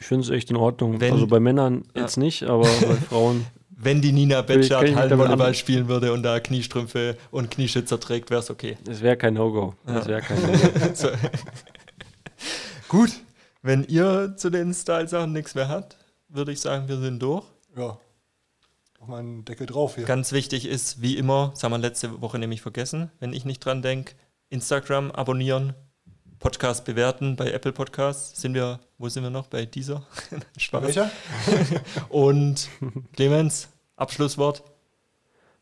ich 0.00 0.06
finde 0.06 0.24
es 0.24 0.30
echt 0.30 0.50
in 0.50 0.56
Ordnung. 0.56 1.00
Wenn- 1.00 1.12
also 1.12 1.26
bei 1.28 1.38
Männern 1.40 1.84
Ja. 1.94 2.02
jetzt 2.02 2.16
nicht, 2.16 2.42
aber 2.42 2.62
bei 2.64 2.94
Frauen. 3.08 3.46
Wenn 3.78 4.00
die 4.00 4.10
Nina 4.10 4.40
Betschart 4.42 4.92
Hallenvolleyball 4.94 5.54
spielen 5.54 5.86
würde 5.86 6.12
und 6.12 6.22
da 6.22 6.40
Kniestrümpfe 6.40 7.16
und 7.30 7.50
Knieschützer 7.50 8.00
trägt, 8.00 8.30
wäre 8.30 8.40
es 8.40 8.50
okay. 8.50 8.76
Es 8.88 9.02
wäre 9.02 9.16
kein 9.18 9.34
No-Go. 9.34 9.74
Es 9.84 9.92
Ja. 9.92 10.06
wäre 10.06 10.22
kein 10.22 10.40
No-Go. 10.42 10.94
So. 10.94 11.08
Gut, 12.88 13.10
wenn 13.62 13.84
ihr 13.84 14.34
zu 14.36 14.50
den 14.50 14.72
Style-Sachen 14.72 15.32
nichts 15.32 15.54
mehr 15.54 15.68
habt, 15.68 15.96
würde 16.28 16.52
ich 16.52 16.60
sagen, 16.60 16.88
wir 16.88 16.98
sind 16.98 17.20
durch. 17.22 17.44
Ja. 17.76 17.98
Mach 19.00 19.08
mal 19.08 19.18
einen 19.20 19.44
Deckel 19.44 19.66
drauf 19.66 19.96
hier. 19.96 20.04
Ganz 20.04 20.32
wichtig 20.32 20.66
ist, 20.66 21.02
wie 21.02 21.16
immer, 21.16 21.50
das 21.52 21.62
haben 21.62 21.72
wir 21.72 21.78
letzte 21.78 22.20
Woche 22.20 22.38
nämlich 22.38 22.62
vergessen, 22.62 23.10
wenn 23.20 23.32
ich 23.32 23.44
nicht 23.44 23.60
dran 23.64 23.82
denke, 23.82 24.14
Instagram 24.48 25.10
abonnieren, 25.10 25.74
Podcast 26.38 26.84
bewerten 26.84 27.36
bei 27.36 27.50
Apple 27.50 27.72
Podcasts. 27.72 28.40
Sind 28.40 28.54
wir, 28.54 28.80
wo 28.98 29.08
sind 29.08 29.22
wir 29.22 29.30
noch? 29.30 29.48
Bei 29.48 29.66
dieser? 29.66 30.06
Spaß. 30.56 30.84
Welcher? 30.84 31.10
Und 32.08 32.68
Clemens, 33.14 33.68
Abschlusswort. 33.96 34.62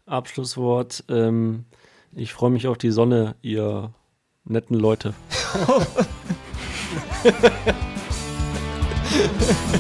Abschlusswort. 0.07 1.05
Ähm, 1.09 1.65
ich 2.13 2.33
freue 2.33 2.51
mich 2.51 2.67
auf 2.67 2.77
die 2.77 2.91
Sonne, 2.91 3.37
ihr 3.41 3.95
netten 4.45 4.79
Leute. 4.79 5.15